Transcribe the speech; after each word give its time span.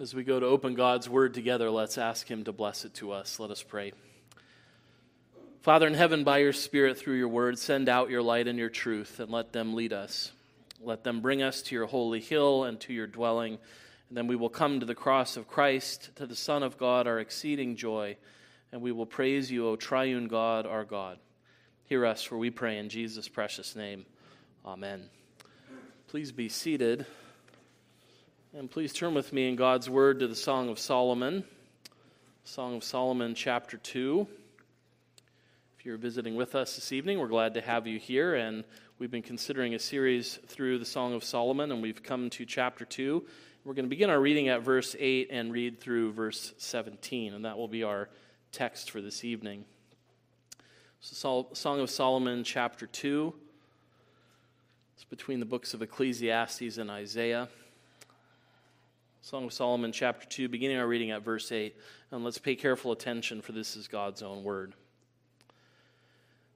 As 0.00 0.14
we 0.14 0.24
go 0.24 0.40
to 0.40 0.46
open 0.46 0.72
God's 0.72 1.10
word 1.10 1.34
together, 1.34 1.70
let's 1.70 1.98
ask 1.98 2.26
Him 2.26 2.44
to 2.44 2.52
bless 2.52 2.86
it 2.86 2.94
to 2.94 3.12
us. 3.12 3.38
Let 3.38 3.50
us 3.50 3.62
pray. 3.62 3.92
Father 5.60 5.86
in 5.86 5.92
heaven, 5.92 6.24
by 6.24 6.38
your 6.38 6.54
Spirit, 6.54 6.96
through 6.96 7.18
your 7.18 7.28
word, 7.28 7.58
send 7.58 7.86
out 7.86 8.08
your 8.08 8.22
light 8.22 8.48
and 8.48 8.58
your 8.58 8.70
truth 8.70 9.20
and 9.20 9.30
let 9.30 9.52
them 9.52 9.74
lead 9.74 9.92
us. 9.92 10.32
Let 10.80 11.04
them 11.04 11.20
bring 11.20 11.42
us 11.42 11.60
to 11.64 11.74
your 11.74 11.84
holy 11.84 12.20
hill 12.20 12.64
and 12.64 12.80
to 12.80 12.94
your 12.94 13.06
dwelling. 13.06 13.58
And 14.08 14.16
then 14.16 14.26
we 14.26 14.36
will 14.36 14.48
come 14.48 14.80
to 14.80 14.86
the 14.86 14.94
cross 14.94 15.36
of 15.36 15.46
Christ, 15.46 16.08
to 16.16 16.26
the 16.26 16.34
Son 16.34 16.62
of 16.62 16.78
God, 16.78 17.06
our 17.06 17.18
exceeding 17.18 17.76
joy. 17.76 18.16
And 18.72 18.80
we 18.80 18.92
will 18.92 19.04
praise 19.04 19.50
you, 19.50 19.68
O 19.68 19.76
triune 19.76 20.28
God, 20.28 20.64
our 20.64 20.86
God. 20.86 21.18
Hear 21.84 22.06
us, 22.06 22.22
for 22.22 22.38
we 22.38 22.48
pray 22.48 22.78
in 22.78 22.88
Jesus' 22.88 23.28
precious 23.28 23.76
name. 23.76 24.06
Amen. 24.64 25.10
Please 26.08 26.32
be 26.32 26.48
seated. 26.48 27.04
And 28.52 28.68
please 28.68 28.92
turn 28.92 29.14
with 29.14 29.32
me 29.32 29.48
in 29.48 29.54
God's 29.54 29.88
Word 29.88 30.18
to 30.18 30.26
the 30.26 30.34
Song 30.34 30.70
of 30.70 30.80
Solomon, 30.80 31.44
Song 32.42 32.74
of 32.74 32.82
Solomon, 32.82 33.32
chapter 33.36 33.76
2. 33.76 34.26
If 35.78 35.86
you're 35.86 35.96
visiting 35.96 36.34
with 36.34 36.56
us 36.56 36.74
this 36.74 36.90
evening, 36.90 37.20
we're 37.20 37.28
glad 37.28 37.54
to 37.54 37.60
have 37.60 37.86
you 37.86 38.00
here. 38.00 38.34
And 38.34 38.64
we've 38.98 39.10
been 39.10 39.22
considering 39.22 39.76
a 39.76 39.78
series 39.78 40.40
through 40.48 40.80
the 40.80 40.84
Song 40.84 41.14
of 41.14 41.22
Solomon, 41.22 41.70
and 41.70 41.80
we've 41.80 42.02
come 42.02 42.28
to 42.30 42.44
chapter 42.44 42.84
2. 42.84 43.24
We're 43.64 43.74
going 43.74 43.84
to 43.84 43.88
begin 43.88 44.10
our 44.10 44.20
reading 44.20 44.48
at 44.48 44.62
verse 44.62 44.96
8 44.98 45.28
and 45.30 45.52
read 45.52 45.78
through 45.78 46.12
verse 46.14 46.52
17, 46.58 47.34
and 47.34 47.44
that 47.44 47.56
will 47.56 47.68
be 47.68 47.84
our 47.84 48.08
text 48.50 48.90
for 48.90 49.00
this 49.00 49.22
evening. 49.22 49.64
So, 50.98 51.46
Song 51.52 51.78
of 51.78 51.88
Solomon, 51.88 52.42
chapter 52.42 52.88
2. 52.88 53.32
It's 54.96 55.04
between 55.04 55.38
the 55.38 55.46
books 55.46 55.72
of 55.72 55.82
Ecclesiastes 55.82 56.78
and 56.78 56.90
Isaiah. 56.90 57.48
Song 59.22 59.44
of 59.44 59.52
Solomon, 59.52 59.92
chapter 59.92 60.26
2, 60.26 60.48
beginning 60.48 60.78
our 60.78 60.86
reading 60.86 61.10
at 61.10 61.22
verse 61.22 61.52
8. 61.52 61.76
And 62.10 62.24
let's 62.24 62.38
pay 62.38 62.56
careful 62.56 62.90
attention, 62.90 63.42
for 63.42 63.52
this 63.52 63.76
is 63.76 63.86
God's 63.86 64.22
own 64.22 64.42
word. 64.42 64.72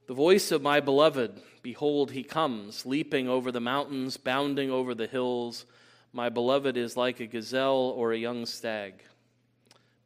The 0.07 0.15
voice 0.15 0.51
of 0.51 0.63
my 0.63 0.79
beloved, 0.79 1.39
behold, 1.61 2.11
he 2.11 2.23
comes, 2.23 2.83
leaping 2.83 3.29
over 3.29 3.51
the 3.51 3.59
mountains, 3.59 4.17
bounding 4.17 4.71
over 4.71 4.95
the 4.95 5.05
hills. 5.05 5.65
My 6.11 6.29
beloved 6.29 6.75
is 6.75 6.97
like 6.97 7.19
a 7.19 7.27
gazelle 7.27 7.93
or 7.95 8.11
a 8.11 8.17
young 8.17 8.47
stag. 8.47 9.03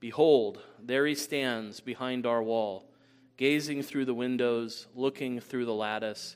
Behold, 0.01 0.59
there 0.83 1.05
he 1.05 1.15
stands 1.15 1.79
behind 1.79 2.25
our 2.25 2.43
wall, 2.43 2.91
gazing 3.37 3.83
through 3.83 4.05
the 4.05 4.13
windows, 4.13 4.87
looking 4.95 5.39
through 5.39 5.65
the 5.65 5.73
lattice. 5.73 6.35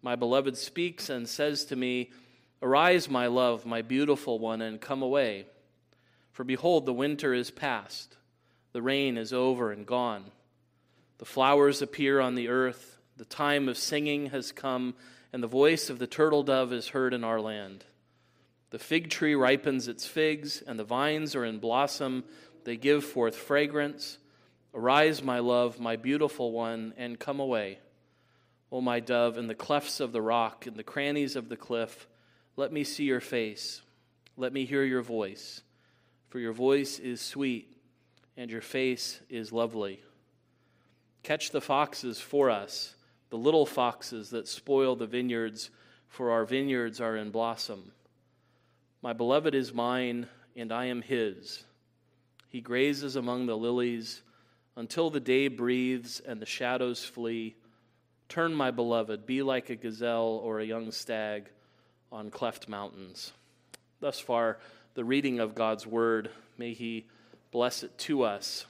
My 0.00 0.16
beloved 0.16 0.56
speaks 0.56 1.10
and 1.10 1.28
says 1.28 1.66
to 1.66 1.76
me, 1.76 2.10
Arise, 2.62 3.08
my 3.08 3.26
love, 3.26 3.64
my 3.64 3.80
beautiful 3.80 4.38
one, 4.38 4.60
and 4.60 4.80
come 4.80 5.02
away. 5.02 5.46
For 6.32 6.44
behold, 6.44 6.84
the 6.84 6.92
winter 6.92 7.32
is 7.32 7.50
past, 7.50 8.16
the 8.72 8.82
rain 8.82 9.16
is 9.16 9.32
over 9.32 9.72
and 9.72 9.86
gone. 9.86 10.24
The 11.18 11.24
flowers 11.24 11.82
appear 11.82 12.20
on 12.20 12.34
the 12.34 12.48
earth, 12.48 12.98
the 13.16 13.24
time 13.24 13.68
of 13.68 13.76
singing 13.76 14.26
has 14.26 14.52
come, 14.52 14.94
and 15.32 15.42
the 15.42 15.48
voice 15.48 15.90
of 15.90 15.98
the 15.98 16.06
turtle 16.06 16.42
dove 16.42 16.72
is 16.72 16.88
heard 16.88 17.14
in 17.14 17.24
our 17.24 17.40
land. 17.40 17.84
The 18.70 18.78
fig 18.78 19.10
tree 19.10 19.34
ripens 19.34 19.88
its 19.88 20.06
figs, 20.06 20.62
and 20.66 20.78
the 20.78 20.84
vines 20.84 21.34
are 21.34 21.44
in 21.44 21.58
blossom, 21.58 22.24
they 22.64 22.76
give 22.76 23.04
forth 23.04 23.36
fragrance. 23.36 24.18
Arise, 24.74 25.22
my 25.22 25.40
love, 25.40 25.80
my 25.80 25.96
beautiful 25.96 26.52
one, 26.52 26.94
and 26.96 27.18
come 27.18 27.40
away. 27.40 27.78
O 28.70 28.80
my 28.80 29.00
dove, 29.00 29.36
in 29.38 29.46
the 29.46 29.54
clefts 29.54 29.98
of 29.98 30.12
the 30.12 30.22
rock, 30.22 30.66
in 30.66 30.74
the 30.74 30.84
crannies 30.84 31.36
of 31.36 31.48
the 31.48 31.56
cliff, 31.56 32.06
let 32.60 32.72
me 32.74 32.84
see 32.84 33.04
your 33.04 33.20
face. 33.20 33.80
Let 34.36 34.52
me 34.52 34.66
hear 34.66 34.84
your 34.84 35.00
voice. 35.00 35.62
For 36.28 36.38
your 36.38 36.52
voice 36.52 36.98
is 36.98 37.22
sweet, 37.22 37.74
and 38.36 38.50
your 38.50 38.60
face 38.60 39.18
is 39.30 39.50
lovely. 39.50 40.02
Catch 41.22 41.52
the 41.52 41.62
foxes 41.62 42.20
for 42.20 42.50
us, 42.50 42.96
the 43.30 43.38
little 43.38 43.64
foxes 43.64 44.28
that 44.28 44.46
spoil 44.46 44.94
the 44.94 45.06
vineyards, 45.06 45.70
for 46.06 46.32
our 46.32 46.44
vineyards 46.44 47.00
are 47.00 47.16
in 47.16 47.30
blossom. 47.30 47.92
My 49.00 49.14
beloved 49.14 49.54
is 49.54 49.72
mine, 49.72 50.26
and 50.54 50.70
I 50.70 50.84
am 50.84 51.00
his. 51.00 51.64
He 52.50 52.60
grazes 52.60 53.16
among 53.16 53.46
the 53.46 53.56
lilies 53.56 54.20
until 54.76 55.08
the 55.08 55.18
day 55.18 55.48
breathes 55.48 56.20
and 56.20 56.42
the 56.42 56.46
shadows 56.46 57.02
flee. 57.02 57.56
Turn, 58.28 58.52
my 58.52 58.70
beloved, 58.70 59.24
be 59.24 59.40
like 59.40 59.70
a 59.70 59.76
gazelle 59.76 60.42
or 60.44 60.60
a 60.60 60.66
young 60.66 60.90
stag 60.90 61.48
on 62.12 62.30
cleft 62.30 62.68
mountains. 62.68 63.32
Thus 64.00 64.18
far, 64.18 64.58
the 64.94 65.04
reading 65.04 65.40
of 65.40 65.54
God's 65.54 65.86
word. 65.86 66.30
May 66.58 66.72
He 66.72 67.06
bless 67.52 67.82
it 67.82 67.96
to 67.98 68.22
us. 68.22 68.66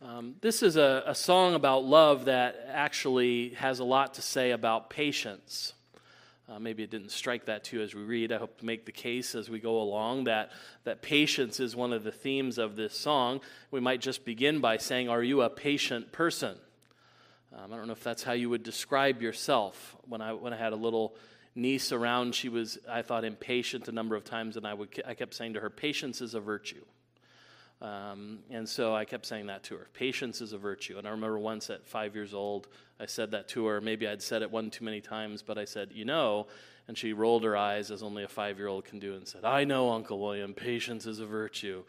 Um, 0.00 0.36
this 0.40 0.62
is 0.62 0.76
a, 0.76 1.02
a, 1.06 1.14
song 1.14 1.54
about 1.54 1.84
love 1.84 2.26
that 2.26 2.68
actually 2.70 3.50
has 3.50 3.80
a 3.80 3.84
lot 3.84 4.14
to 4.14 4.22
say 4.22 4.52
about 4.52 4.90
patience. 4.90 5.72
Uh, 6.48 6.60
maybe 6.60 6.84
it 6.84 6.90
didn't 6.90 7.10
strike 7.10 7.46
that 7.46 7.64
too 7.64 7.82
as 7.82 7.96
we 7.96 8.02
read. 8.02 8.30
I 8.30 8.38
hope 8.38 8.58
to 8.60 8.64
make 8.64 8.86
the 8.86 8.92
case 8.92 9.34
as 9.34 9.50
we 9.50 9.58
go 9.58 9.82
along 9.82 10.24
that, 10.24 10.52
that 10.84 11.02
patience 11.02 11.58
is 11.58 11.74
one 11.74 11.92
of 11.92 12.04
the 12.04 12.12
themes 12.12 12.58
of 12.58 12.76
this 12.76 12.96
song. 12.96 13.40
We 13.72 13.80
might 13.80 14.00
just 14.00 14.24
begin 14.24 14.60
by 14.60 14.76
saying, 14.76 15.08
Are 15.08 15.22
you 15.22 15.42
a 15.42 15.50
patient 15.50 16.12
person? 16.12 16.56
Um, 17.52 17.72
I 17.72 17.76
don't 17.76 17.88
know 17.88 17.92
if 17.92 18.04
that's 18.04 18.22
how 18.22 18.32
you 18.32 18.50
would 18.50 18.62
describe 18.62 19.20
yourself. 19.20 19.96
When 20.06 20.20
I, 20.20 20.32
when 20.32 20.52
I 20.52 20.56
had 20.56 20.72
a 20.72 20.76
little 20.76 21.16
niece 21.58 21.92
around, 21.92 22.34
she 22.34 22.48
was, 22.48 22.78
I 22.88 23.02
thought, 23.02 23.24
impatient 23.24 23.88
a 23.88 23.92
number 23.92 24.16
of 24.16 24.24
times, 24.24 24.56
and 24.56 24.66
I, 24.66 24.74
would, 24.74 25.02
I 25.06 25.14
kept 25.14 25.34
saying 25.34 25.54
to 25.54 25.60
her, 25.60 25.70
Patience 25.70 26.20
is 26.20 26.34
a 26.34 26.40
virtue. 26.40 26.84
Um, 27.80 28.40
and 28.50 28.68
so 28.68 28.94
I 28.94 29.04
kept 29.04 29.24
saying 29.24 29.46
that 29.46 29.62
to 29.64 29.76
her. 29.76 29.86
Patience 29.92 30.40
is 30.40 30.52
a 30.52 30.58
virtue. 30.58 30.98
And 30.98 31.06
I 31.06 31.10
remember 31.10 31.38
once 31.38 31.70
at 31.70 31.86
five 31.86 32.16
years 32.16 32.34
old, 32.34 32.66
I 32.98 33.06
said 33.06 33.30
that 33.32 33.48
to 33.48 33.66
her. 33.66 33.80
Maybe 33.80 34.08
I'd 34.08 34.22
said 34.22 34.42
it 34.42 34.50
one 34.50 34.70
too 34.70 34.84
many 34.84 35.00
times, 35.00 35.42
but 35.42 35.58
I 35.58 35.64
said, 35.64 35.90
You 35.92 36.04
know, 36.04 36.48
and 36.88 36.98
she 36.98 37.12
rolled 37.12 37.44
her 37.44 37.56
eyes 37.56 37.90
as 37.90 38.02
only 38.02 38.24
a 38.24 38.28
five 38.28 38.58
year 38.58 38.66
old 38.66 38.84
can 38.84 38.98
do 38.98 39.14
and 39.14 39.28
said, 39.28 39.44
I 39.44 39.64
know, 39.64 39.90
Uncle 39.90 40.18
William, 40.18 40.54
patience 40.54 41.06
is 41.06 41.20
a 41.20 41.26
virtue. 41.26 41.84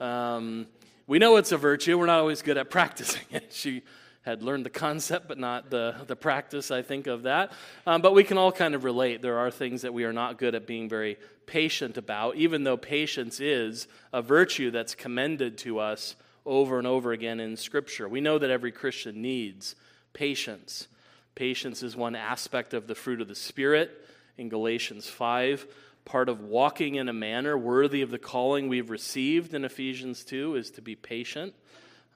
Um, 0.00 0.66
we 1.06 1.18
know 1.18 1.36
it's 1.36 1.52
a 1.52 1.58
virtue. 1.58 1.98
We're 1.98 2.06
not 2.06 2.20
always 2.20 2.40
good 2.40 2.56
at 2.56 2.70
practicing 2.70 3.26
it. 3.30 3.52
She 3.52 3.82
had 4.24 4.42
learned 4.42 4.66
the 4.66 4.70
concept, 4.84 5.28
but 5.28 5.38
not 5.38 5.70
the, 5.70 5.94
the 6.06 6.16
practice, 6.16 6.70
I 6.70 6.82
think, 6.82 7.06
of 7.06 7.22
that. 7.22 7.52
Um, 7.86 8.02
but 8.02 8.14
we 8.14 8.24
can 8.24 8.38
all 8.38 8.52
kind 8.52 8.74
of 8.74 8.84
relate. 8.84 9.22
There 9.22 9.38
are 9.38 9.50
things 9.50 9.82
that 9.82 9.94
we 9.94 10.04
are 10.04 10.12
not 10.12 10.38
good 10.38 10.54
at 10.54 10.66
being 10.66 10.88
very 10.88 11.18
patient 11.46 11.96
about, 11.96 12.36
even 12.36 12.64
though 12.64 12.76
patience 12.76 13.40
is 13.40 13.86
a 14.12 14.22
virtue 14.22 14.70
that's 14.70 14.94
commended 14.94 15.58
to 15.58 15.78
us 15.78 16.16
over 16.46 16.78
and 16.78 16.86
over 16.86 17.12
again 17.12 17.40
in 17.40 17.56
Scripture. 17.56 18.08
We 18.08 18.20
know 18.20 18.38
that 18.38 18.50
every 18.50 18.72
Christian 18.72 19.22
needs 19.22 19.76
patience. 20.12 20.88
Patience 21.34 21.82
is 21.82 21.96
one 21.96 22.14
aspect 22.14 22.74
of 22.74 22.86
the 22.86 22.94
fruit 22.94 23.20
of 23.20 23.28
the 23.28 23.34
Spirit 23.34 23.90
in 24.38 24.48
Galatians 24.48 25.08
5. 25.08 25.66
Part 26.04 26.28
of 26.28 26.40
walking 26.40 26.96
in 26.96 27.08
a 27.08 27.14
manner 27.14 27.56
worthy 27.56 28.02
of 28.02 28.10
the 28.10 28.18
calling 28.18 28.68
we've 28.68 28.90
received 28.90 29.54
in 29.54 29.64
Ephesians 29.64 30.22
2 30.24 30.56
is 30.56 30.70
to 30.72 30.82
be 30.82 30.94
patient. 30.94 31.54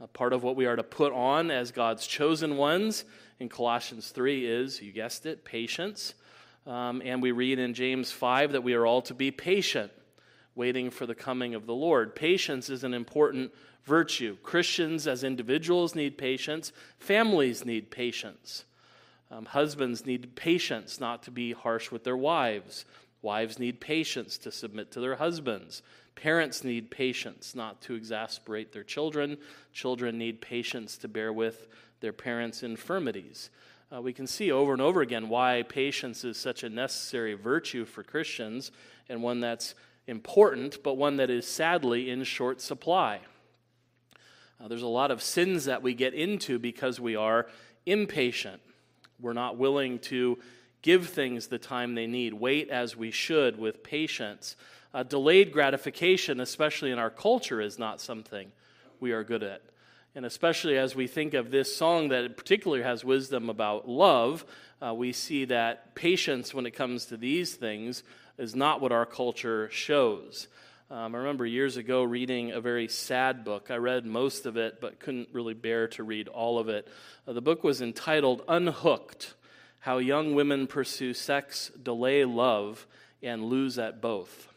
Uh, 0.00 0.06
part 0.08 0.32
of 0.32 0.44
what 0.44 0.54
we 0.54 0.66
are 0.66 0.76
to 0.76 0.82
put 0.82 1.12
on 1.12 1.50
as 1.50 1.72
God's 1.72 2.06
chosen 2.06 2.56
ones 2.56 3.04
in 3.40 3.48
Colossians 3.48 4.10
3 4.10 4.46
is, 4.46 4.80
you 4.80 4.92
guessed 4.92 5.26
it, 5.26 5.44
patience. 5.44 6.14
Um, 6.66 7.02
and 7.04 7.20
we 7.20 7.32
read 7.32 7.58
in 7.58 7.74
James 7.74 8.12
5 8.12 8.52
that 8.52 8.62
we 8.62 8.74
are 8.74 8.86
all 8.86 9.02
to 9.02 9.14
be 9.14 9.30
patient, 9.30 9.90
waiting 10.54 10.90
for 10.90 11.06
the 11.06 11.14
coming 11.14 11.54
of 11.54 11.66
the 11.66 11.74
Lord. 11.74 12.14
Patience 12.14 12.70
is 12.70 12.84
an 12.84 12.94
important 12.94 13.52
virtue. 13.84 14.36
Christians 14.42 15.08
as 15.08 15.24
individuals 15.24 15.94
need 15.94 16.16
patience, 16.16 16.72
families 16.98 17.64
need 17.64 17.90
patience. 17.90 18.64
Um, 19.30 19.46
husbands 19.46 20.06
need 20.06 20.36
patience 20.36 21.00
not 21.00 21.24
to 21.24 21.30
be 21.30 21.52
harsh 21.52 21.90
with 21.90 22.04
their 22.04 22.16
wives. 22.16 22.84
Wives 23.20 23.58
need 23.58 23.80
patience 23.80 24.38
to 24.38 24.52
submit 24.52 24.92
to 24.92 25.00
their 25.00 25.16
husbands. 25.16 25.82
Parents 26.18 26.64
need 26.64 26.90
patience 26.90 27.54
not 27.54 27.80
to 27.82 27.94
exasperate 27.94 28.72
their 28.72 28.82
children. 28.82 29.38
Children 29.72 30.18
need 30.18 30.40
patience 30.40 30.98
to 30.98 31.06
bear 31.06 31.32
with 31.32 31.68
their 32.00 32.12
parents' 32.12 32.64
infirmities. 32.64 33.50
Uh, 33.94 34.02
we 34.02 34.12
can 34.12 34.26
see 34.26 34.50
over 34.50 34.72
and 34.72 34.82
over 34.82 35.00
again 35.00 35.28
why 35.28 35.62
patience 35.68 36.24
is 36.24 36.36
such 36.36 36.64
a 36.64 36.68
necessary 36.68 37.34
virtue 37.34 37.84
for 37.84 38.02
Christians 38.02 38.72
and 39.08 39.22
one 39.22 39.38
that's 39.38 39.76
important, 40.08 40.82
but 40.82 40.96
one 40.96 41.18
that 41.18 41.30
is 41.30 41.46
sadly 41.46 42.10
in 42.10 42.24
short 42.24 42.60
supply. 42.60 43.20
Uh, 44.60 44.66
there's 44.66 44.82
a 44.82 44.88
lot 44.88 45.12
of 45.12 45.22
sins 45.22 45.66
that 45.66 45.84
we 45.84 45.94
get 45.94 46.14
into 46.14 46.58
because 46.58 46.98
we 46.98 47.14
are 47.14 47.46
impatient. 47.86 48.60
We're 49.20 49.34
not 49.34 49.56
willing 49.56 50.00
to 50.00 50.36
give 50.82 51.10
things 51.10 51.46
the 51.46 51.58
time 51.60 51.94
they 51.94 52.08
need, 52.08 52.34
wait 52.34 52.70
as 52.70 52.96
we 52.96 53.12
should 53.12 53.56
with 53.56 53.84
patience. 53.84 54.56
Uh, 54.94 55.02
delayed 55.02 55.52
gratification, 55.52 56.40
especially 56.40 56.90
in 56.90 56.98
our 56.98 57.10
culture, 57.10 57.60
is 57.60 57.78
not 57.78 58.00
something 58.00 58.50
we 59.00 59.12
are 59.12 59.22
good 59.22 59.42
at. 59.42 59.62
And 60.14 60.24
especially 60.24 60.78
as 60.78 60.96
we 60.96 61.06
think 61.06 61.34
of 61.34 61.50
this 61.50 61.76
song 61.76 62.08
that 62.08 62.36
particularly 62.36 62.82
has 62.82 63.04
wisdom 63.04 63.50
about 63.50 63.88
love, 63.88 64.44
uh, 64.80 64.94
we 64.94 65.12
see 65.12 65.44
that 65.46 65.94
patience 65.94 66.54
when 66.54 66.66
it 66.66 66.72
comes 66.72 67.06
to 67.06 67.16
these 67.16 67.54
things 67.54 68.02
is 68.38 68.56
not 68.56 68.80
what 68.80 68.92
our 68.92 69.06
culture 69.06 69.68
shows. 69.70 70.48
Um, 70.90 71.14
I 71.14 71.18
remember 71.18 71.44
years 71.44 71.76
ago 71.76 72.02
reading 72.02 72.52
a 72.52 72.60
very 72.62 72.88
sad 72.88 73.44
book. 73.44 73.70
I 73.70 73.76
read 73.76 74.06
most 74.06 74.46
of 74.46 74.56
it, 74.56 74.80
but 74.80 74.98
couldn't 75.00 75.28
really 75.32 75.52
bear 75.52 75.86
to 75.88 76.02
read 76.02 76.28
all 76.28 76.58
of 76.58 76.70
it. 76.70 76.88
Uh, 77.26 77.34
the 77.34 77.42
book 77.42 77.62
was 77.62 77.82
entitled 77.82 78.42
Unhooked 78.48 79.34
How 79.80 79.98
Young 79.98 80.34
Women 80.34 80.66
Pursue 80.66 81.12
Sex, 81.12 81.70
Delay 81.80 82.24
Love, 82.24 82.86
and 83.22 83.44
Lose 83.44 83.78
at 83.78 84.00
Both. 84.00 84.48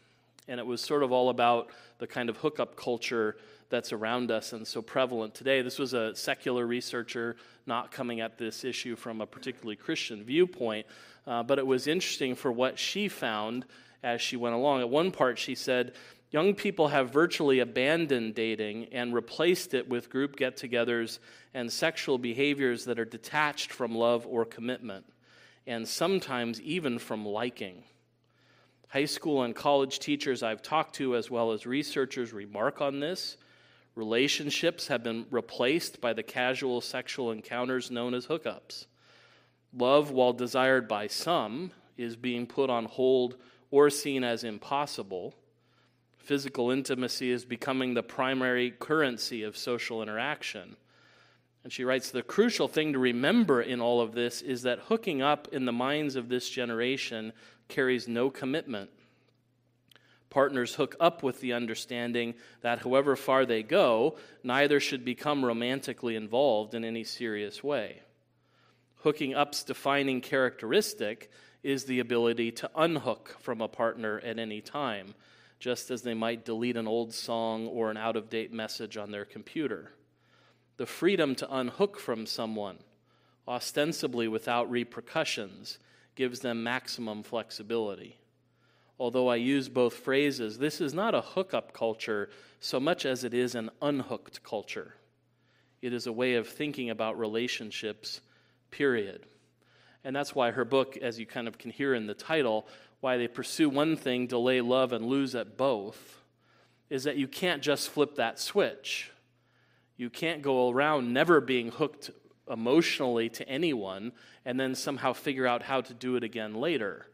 And 0.48 0.58
it 0.58 0.66
was 0.66 0.80
sort 0.80 1.02
of 1.02 1.12
all 1.12 1.28
about 1.28 1.68
the 1.98 2.06
kind 2.06 2.28
of 2.28 2.36
hookup 2.38 2.76
culture 2.76 3.36
that's 3.68 3.92
around 3.92 4.30
us 4.30 4.52
and 4.52 4.66
so 4.66 4.82
prevalent 4.82 5.34
today. 5.34 5.62
This 5.62 5.78
was 5.78 5.94
a 5.94 6.14
secular 6.14 6.66
researcher, 6.66 7.36
not 7.66 7.90
coming 7.90 8.20
at 8.20 8.36
this 8.36 8.64
issue 8.64 8.96
from 8.96 9.20
a 9.20 9.26
particularly 9.26 9.76
Christian 9.76 10.22
viewpoint, 10.24 10.86
uh, 11.26 11.42
but 11.42 11.58
it 11.58 11.66
was 11.66 11.86
interesting 11.86 12.34
for 12.34 12.52
what 12.52 12.78
she 12.78 13.08
found 13.08 13.64
as 14.02 14.20
she 14.20 14.36
went 14.36 14.54
along. 14.54 14.80
At 14.80 14.90
one 14.90 15.10
part, 15.10 15.38
she 15.38 15.54
said, 15.54 15.94
Young 16.32 16.54
people 16.54 16.88
have 16.88 17.10
virtually 17.10 17.60
abandoned 17.60 18.34
dating 18.34 18.86
and 18.92 19.14
replaced 19.14 19.74
it 19.74 19.88
with 19.88 20.08
group 20.08 20.36
get 20.36 20.56
togethers 20.56 21.18
and 21.52 21.70
sexual 21.70 22.16
behaviors 22.16 22.86
that 22.86 22.98
are 22.98 23.04
detached 23.04 23.70
from 23.70 23.94
love 23.94 24.26
or 24.26 24.46
commitment, 24.46 25.04
and 25.66 25.86
sometimes 25.86 26.60
even 26.62 26.98
from 26.98 27.26
liking. 27.26 27.84
High 28.92 29.06
school 29.06 29.42
and 29.42 29.54
college 29.54 29.98
teachers 29.98 30.42
I've 30.42 30.62
talked 30.62 30.94
to, 30.96 31.16
as 31.16 31.30
well 31.30 31.52
as 31.52 31.66
researchers, 31.66 32.32
remark 32.32 32.80
on 32.80 33.00
this. 33.00 33.36
Relationships 33.94 34.88
have 34.88 35.02
been 35.02 35.26
replaced 35.30 36.00
by 36.00 36.12
the 36.12 36.22
casual 36.22 36.80
sexual 36.80 37.30
encounters 37.30 37.90
known 37.90 38.14
as 38.14 38.26
hookups. 38.26 38.86
Love, 39.72 40.10
while 40.10 40.32
desired 40.32 40.88
by 40.88 41.06
some, 41.06 41.70
is 41.96 42.16
being 42.16 42.46
put 42.46 42.68
on 42.68 42.84
hold 42.84 43.36
or 43.70 43.88
seen 43.88 44.24
as 44.24 44.44
impossible 44.44 45.34
Physical 46.22 46.70
intimacy 46.70 47.32
is 47.32 47.44
becoming 47.44 47.94
the 47.94 48.02
primary 48.02 48.70
currency 48.70 49.42
of 49.42 49.56
social 49.56 50.02
interaction. 50.02 50.76
And 51.64 51.72
she 51.72 51.84
writes 51.84 52.10
The 52.10 52.22
crucial 52.22 52.68
thing 52.68 52.92
to 52.92 52.98
remember 52.98 53.60
in 53.60 53.80
all 53.80 54.00
of 54.00 54.12
this 54.12 54.42
is 54.42 54.62
that 54.62 54.80
hooking 54.80 55.22
up 55.22 55.48
in 55.52 55.64
the 55.64 55.72
minds 55.72 56.16
of 56.16 56.28
this 56.28 56.48
generation 56.48 57.32
carries 57.68 58.08
no 58.08 58.30
commitment. 58.30 58.90
Partners 60.30 60.74
hook 60.74 60.96
up 60.98 61.22
with 61.22 61.40
the 61.40 61.52
understanding 61.52 62.34
that 62.62 62.80
however 62.80 63.16
far 63.16 63.44
they 63.44 63.62
go, 63.62 64.16
neither 64.42 64.80
should 64.80 65.04
become 65.04 65.44
romantically 65.44 66.16
involved 66.16 66.74
in 66.74 66.84
any 66.84 67.04
serious 67.04 67.62
way. 67.62 68.00
Hooking 68.96 69.34
up's 69.34 69.62
defining 69.62 70.20
characteristic 70.20 71.30
is 71.62 71.84
the 71.84 72.00
ability 72.00 72.52
to 72.52 72.70
unhook 72.74 73.36
from 73.40 73.60
a 73.60 73.68
partner 73.68 74.20
at 74.24 74.38
any 74.38 74.60
time 74.60 75.14
just 75.62 75.92
as 75.92 76.02
they 76.02 76.12
might 76.12 76.44
delete 76.44 76.76
an 76.76 76.88
old 76.88 77.14
song 77.14 77.68
or 77.68 77.88
an 77.88 77.96
out 77.96 78.16
of 78.16 78.28
date 78.28 78.52
message 78.52 78.96
on 78.96 79.12
their 79.12 79.24
computer. 79.24 79.92
The 80.76 80.86
freedom 80.86 81.34
to 81.36 81.54
unhook 81.54 81.98
from 81.98 82.26
someone, 82.26 82.78
ostensibly 83.46 84.28
without 84.28 84.70
repercussions, 84.70 85.78
gives 86.14 86.40
them 86.40 86.62
maximum 86.62 87.22
flexibility. 87.22 88.18
Although 88.98 89.28
I 89.28 89.36
use 89.36 89.68
both 89.68 89.94
phrases, 89.94 90.58
this 90.58 90.80
is 90.80 90.94
not 90.94 91.14
a 91.14 91.20
hookup 91.20 91.72
culture 91.72 92.30
so 92.60 92.78
much 92.78 93.04
as 93.04 93.24
it 93.24 93.34
is 93.34 93.54
an 93.54 93.70
unhooked 93.80 94.42
culture. 94.42 94.94
It 95.80 95.92
is 95.92 96.06
a 96.06 96.12
way 96.12 96.34
of 96.34 96.48
thinking 96.48 96.90
about 96.90 97.18
relationships, 97.18 98.20
period. 98.70 99.26
And 100.04 100.14
that's 100.14 100.34
why 100.34 100.50
her 100.50 100.64
book, 100.64 100.96
as 100.96 101.18
you 101.18 101.26
kind 101.26 101.48
of 101.48 101.58
can 101.58 101.70
hear 101.70 101.94
in 101.94 102.06
the 102.06 102.14
title, 102.14 102.66
why 103.00 103.16
they 103.16 103.28
pursue 103.28 103.68
one 103.68 103.96
thing, 103.96 104.26
delay 104.26 104.60
love, 104.60 104.92
and 104.92 105.06
lose 105.06 105.34
at 105.34 105.56
both, 105.56 106.22
is 106.88 107.04
that 107.04 107.16
you 107.16 107.26
can't 107.26 107.62
just 107.62 107.88
flip 107.88 108.16
that 108.16 108.38
switch. 108.38 109.11
You 110.02 110.10
can't 110.10 110.42
go 110.42 110.68
around 110.68 111.12
never 111.12 111.40
being 111.40 111.70
hooked 111.70 112.10
emotionally 112.50 113.28
to 113.28 113.48
anyone 113.48 114.10
and 114.44 114.58
then 114.58 114.74
somehow 114.74 115.12
figure 115.12 115.46
out 115.46 115.62
how 115.62 115.80
to 115.80 115.94
do 115.94 116.16
it 116.16 116.24
again 116.24 116.54
later. 116.54 117.06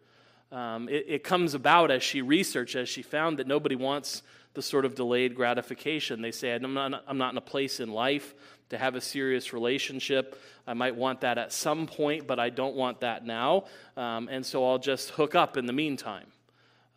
Um, 0.51 0.89
it, 0.89 1.05
it, 1.07 1.23
comes 1.23 1.53
about 1.53 1.91
as 1.91 2.03
she 2.03 2.23
researched, 2.23 2.77
as 2.77 2.89
she 2.89 3.03
found 3.03 3.41
that 3.41 3.47
nobody 3.47 3.77
wants 3.77 4.23
the 4.55 4.63
sort 4.63 4.87
of 4.87 4.95
delayed 4.95 5.35
gratification. 5.35 6.23
They 6.23 6.31
say, 6.31 6.55
I'm 6.55 6.73
not, 6.73 7.05
I'm 7.07 7.19
not 7.19 7.33
in 7.33 7.37
a 7.37 7.43
place 7.43 7.79
in 7.79 7.91
life 7.91 8.35
to 8.71 8.79
have 8.79 8.95
a 8.95 9.03
serious 9.03 9.53
relationship. 9.53 10.41
I 10.67 10.73
might 10.73 10.97
want 10.97 11.21
that 11.21 11.37
at 11.37 11.53
some 11.53 11.87
point, 11.87 12.27
but 12.27 12.39
I 12.39 12.49
don't 12.49 12.75
want 12.75 13.01
that 13.01 13.23
now. 13.23 13.65
Um, 13.99 14.31
and 14.31 14.47
so 14.47 14.67
I'll 14.67 14.79
just 14.79 15.11
hook 15.11 15.35
up 15.35 15.59
in 15.59 15.67
the 15.67 15.75
meantime. 15.75 16.29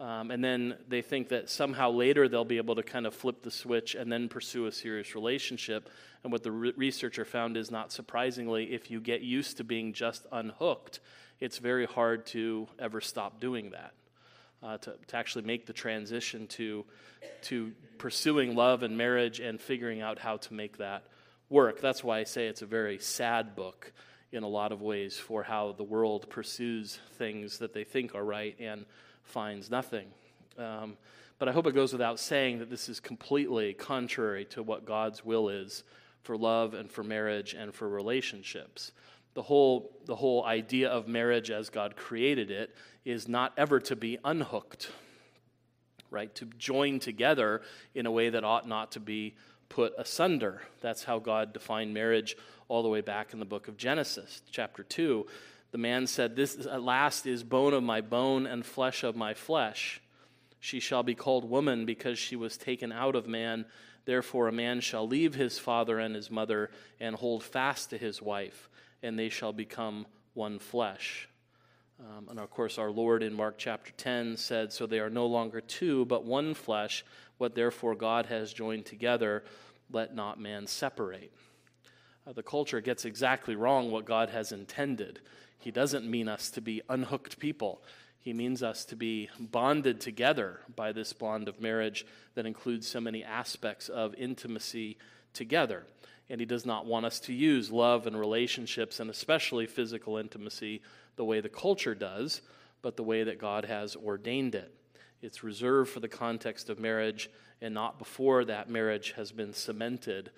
Um, 0.02 0.32
and 0.32 0.44
then 0.44 0.78
they 0.90 1.04
think 1.04 1.30
that 1.30 1.48
somehow 1.48 1.92
later 1.92 2.28
they'll 2.28 2.44
be 2.44 2.58
able 2.58 2.74
to 2.74 2.82
kind 2.82 3.06
of 3.06 3.14
flip 3.14 3.44
the 3.44 3.52
switch 3.52 3.94
and 3.94 4.12
then 4.12 4.30
pursue 4.30 4.66
a 4.66 4.72
serious 4.72 5.14
relationship. 5.14 5.90
And 6.24 6.32
what 6.32 6.42
the 6.42 6.52
re- 6.52 6.74
researcher 6.76 7.24
found 7.24 7.56
is 7.56 7.70
not 7.70 7.92
surprisingly, 7.92 8.74
if 8.74 8.90
you 8.90 9.00
get 9.00 9.22
used 9.22 9.58
to 9.58 9.64
being 9.64 9.94
just 9.94 10.26
unhooked, 10.32 11.02
it's 11.40 11.60
very 11.60 11.86
hard 11.86 12.26
to 12.28 12.68
ever 12.80 13.00
stop 13.00 13.40
doing 13.40 13.70
that. 13.72 13.94
Uh, 14.64 14.78
to, 14.80 14.96
to 15.08 15.18
actually 15.18 15.44
make 15.44 15.68
the 15.68 15.74
transition 15.74 16.48
to, 16.48 16.84
to 17.44 17.72
pursuing 18.00 18.56
love 18.56 18.82
and 18.82 18.98
marriage 18.98 19.40
and 19.40 19.62
figuring 19.62 20.02
out 20.02 20.18
how 20.18 20.38
to 20.38 20.54
make 20.54 20.78
that 20.78 21.04
work. 21.50 21.80
That's 21.80 22.04
why 22.04 22.20
I 22.20 22.24
say 22.24 22.48
it's 22.48 22.62
a 22.64 22.68
very 22.68 22.98
sad 22.98 23.56
book 23.56 23.92
in 24.32 24.44
a 24.44 24.48
lot 24.48 24.72
of 24.72 24.82
ways 24.82 25.18
for 25.18 25.44
how 25.44 25.74
the 25.74 25.84
world 25.84 26.30
pursues 26.30 27.00
things 27.18 27.60
that 27.60 27.74
they 27.74 27.84
think 27.84 28.16
are 28.16 28.24
right 28.24 28.56
and 28.60 28.86
finds 29.32 29.72
nothing. 29.72 30.08
Um, 30.58 30.98
but 31.40 31.50
I 31.50 31.54
hope 31.54 31.66
it 31.66 31.74
goes 31.74 31.92
without 31.92 32.20
saying 32.20 32.60
that 32.60 32.70
this 32.70 32.88
is 32.88 33.00
completely 33.00 33.74
contrary 33.74 34.46
to 34.46 34.62
what 34.62 34.86
God's 34.86 35.26
will 35.26 35.50
is 35.50 35.84
for 36.22 36.38
love 36.38 36.76
and 36.76 36.92
for 36.92 37.04
marriage 37.04 37.56
and 37.56 37.74
for 37.74 37.90
relationships. 37.90 38.92
The 39.34 39.42
whole, 39.42 39.98
the 40.06 40.16
whole 40.16 40.46
idea 40.46 40.90
of 40.90 41.08
marriage 41.08 41.50
as 41.50 41.70
God 41.70 41.96
created 41.96 42.52
it 42.52 42.76
is 43.06 43.28
not 43.28 43.54
ever 43.58 43.80
to 43.80 43.96
be 43.96 44.20
unhooked, 44.24 44.92
right? 46.12 46.34
To 46.36 46.46
join 46.60 47.00
together 47.00 47.62
in 47.96 48.06
a 48.06 48.12
way 48.12 48.30
that 48.30 48.44
ought 48.44 48.68
not 48.68 48.92
to 48.92 49.00
be 49.00 49.36
put 49.70 49.94
asunder. 49.98 50.62
That's 50.82 51.06
how 51.06 51.18
God 51.18 51.54
defined 51.54 51.94
marriage 51.94 52.36
all 52.68 52.84
the 52.84 52.90
way 52.90 53.02
back 53.02 53.34
in 53.34 53.40
the 53.40 53.46
book 53.46 53.68
of 53.68 53.78
Genesis, 53.78 54.42
chapter 54.52 54.84
2. 54.84 55.26
The 55.72 55.78
man 55.78 56.08
said, 56.08 56.36
This 56.36 56.66
at 56.66 56.84
last 56.84 57.26
is 57.26 57.44
bone 57.44 57.74
of 57.74 57.84
my 57.84 58.02
bone 58.02 58.46
and 58.46 58.66
flesh 58.66 59.04
of 59.04 59.16
my 59.16 59.34
flesh. 59.34 60.02
She 60.60 60.80
shall 60.80 61.02
be 61.02 61.16
called 61.16 61.50
woman 61.50 61.86
because 61.86 62.20
she 62.20 62.36
was 62.36 62.58
taken 62.58 62.92
out 62.92 63.16
of 63.16 63.28
man. 63.28 63.66
Therefore, 64.06 64.48
a 64.48 64.54
man 64.54 64.82
shall 64.82 65.08
leave 65.08 65.36
his 65.36 65.58
father 65.58 66.00
and 66.00 66.14
his 66.14 66.30
mother 66.30 66.70
and 67.00 67.16
hold 67.16 67.44
fast 67.44 67.90
to 67.92 67.98
his 67.98 68.22
wife, 68.22 68.70
and 69.02 69.18
they 69.18 69.30
shall 69.30 69.54
become 69.54 70.06
one 70.34 70.60
flesh. 70.60 71.28
Um, 72.00 72.28
and 72.30 72.40
of 72.40 72.50
course, 72.50 72.78
our 72.78 72.92
Lord 72.92 73.22
in 73.22 73.34
Mark 73.34 73.56
chapter 73.58 73.92
10 73.96 74.38
said, 74.38 74.74
So 74.74 74.86
they 74.86 75.00
are 75.00 75.10
no 75.10 75.28
longer 75.28 75.62
two, 75.62 76.06
but 76.06 76.26
one 76.26 76.54
flesh. 76.54 77.06
What 77.38 77.56
therefore 77.56 77.96
God 77.96 78.28
has 78.28 78.54
joined 78.54 78.86
together, 78.86 79.44
let 79.92 80.16
not 80.16 80.40
man 80.40 80.68
separate. 80.68 81.32
Uh, 82.26 82.34
the 82.34 82.44
culture 82.44 82.82
gets 82.82 83.06
exactly 83.06 83.56
wrong 83.56 83.90
what 83.90 84.06
God 84.06 84.30
has 84.30 84.52
intended. 84.52 85.22
He 85.62 85.72
doesn't 85.72 86.10
mean 86.10 86.28
us 86.28 86.50
to 86.52 86.62
be 86.62 86.82
unhooked 86.90 87.40
people. 87.40 87.82
He 88.20 88.34
means 88.34 88.62
us 88.62 88.84
to 88.86 88.96
be 88.96 89.30
bonded 89.40 90.02
together 90.02 90.60
by 90.76 90.92
this 90.92 91.14
bond 91.14 91.48
of 91.48 91.62
marriage 91.62 92.06
that 92.36 92.46
includes 92.46 92.88
so 92.88 93.00
many 93.00 93.24
aspects 93.24 93.88
of 93.88 94.14
intimacy 94.16 94.98
together. 95.34 95.86
And 96.30 96.42
He 96.42 96.46
does 96.46 96.66
not 96.66 96.86
want 96.86 97.06
us 97.06 97.20
to 97.22 97.34
use 97.34 97.72
love 97.72 98.08
and 98.08 98.20
relationships, 98.20 99.00
and 99.00 99.10
especially 99.10 99.68
physical 99.68 100.18
intimacy, 100.18 100.82
the 101.16 101.26
way 101.26 101.42
the 101.42 101.50
culture 101.50 101.96
does, 101.96 102.42
but 102.82 102.98
the 102.98 103.04
way 103.04 103.24
that 103.24 103.40
God 103.40 103.66
has 103.66 103.96
ordained 103.96 104.56
it. 104.56 104.74
It's 105.22 105.44
reserved 105.44 105.92
for 105.92 106.00
the 106.00 106.08
context 106.08 106.70
of 106.70 106.80
marriage 106.80 107.30
and 107.62 107.74
not 107.74 108.00
before 108.00 108.44
that 108.46 108.70
marriage 108.70 109.14
has 109.16 109.32
been 109.32 109.54
cemented 109.54 110.32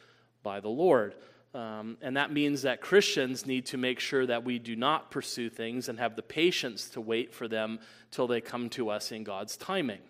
by 0.44 0.60
the 0.60 0.70
Lord. 0.70 1.16
Um, 1.54 1.98
and 2.02 2.18
that 2.18 2.34
means 2.34 2.64
that 2.64 2.82
Christians 2.82 3.46
need 3.46 3.68
to 3.68 3.78
make 3.78 4.00
sure 4.00 4.26
that 4.26 4.44
we 4.44 4.58
do 4.58 4.76
not 4.76 5.12
pursue 5.12 5.50
things 5.50 5.88
and 5.88 6.00
have 6.00 6.16
the 6.16 6.24
patience 6.24 6.90
to 6.92 7.02
wait 7.02 7.34
for 7.34 7.48
them 7.48 7.80
till 8.10 8.26
they 8.26 8.42
come 8.42 8.70
to 8.72 8.90
us 8.90 9.12
in 9.12 9.24
God's 9.24 9.56
timing. 9.56 10.02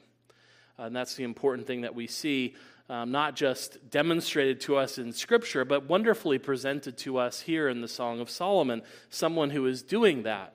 Uh, 0.79 0.83
and 0.83 0.95
that's 0.95 1.15
the 1.15 1.23
important 1.23 1.67
thing 1.67 1.81
that 1.81 1.95
we 1.95 2.07
see, 2.07 2.55
um, 2.89 3.11
not 3.11 3.35
just 3.35 3.89
demonstrated 3.89 4.61
to 4.61 4.77
us 4.77 4.97
in 4.97 5.11
Scripture, 5.11 5.65
but 5.65 5.89
wonderfully 5.89 6.37
presented 6.37 6.97
to 6.99 7.17
us 7.17 7.41
here 7.41 7.67
in 7.67 7.81
the 7.81 7.87
Song 7.89 8.21
of 8.21 8.29
Solomon. 8.29 8.81
Someone 9.09 9.49
who 9.49 9.65
is 9.65 9.83
doing 9.83 10.23
that, 10.23 10.53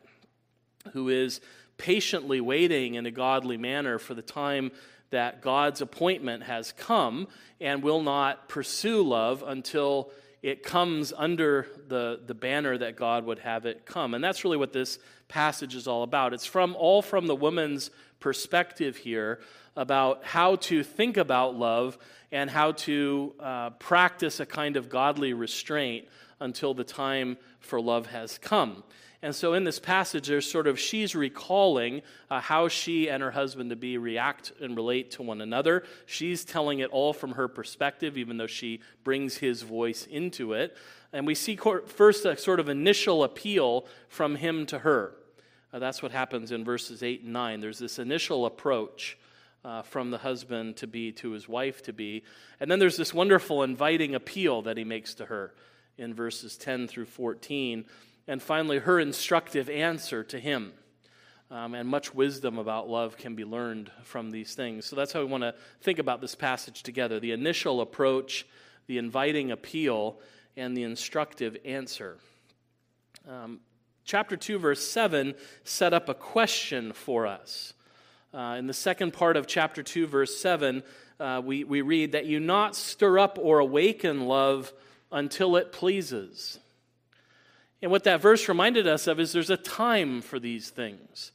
who 0.92 1.10
is 1.10 1.42
patiently 1.76 2.40
waiting 2.40 2.94
in 2.94 3.04
a 3.04 3.10
godly 3.10 3.58
manner 3.58 3.98
for 3.98 4.14
the 4.14 4.22
time 4.22 4.72
that 5.10 5.42
God's 5.42 5.80
appointment 5.80 6.42
has 6.44 6.72
come 6.72 7.28
and 7.60 7.82
will 7.82 8.02
not 8.02 8.48
pursue 8.48 9.02
love 9.02 9.44
until 9.46 10.10
it 10.42 10.62
comes 10.62 11.12
under 11.16 11.66
the, 11.88 12.20
the 12.26 12.34
banner 12.34 12.78
that 12.78 12.96
God 12.96 13.24
would 13.24 13.40
have 13.40 13.66
it 13.66 13.84
come. 13.84 14.14
And 14.14 14.22
that's 14.22 14.44
really 14.44 14.56
what 14.56 14.72
this 14.72 14.98
passage 15.26 15.74
is 15.74 15.88
all 15.88 16.02
about. 16.02 16.32
It's 16.32 16.46
from 16.46 16.76
all 16.76 17.02
from 17.02 17.26
the 17.26 17.34
woman's 17.34 17.90
perspective 18.20 18.96
here 18.96 19.40
about 19.76 20.24
how 20.24 20.56
to 20.56 20.82
think 20.82 21.16
about 21.16 21.56
love 21.56 21.98
and 22.30 22.50
how 22.50 22.72
to 22.72 23.34
uh, 23.40 23.70
practice 23.70 24.40
a 24.40 24.46
kind 24.46 24.76
of 24.76 24.88
godly 24.88 25.32
restraint 25.32 26.06
until 26.40 26.74
the 26.74 26.84
time 26.84 27.36
for 27.60 27.80
love 27.80 28.06
has 28.06 28.38
come. 28.38 28.82
And 29.20 29.34
so 29.34 29.54
in 29.54 29.64
this 29.64 29.80
passage, 29.80 30.28
there's 30.28 30.48
sort 30.48 30.68
of 30.68 30.78
she's 30.78 31.16
recalling 31.16 32.02
uh, 32.30 32.40
how 32.40 32.68
she 32.68 33.10
and 33.10 33.20
her 33.20 33.32
husband 33.32 33.70
to 33.70 33.76
be 33.76 33.98
react 33.98 34.52
and 34.60 34.76
relate 34.76 35.10
to 35.12 35.22
one 35.22 35.40
another. 35.40 35.84
She's 36.06 36.44
telling 36.44 36.78
it 36.78 36.90
all 36.90 37.12
from 37.12 37.32
her 37.32 37.48
perspective, 37.48 38.16
even 38.16 38.36
though 38.36 38.46
she 38.46 38.80
brings 39.02 39.38
his 39.38 39.62
voice 39.62 40.06
into 40.06 40.52
it. 40.52 40.76
And 41.12 41.26
we 41.26 41.34
see 41.34 41.56
first 41.56 42.26
a 42.26 42.36
sort 42.36 42.60
of 42.60 42.68
initial 42.68 43.24
appeal 43.24 43.86
from 44.08 44.36
him 44.36 44.66
to 44.66 44.80
her. 44.80 45.14
Uh, 45.72 45.80
that's 45.80 46.00
what 46.00 46.12
happens 46.12 46.52
in 46.52 46.64
verses 46.64 47.02
8 47.02 47.22
and 47.22 47.32
9. 47.32 47.60
There's 47.60 47.78
this 47.78 47.98
initial 47.98 48.46
approach 48.46 49.18
uh, 49.64 49.82
from 49.82 50.10
the 50.10 50.18
husband 50.18 50.76
to 50.76 50.86
be 50.86 51.10
to 51.12 51.32
his 51.32 51.48
wife 51.48 51.82
to 51.82 51.92
be. 51.92 52.22
And 52.60 52.70
then 52.70 52.78
there's 52.78 52.96
this 52.96 53.12
wonderful 53.12 53.64
inviting 53.64 54.14
appeal 54.14 54.62
that 54.62 54.76
he 54.76 54.84
makes 54.84 55.14
to 55.14 55.26
her 55.26 55.52
in 55.98 56.14
verses 56.14 56.56
10 56.56 56.86
through 56.86 57.06
14 57.06 57.84
and 58.28 58.42
finally, 58.42 58.78
her 58.78 59.00
instructive 59.00 59.70
answer 59.70 60.22
to 60.24 60.38
him. 60.38 60.72
Um, 61.50 61.74
and 61.74 61.88
much 61.88 62.14
wisdom 62.14 62.58
about 62.58 62.90
love 62.90 63.16
can 63.16 63.34
be 63.34 63.46
learned 63.46 63.90
from 64.02 64.30
these 64.30 64.54
things. 64.54 64.84
So 64.84 64.96
that's 64.96 65.14
how 65.14 65.20
we 65.20 65.26
want 65.26 65.44
to 65.44 65.54
think 65.80 65.98
about 65.98 66.20
this 66.20 66.34
passage 66.34 66.82
together 66.82 67.18
the 67.18 67.32
initial 67.32 67.80
approach, 67.80 68.46
the 68.86 68.98
inviting 68.98 69.50
appeal, 69.50 70.20
and 70.58 70.76
the 70.76 70.82
instructive 70.82 71.56
answer. 71.64 72.18
Um, 73.26 73.60
chapter 74.04 74.36
2, 74.36 74.58
verse 74.58 74.86
7 74.86 75.34
set 75.64 75.94
up 75.94 76.10
a 76.10 76.14
question 76.14 76.92
for 76.92 77.26
us. 77.26 77.72
Uh, 78.34 78.56
in 78.58 78.66
the 78.66 78.74
second 78.74 79.14
part 79.14 79.38
of 79.38 79.46
chapter 79.46 79.82
2, 79.82 80.06
verse 80.06 80.36
7, 80.36 80.82
uh, 81.18 81.40
we, 81.42 81.64
we 81.64 81.80
read 81.80 82.12
that 82.12 82.26
you 82.26 82.40
not 82.40 82.76
stir 82.76 83.18
up 83.18 83.38
or 83.40 83.58
awaken 83.58 84.26
love 84.26 84.70
until 85.10 85.56
it 85.56 85.72
pleases. 85.72 86.58
And 87.80 87.90
what 87.90 88.04
that 88.04 88.20
verse 88.20 88.48
reminded 88.48 88.86
us 88.86 89.06
of 89.06 89.20
is 89.20 89.32
there's 89.32 89.50
a 89.50 89.56
time 89.56 90.20
for 90.20 90.38
these 90.38 90.70
things. 90.70 91.32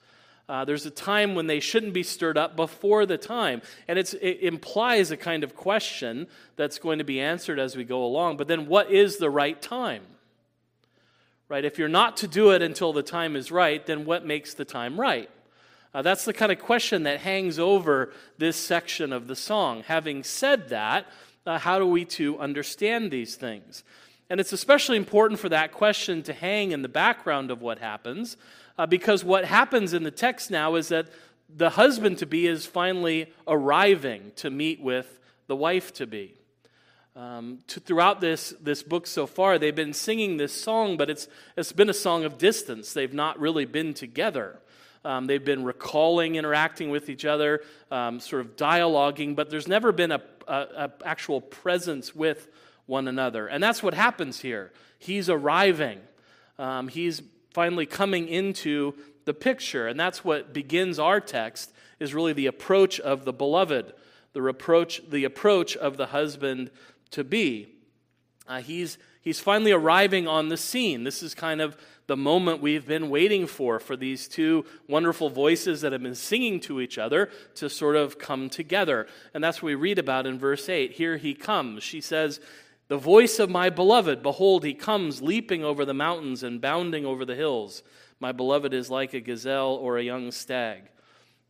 Uh, 0.50 0.66
there's 0.66 0.86
a 0.86 0.92
time 0.92 1.36
when 1.36 1.48
they 1.48 1.62
shouldn't 1.62 1.94
be 1.94 2.04
stirred 2.04 2.38
up 2.38 2.56
before 2.56 3.06
the 3.06 3.18
time. 3.18 3.62
And 3.88 3.98
it 3.98 4.14
implies 4.42 5.10
a 5.10 5.18
kind 5.18 5.44
of 5.44 5.56
question 5.56 6.28
that's 6.58 6.80
going 6.80 6.98
to 6.98 7.06
be 7.06 7.22
answered 7.22 7.60
as 7.60 7.78
we 7.78 7.86
go 7.86 8.04
along. 8.04 8.38
But 8.38 8.50
then, 8.50 8.68
what 8.68 8.92
is 8.92 9.18
the 9.18 9.30
right 9.30 9.62
time? 9.62 10.04
Right? 11.48 11.64
If 11.64 11.78
you're 11.78 11.88
not 11.88 12.18
to 12.18 12.28
do 12.28 12.52
it 12.52 12.62
until 12.62 12.92
the 12.92 13.04
time 13.04 13.36
is 13.36 13.52
right, 13.52 13.86
then 13.86 14.06
what 14.06 14.26
makes 14.26 14.54
the 14.54 14.66
time 14.66 15.00
right? 15.00 15.30
Uh, 15.94 16.02
that's 16.02 16.26
the 16.26 16.34
kind 16.34 16.52
of 16.52 16.60
question 16.60 17.04
that 17.04 17.20
hangs 17.20 17.60
over 17.60 18.12
this 18.38 18.58
section 18.58 19.14
of 19.14 19.28
the 19.28 19.36
song. 19.36 19.84
Having 19.88 20.24
said 20.24 20.70
that, 20.70 21.06
uh, 21.46 21.60
how 21.60 21.78
do 21.80 21.86
we 21.86 22.04
to 22.06 22.40
understand 22.40 23.12
these 23.12 23.36
things? 23.36 23.84
And 24.34 24.40
it's 24.40 24.52
especially 24.52 24.98
important 24.98 25.40
for 25.40 25.50
that 25.50 25.72
question 25.72 26.24
to 26.24 26.34
hang 26.34 26.72
in 26.72 26.82
the 26.82 26.90
background 26.90 27.52
of 27.52 27.62
what 27.62 27.78
happens, 27.78 28.36
uh, 28.80 28.88
because 28.88 29.24
what 29.24 29.46
happens 29.46 29.94
in 29.94 30.02
the 30.02 30.10
text 30.10 30.50
now 30.50 30.74
is 30.74 30.88
that 30.88 31.10
the 31.56 31.70
husband 31.70 32.18
to 32.18 32.26
be 32.26 32.48
is 32.48 32.66
finally 32.66 33.32
arriving 33.48 34.32
to 34.38 34.50
meet 34.50 34.82
with 34.82 35.20
the 35.46 35.56
wife 35.56 35.94
to 35.94 36.08
be. 36.08 36.34
Um, 37.16 37.60
throughout 37.68 38.22
this, 38.22 38.56
this 38.60 38.82
book 38.82 39.06
so 39.06 39.28
far, 39.28 39.60
they've 39.60 39.76
been 39.76 39.94
singing 39.94 40.38
this 40.38 40.60
song, 40.60 40.98
but 40.98 41.12
it's, 41.12 41.28
it's 41.56 41.72
been 41.72 41.92
a 41.92 41.94
song 41.94 42.26
of 42.26 42.40
distance. 42.40 42.92
They've 42.92 43.14
not 43.14 43.40
really 43.40 43.66
been 43.66 43.94
together. 43.94 44.60
Um, 45.06 45.28
they've 45.28 45.46
been 45.46 45.64
recalling, 45.64 46.38
interacting 46.38 46.90
with 46.90 47.08
each 47.08 47.26
other, 47.26 47.62
um, 47.92 48.20
sort 48.20 48.42
of 48.42 48.56
dialoguing, 48.56 49.36
but 49.36 49.52
there's 49.52 49.68
never 49.68 49.92
been 49.92 50.12
a, 50.12 50.24
a, 50.48 50.54
a 50.56 50.92
actual 51.06 51.40
presence 51.40 52.16
with 52.16 52.48
one 52.86 53.08
another. 53.08 53.48
And 53.48 53.64
that's 53.64 53.82
what 53.82 53.94
happens 53.94 54.40
here. 54.40 54.72
He's 55.00 55.30
arriving, 55.30 56.00
um, 56.58 56.88
he's 56.88 57.22
finally 57.54 57.86
coming 57.86 58.28
into 58.28 58.96
the 59.26 59.34
picture. 59.34 59.88
And 59.88 60.00
that's 60.00 60.24
what 60.24 60.54
begins 60.54 61.00
our 61.00 61.20
text 61.20 61.72
is 62.00 62.14
really 62.14 62.34
the 62.34 62.48
approach 62.48 63.00
of 63.00 63.26
the 63.26 63.34
beloved, 63.34 63.94
the 64.34 64.42
reproach, 64.42 65.02
the 65.10 65.24
approach 65.24 65.78
of 65.78 65.98
the 65.98 66.08
husband 66.08 66.72
to 67.12 67.24
be. 67.24 67.70
Uh, 68.48 68.60
he's, 68.60 68.98
he's 69.22 69.40
finally 69.40 69.72
arriving 69.72 70.28
on 70.28 70.50
the 70.50 70.58
scene. 70.58 71.04
This 71.04 71.24
is 71.24 71.34
kind 71.34 71.62
of 71.62 71.78
the 72.08 72.18
moment 72.18 72.62
we've 72.62 72.86
been 72.86 73.10
waiting 73.10 73.48
for, 73.48 73.80
for 73.80 73.96
these 73.96 74.28
two 74.28 74.66
wonderful 74.90 75.30
voices 75.30 75.82
that 75.82 75.94
have 75.94 76.04
been 76.04 76.16
singing 76.16 76.60
to 76.60 76.82
each 76.82 76.98
other 76.98 77.30
to 77.56 77.70
sort 77.70 77.96
of 77.96 78.20
come 78.20 78.50
together. 78.50 79.08
And 79.34 79.42
that's 79.42 79.62
what 79.62 79.68
we 79.68 79.76
read 79.76 80.00
about 80.00 80.26
in 80.26 80.38
verse 80.38 80.68
8. 80.68 80.92
Here 80.92 81.16
he 81.16 81.34
comes. 81.34 81.84
She 81.84 82.02
says, 82.02 82.42
the 82.94 83.00
voice 83.00 83.40
of 83.40 83.50
my 83.50 83.72
beloved, 83.72 84.22
behold, 84.22 84.64
he 84.64 84.76
comes 84.76 85.20
leaping 85.20 85.64
over 85.64 85.84
the 85.84 85.96
mountains 85.96 86.44
and 86.44 86.62
bounding 86.62 87.08
over 87.08 87.26
the 87.26 87.34
hills. 87.34 87.82
My 88.20 88.32
beloved 88.32 88.72
is 88.72 88.88
like 88.88 89.16
a 89.16 89.20
gazelle 89.20 89.80
or 89.82 89.98
a 89.98 90.04
young 90.04 90.30
stag. 90.32 90.84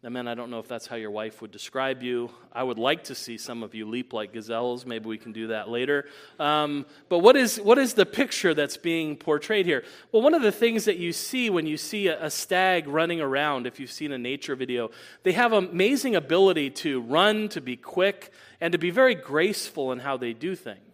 Now, 0.02 0.10
man, 0.10 0.30
I 0.30 0.36
don't 0.36 0.50
know 0.50 0.60
if 0.60 0.70
that's 0.70 0.88
how 0.88 0.96
your 0.96 1.12
wife 1.12 1.42
would 1.42 1.52
describe 1.52 2.02
you. 2.02 2.30
I 2.54 2.64
would 2.64 2.78
like 2.78 3.04
to 3.06 3.16
see 3.16 3.38
some 3.38 3.62
of 3.62 3.76
you 3.76 3.86
leap 3.90 4.14
like 4.14 4.32
gazelles. 4.32 4.86
Maybe 4.86 5.10
we 5.10 5.18
can 5.18 5.34
do 5.34 5.48
that 5.48 5.68
later. 5.68 6.06
Um, 6.40 6.86
but 7.10 7.20
what 7.20 7.36
is, 7.36 7.58
what 7.60 7.78
is 7.78 7.94
the 7.94 8.06
picture 8.06 8.54
that's 8.54 8.78
being 8.78 9.18
portrayed 9.18 9.66
here? 9.66 9.84
Well, 10.14 10.22
one 10.22 10.34
of 10.34 10.44
the 10.44 10.52
things 10.52 10.86
that 10.86 10.96
you 10.96 11.12
see 11.12 11.50
when 11.50 11.68
you 11.68 11.76
see 11.76 12.08
a, 12.08 12.28
a 12.28 12.30
stag 12.30 12.88
running 12.88 13.20
around, 13.20 13.68
if 13.68 13.82
you've 13.82 13.92
seen 13.92 14.14
a 14.14 14.18
nature 14.18 14.56
video, 14.56 14.92
they 15.24 15.34
have 15.34 15.52
amazing 15.52 16.16
ability 16.16 16.70
to 16.70 17.02
run, 17.02 17.50
to 17.50 17.60
be 17.60 17.76
quick, 17.76 18.32
and 18.62 18.72
to 18.72 18.78
be 18.78 18.92
very 18.92 19.16
graceful 19.16 19.92
in 19.92 20.00
how 20.00 20.16
they 20.16 20.32
do 20.32 20.56
things. 20.56 20.93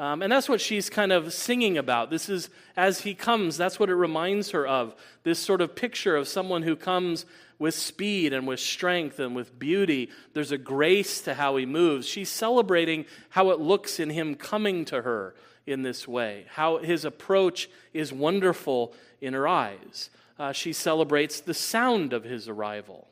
Um, 0.00 0.22
and 0.22 0.32
that's 0.32 0.48
what 0.48 0.62
she's 0.62 0.88
kind 0.88 1.12
of 1.12 1.30
singing 1.30 1.76
about. 1.76 2.08
This 2.08 2.30
is, 2.30 2.48
as 2.74 3.02
he 3.02 3.12
comes, 3.14 3.58
that's 3.58 3.78
what 3.78 3.90
it 3.90 3.94
reminds 3.94 4.52
her 4.52 4.66
of. 4.66 4.94
This 5.24 5.38
sort 5.38 5.60
of 5.60 5.76
picture 5.76 6.16
of 6.16 6.26
someone 6.26 6.62
who 6.62 6.74
comes 6.74 7.26
with 7.58 7.74
speed 7.74 8.32
and 8.32 8.46
with 8.46 8.60
strength 8.60 9.18
and 9.18 9.36
with 9.36 9.58
beauty. 9.58 10.08
There's 10.32 10.52
a 10.52 10.56
grace 10.56 11.20
to 11.20 11.34
how 11.34 11.56
he 11.56 11.66
moves. 11.66 12.08
She's 12.08 12.30
celebrating 12.30 13.04
how 13.28 13.50
it 13.50 13.60
looks 13.60 14.00
in 14.00 14.08
him 14.08 14.36
coming 14.36 14.86
to 14.86 15.02
her 15.02 15.34
in 15.66 15.82
this 15.82 16.08
way, 16.08 16.46
how 16.48 16.78
his 16.78 17.04
approach 17.04 17.68
is 17.92 18.10
wonderful 18.10 18.94
in 19.20 19.34
her 19.34 19.46
eyes. 19.46 20.08
Uh, 20.38 20.52
she 20.52 20.72
celebrates 20.72 21.42
the 21.42 21.52
sound 21.52 22.14
of 22.14 22.24
his 22.24 22.48
arrival. 22.48 23.06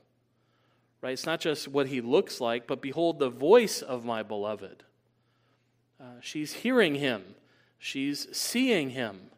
Right? 1.03 1.13
It's 1.13 1.27
not 1.27 1.41
just 1.41 1.69
what 1.69 1.89
he 1.89 2.01
looks 2.01 2.41
like, 2.41 2.67
but 2.67 2.81
behold 2.81 3.19
the 3.19 3.29
voice 3.29 3.83
of 3.83 4.07
my 4.07 4.23
beloved. 4.23 4.85
Uh, 6.01 6.05
she's 6.21 6.53
hearing 6.53 6.95
him, 6.97 7.23
she's 7.79 8.29
seeing 8.37 8.91
him. 8.91 9.31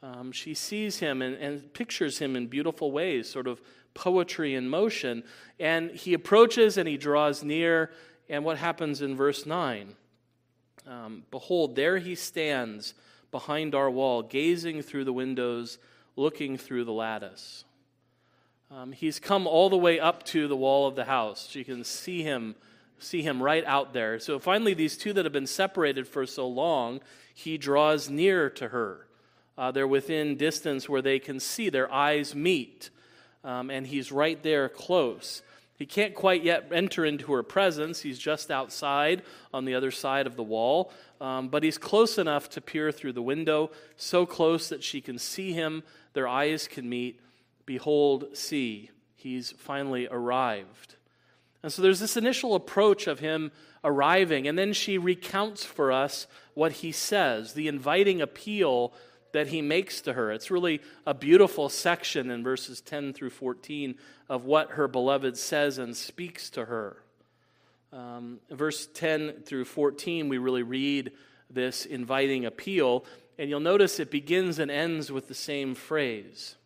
Um, 0.00 0.30
she 0.30 0.54
sees 0.54 1.00
him 1.00 1.22
and, 1.22 1.36
and 1.36 1.72
pictures 1.74 2.18
him 2.18 2.36
in 2.36 2.46
beautiful 2.46 2.92
ways, 2.92 3.28
sort 3.28 3.48
of 3.48 3.60
poetry 3.94 4.54
in 4.54 4.68
motion. 4.68 5.24
And 5.58 5.90
he 5.90 6.14
approaches 6.14 6.78
and 6.78 6.88
he 6.88 6.96
draws 6.96 7.42
near. 7.42 7.90
And 8.28 8.44
what 8.44 8.58
happens 8.58 9.02
in 9.02 9.16
verse 9.16 9.44
9? 9.44 9.94
Um, 10.86 11.24
Behold, 11.30 11.74
there 11.74 11.98
he 11.98 12.14
stands 12.14 12.94
behind 13.30 13.74
our 13.74 13.90
wall, 13.90 14.22
gazing 14.22 14.82
through 14.82 15.04
the 15.04 15.12
windows, 15.12 15.78
looking 16.16 16.56
through 16.56 16.84
the 16.84 16.92
lattice. 16.92 17.64
Um, 18.70 18.92
he's 18.92 19.18
come 19.18 19.46
all 19.46 19.70
the 19.70 19.76
way 19.76 19.98
up 19.98 20.24
to 20.26 20.46
the 20.46 20.56
wall 20.56 20.86
of 20.86 20.94
the 20.94 21.04
house. 21.04 21.54
You 21.54 21.64
can 21.64 21.84
see 21.84 22.22
him 22.22 22.54
see 22.98 23.22
him 23.22 23.42
right 23.42 23.64
out 23.64 23.92
there. 23.92 24.18
So 24.18 24.38
finally, 24.38 24.74
these 24.74 24.96
two 24.96 25.12
that 25.12 25.24
have 25.24 25.32
been 25.32 25.46
separated 25.46 26.06
for 26.06 26.26
so 26.26 26.46
long, 26.46 27.00
he 27.34 27.58
draws 27.58 28.08
near 28.10 28.50
to 28.50 28.68
her. 28.68 29.06
Uh, 29.56 29.72
they're 29.72 29.88
within 29.88 30.36
distance 30.36 30.88
where 30.88 31.02
they 31.02 31.18
can 31.18 31.40
see, 31.40 31.68
their 31.68 31.92
eyes 31.92 32.34
meet, 32.34 32.90
um, 33.44 33.70
and 33.70 33.86
he's 33.86 34.12
right 34.12 34.42
there 34.42 34.68
close. 34.68 35.42
He 35.76 35.86
can't 35.86 36.14
quite 36.14 36.42
yet 36.42 36.70
enter 36.72 37.04
into 37.04 37.32
her 37.32 37.44
presence. 37.44 38.00
He's 38.00 38.18
just 38.18 38.50
outside 38.50 39.22
on 39.54 39.64
the 39.64 39.76
other 39.76 39.92
side 39.92 40.26
of 40.26 40.34
the 40.34 40.42
wall, 40.42 40.92
um, 41.20 41.48
but 41.48 41.62
he's 41.62 41.78
close 41.78 42.18
enough 42.18 42.48
to 42.50 42.60
peer 42.60 42.90
through 42.90 43.12
the 43.12 43.22
window, 43.22 43.70
so 43.96 44.26
close 44.26 44.68
that 44.68 44.82
she 44.82 45.00
can 45.00 45.18
see 45.18 45.52
him, 45.52 45.84
their 46.14 46.26
eyes 46.26 46.66
can 46.66 46.88
meet. 46.88 47.20
Behold, 47.64 48.36
see, 48.36 48.90
he's 49.14 49.52
finally 49.52 50.08
arrived. 50.10 50.96
And 51.62 51.72
so 51.72 51.82
there's 51.82 52.00
this 52.00 52.16
initial 52.16 52.54
approach 52.54 53.06
of 53.06 53.20
him 53.20 53.50
arriving, 53.82 54.46
and 54.46 54.58
then 54.58 54.72
she 54.72 54.98
recounts 54.98 55.64
for 55.64 55.90
us 55.90 56.26
what 56.54 56.72
he 56.72 56.92
says, 56.92 57.52
the 57.52 57.68
inviting 57.68 58.20
appeal 58.20 58.92
that 59.32 59.48
he 59.48 59.60
makes 59.60 60.00
to 60.02 60.12
her. 60.14 60.32
It's 60.32 60.50
really 60.50 60.80
a 61.06 61.14
beautiful 61.14 61.68
section 61.68 62.30
in 62.30 62.42
verses 62.42 62.80
10 62.80 63.12
through 63.12 63.30
14 63.30 63.96
of 64.28 64.44
what 64.44 64.72
her 64.72 64.88
beloved 64.88 65.36
says 65.36 65.78
and 65.78 65.96
speaks 65.96 66.50
to 66.50 66.64
her. 66.64 67.02
Um, 67.92 68.40
verse 68.50 68.88
10 68.94 69.42
through 69.44 69.64
14, 69.64 70.28
we 70.28 70.38
really 70.38 70.62
read 70.62 71.12
this 71.50 71.86
inviting 71.86 72.44
appeal. 72.44 73.04
And 73.38 73.48
you'll 73.48 73.60
notice 73.60 74.00
it 74.00 74.10
begins 74.10 74.58
and 74.58 74.70
ends 74.70 75.12
with 75.12 75.28
the 75.28 75.34
same 75.34 75.74
phrase. 75.74 76.56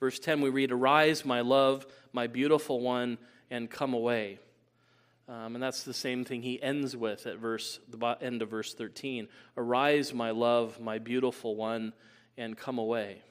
Verse 0.00 0.18
10, 0.18 0.40
we 0.40 0.50
read, 0.50 0.72
Arise, 0.72 1.24
my 1.24 1.40
love, 1.40 1.86
my 2.12 2.26
beautiful 2.26 2.80
one, 2.80 3.18
and 3.52 3.70
come 3.70 3.92
away. 3.92 4.38
Um, 5.28 5.54
and 5.54 5.62
that's 5.62 5.84
the 5.84 5.94
same 5.94 6.24
thing 6.24 6.42
he 6.42 6.60
ends 6.60 6.96
with 6.96 7.26
at 7.26 7.36
verse, 7.36 7.78
the 7.88 8.16
end 8.20 8.40
of 8.40 8.48
verse 8.48 8.74
13. 8.74 9.28
Arise, 9.56 10.12
my 10.12 10.30
love, 10.30 10.80
my 10.80 10.98
beautiful 10.98 11.54
one, 11.54 11.92
and 12.36 12.56
come 12.56 12.78
away. 12.78 13.22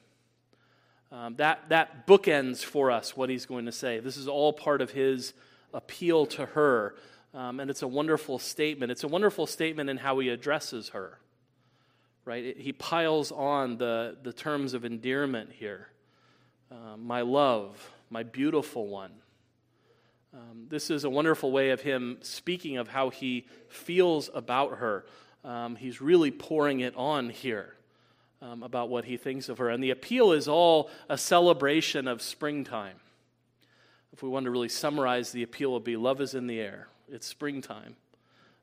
Um, 1.10 1.34
that, 1.36 1.68
that 1.68 2.06
bookends 2.06 2.64
for 2.64 2.90
us 2.90 3.16
what 3.16 3.28
he's 3.28 3.46
going 3.46 3.66
to 3.66 3.72
say. 3.72 3.98
This 3.98 4.16
is 4.16 4.28
all 4.28 4.52
part 4.52 4.80
of 4.80 4.92
his 4.92 5.34
appeal 5.74 6.24
to 6.26 6.46
her. 6.46 6.94
Um, 7.34 7.58
and 7.58 7.68
it's 7.68 7.82
a 7.82 7.88
wonderful 7.88 8.38
statement. 8.38 8.92
It's 8.92 9.04
a 9.04 9.08
wonderful 9.08 9.46
statement 9.46 9.90
in 9.90 9.96
how 9.96 10.20
he 10.20 10.28
addresses 10.28 10.90
her. 10.90 11.18
Right? 12.24 12.44
It, 12.44 12.58
he 12.58 12.72
piles 12.72 13.32
on 13.32 13.76
the, 13.76 14.16
the 14.22 14.32
terms 14.32 14.72
of 14.72 14.84
endearment 14.84 15.50
here. 15.52 15.88
Uh, 16.70 16.96
my 16.96 17.22
love, 17.22 17.90
my 18.08 18.22
beautiful 18.22 18.86
one. 18.86 19.10
Um, 20.34 20.66
this 20.68 20.90
is 20.90 21.04
a 21.04 21.10
wonderful 21.10 21.52
way 21.52 21.70
of 21.70 21.82
him 21.82 22.16
speaking 22.22 22.78
of 22.78 22.88
how 22.88 23.10
he 23.10 23.46
feels 23.68 24.30
about 24.32 24.78
her. 24.78 25.04
Um, 25.44 25.76
he's 25.76 26.00
really 26.00 26.30
pouring 26.30 26.80
it 26.80 26.94
on 26.96 27.28
here 27.28 27.74
um, 28.40 28.62
about 28.62 28.88
what 28.88 29.04
he 29.04 29.18
thinks 29.18 29.50
of 29.50 29.58
her. 29.58 29.68
And 29.68 29.84
the 29.84 29.90
appeal 29.90 30.32
is 30.32 30.48
all 30.48 30.90
a 31.10 31.18
celebration 31.18 32.08
of 32.08 32.22
springtime. 32.22 32.96
If 34.12 34.22
we 34.22 34.28
want 34.28 34.44
to 34.44 34.50
really 34.50 34.68
summarize, 34.70 35.32
the 35.32 35.42
appeal 35.42 35.72
would 35.72 35.84
be 35.84 35.96
love 35.96 36.20
is 36.20 36.34
in 36.34 36.46
the 36.46 36.60
air. 36.60 36.88
It's 37.10 37.26
springtime. 37.26 37.96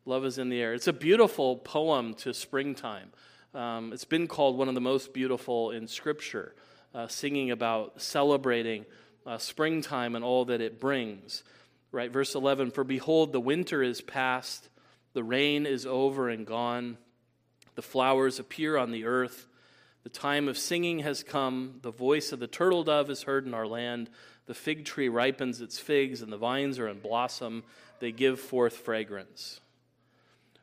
Love 0.06 0.26
is 0.26 0.40
in 0.40 0.50
the 0.50 0.60
air. 0.60 0.74
It's 0.74 0.88
a 0.88 0.94
beautiful 0.94 1.58
poem 1.58 2.16
to 2.16 2.34
springtime. 2.34 3.12
Um, 3.54 3.94
it's 3.94 4.06
been 4.06 4.28
called 4.28 4.58
one 4.58 4.70
of 4.70 4.76
the 4.76 4.82
most 4.82 5.14
beautiful 5.14 5.72
in 5.72 5.88
Scripture, 5.88 6.56
uh, 6.96 7.08
singing 7.08 7.52
about 7.52 8.02
celebrating 8.02 8.86
uh, 9.26 9.38
springtime 9.38 10.16
and 10.16 10.26
all 10.26 10.46
that 10.46 10.62
it 10.62 10.80
brings. 10.80 11.44
Right, 11.92 12.12
verse 12.12 12.36
11 12.36 12.72
For 12.72 12.84
behold, 12.84 13.34
the 13.34 13.40
winter 13.40 13.82
is 13.82 14.02
past, 14.02 14.70
the 15.14 15.24
rain 15.24 15.66
is 15.66 15.86
over 15.86 16.30
and 16.30 16.46
gone, 16.46 16.98
the 17.76 17.82
flowers 17.82 18.40
appear 18.40 18.78
on 18.78 18.92
the 18.92 19.06
earth. 19.06 19.48
The 20.04 20.10
time 20.10 20.48
of 20.48 20.58
singing 20.58 21.00
has 21.00 21.24
come. 21.24 21.80
The 21.82 21.92
voice 21.92 22.32
of 22.32 22.40
the 22.40 22.48
turtle 22.48 22.84
dove 22.84 23.10
is 23.10 23.24
heard 23.24 23.46
in 23.46 23.54
our 23.54 23.68
land. 23.68 24.10
The 24.46 24.54
fig 24.54 24.86
tree 24.86 25.10
ripens 25.10 25.62
its 25.62 25.78
figs, 25.78 26.22
and 26.22 26.32
the 26.32 26.38
vines 26.38 26.80
are 26.80 26.88
in 26.88 27.00
blossom. 27.00 27.64
They 28.00 28.12
give 28.12 28.40
forth 28.40 28.78
fragrance. 28.78 29.60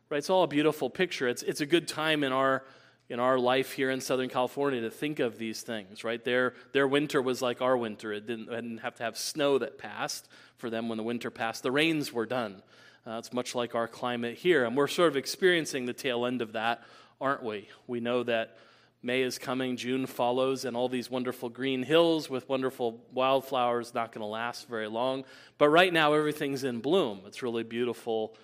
Right? 0.08 0.18
It's 0.18 0.30
all 0.30 0.42
a 0.42 0.48
beautiful 0.48 0.88
picture. 0.88 1.28
It's, 1.28 1.42
it's 1.42 1.60
a 1.60 1.66
good 1.66 1.86
time 1.86 2.24
in 2.24 2.32
our, 2.32 2.64
in 3.08 3.20
our 3.20 3.38
life 3.38 3.72
here 3.72 3.90
in 3.90 4.00
Southern 4.00 4.28
California 4.28 4.80
to 4.80 4.90
think 4.90 5.20
of 5.20 5.38
these 5.38 5.62
things, 5.62 6.02
right? 6.02 6.22
Their, 6.24 6.54
their 6.72 6.88
winter 6.88 7.22
was 7.22 7.40
like 7.40 7.62
our 7.62 7.76
winter. 7.76 8.12
It 8.12 8.26
didn't, 8.26 8.48
it 8.48 8.62
didn't 8.62 8.78
have 8.78 8.96
to 8.96 9.04
have 9.04 9.16
snow 9.16 9.58
that 9.58 9.78
passed 9.78 10.28
for 10.56 10.70
them 10.70 10.88
when 10.88 10.98
the 10.98 11.04
winter 11.04 11.30
passed. 11.30 11.62
The 11.62 11.70
rains 11.70 12.12
were 12.12 12.26
done. 12.26 12.62
Uh, 13.06 13.18
it's 13.18 13.32
much 13.32 13.54
like 13.54 13.76
our 13.76 13.86
climate 13.86 14.36
here. 14.36 14.64
And 14.64 14.76
we're 14.76 14.88
sort 14.88 15.08
of 15.08 15.16
experiencing 15.16 15.86
the 15.86 15.92
tail 15.92 16.26
end 16.26 16.42
of 16.42 16.52
that, 16.54 16.82
aren't 17.20 17.44
we? 17.44 17.68
We 17.86 18.00
know 18.00 18.24
that 18.24 18.56
May 19.02 19.22
is 19.22 19.38
coming, 19.38 19.76
June 19.76 20.06
follows, 20.06 20.64
and 20.64 20.76
all 20.76 20.88
these 20.88 21.08
wonderful 21.08 21.48
green 21.48 21.84
hills 21.84 22.28
with 22.28 22.48
wonderful 22.48 23.04
wildflowers 23.12 23.94
not 23.94 24.10
going 24.10 24.22
to 24.22 24.26
last 24.26 24.68
very 24.68 24.88
long. 24.88 25.24
But 25.58 25.68
right 25.68 25.92
now, 25.92 26.14
everything's 26.14 26.64
in 26.64 26.80
bloom. 26.80 27.20
It's 27.24 27.40
really 27.40 27.62
beautiful 27.62 28.36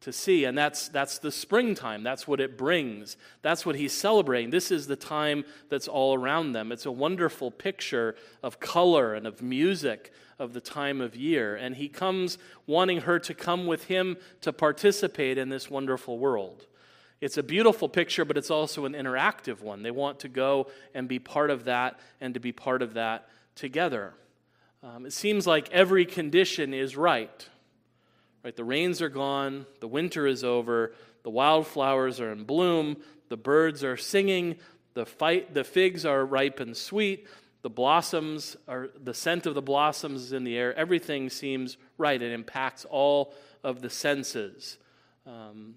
to 0.00 0.12
see. 0.12 0.44
And 0.44 0.56
that's, 0.56 0.88
that's 0.88 1.18
the 1.18 1.32
springtime. 1.32 2.02
That's 2.02 2.28
what 2.28 2.40
it 2.40 2.56
brings. 2.56 3.16
That's 3.42 3.66
what 3.66 3.74
he's 3.74 3.92
celebrating. 3.92 4.50
This 4.50 4.70
is 4.70 4.86
the 4.86 4.96
time 4.96 5.44
that's 5.68 5.88
all 5.88 6.14
around 6.14 6.52
them. 6.52 6.70
It's 6.70 6.86
a 6.86 6.92
wonderful 6.92 7.50
picture 7.50 8.14
of 8.42 8.60
color 8.60 9.14
and 9.14 9.26
of 9.26 9.42
music 9.42 10.12
of 10.38 10.52
the 10.52 10.60
time 10.60 11.00
of 11.00 11.16
year. 11.16 11.56
And 11.56 11.74
he 11.74 11.88
comes 11.88 12.38
wanting 12.66 13.02
her 13.02 13.18
to 13.18 13.34
come 13.34 13.66
with 13.66 13.84
him 13.84 14.16
to 14.42 14.52
participate 14.52 15.36
in 15.36 15.48
this 15.48 15.68
wonderful 15.68 16.18
world. 16.18 16.66
It's 17.20 17.36
a 17.36 17.42
beautiful 17.42 17.88
picture, 17.88 18.24
but 18.24 18.38
it's 18.38 18.50
also 18.50 18.84
an 18.84 18.92
interactive 18.92 19.60
one. 19.60 19.82
They 19.82 19.90
want 19.90 20.20
to 20.20 20.28
go 20.28 20.68
and 20.94 21.08
be 21.08 21.18
part 21.18 21.50
of 21.50 21.64
that 21.64 21.98
and 22.20 22.34
to 22.34 22.40
be 22.40 22.52
part 22.52 22.80
of 22.80 22.94
that 22.94 23.28
together. 23.56 24.14
Um, 24.84 25.04
it 25.04 25.12
seems 25.12 25.44
like 25.44 25.68
every 25.72 26.06
condition 26.06 26.72
is 26.72 26.96
right. 26.96 27.48
Right? 28.44 28.54
The 28.54 28.64
rains 28.64 29.02
are 29.02 29.08
gone, 29.08 29.66
the 29.80 29.88
winter 29.88 30.26
is 30.26 30.44
over, 30.44 30.94
the 31.22 31.30
wildflowers 31.30 32.20
are 32.20 32.32
in 32.32 32.44
bloom, 32.44 32.96
the 33.28 33.36
birds 33.36 33.84
are 33.84 33.96
singing, 33.96 34.56
the, 34.94 35.04
fight, 35.04 35.54
the 35.54 35.64
figs 35.64 36.04
are 36.06 36.24
ripe 36.24 36.60
and 36.60 36.76
sweet, 36.76 37.26
the 37.62 37.70
blossoms 37.70 38.56
are 38.68 38.88
the 39.02 39.12
scent 39.12 39.44
of 39.46 39.54
the 39.54 39.62
blossoms 39.62 40.22
is 40.22 40.32
in 40.32 40.44
the 40.44 40.56
air. 40.56 40.74
Everything 40.76 41.28
seems 41.28 41.76
right. 41.96 42.20
It 42.20 42.32
impacts 42.32 42.84
all 42.84 43.34
of 43.64 43.82
the 43.82 43.90
senses. 43.90 44.78
Um, 45.26 45.74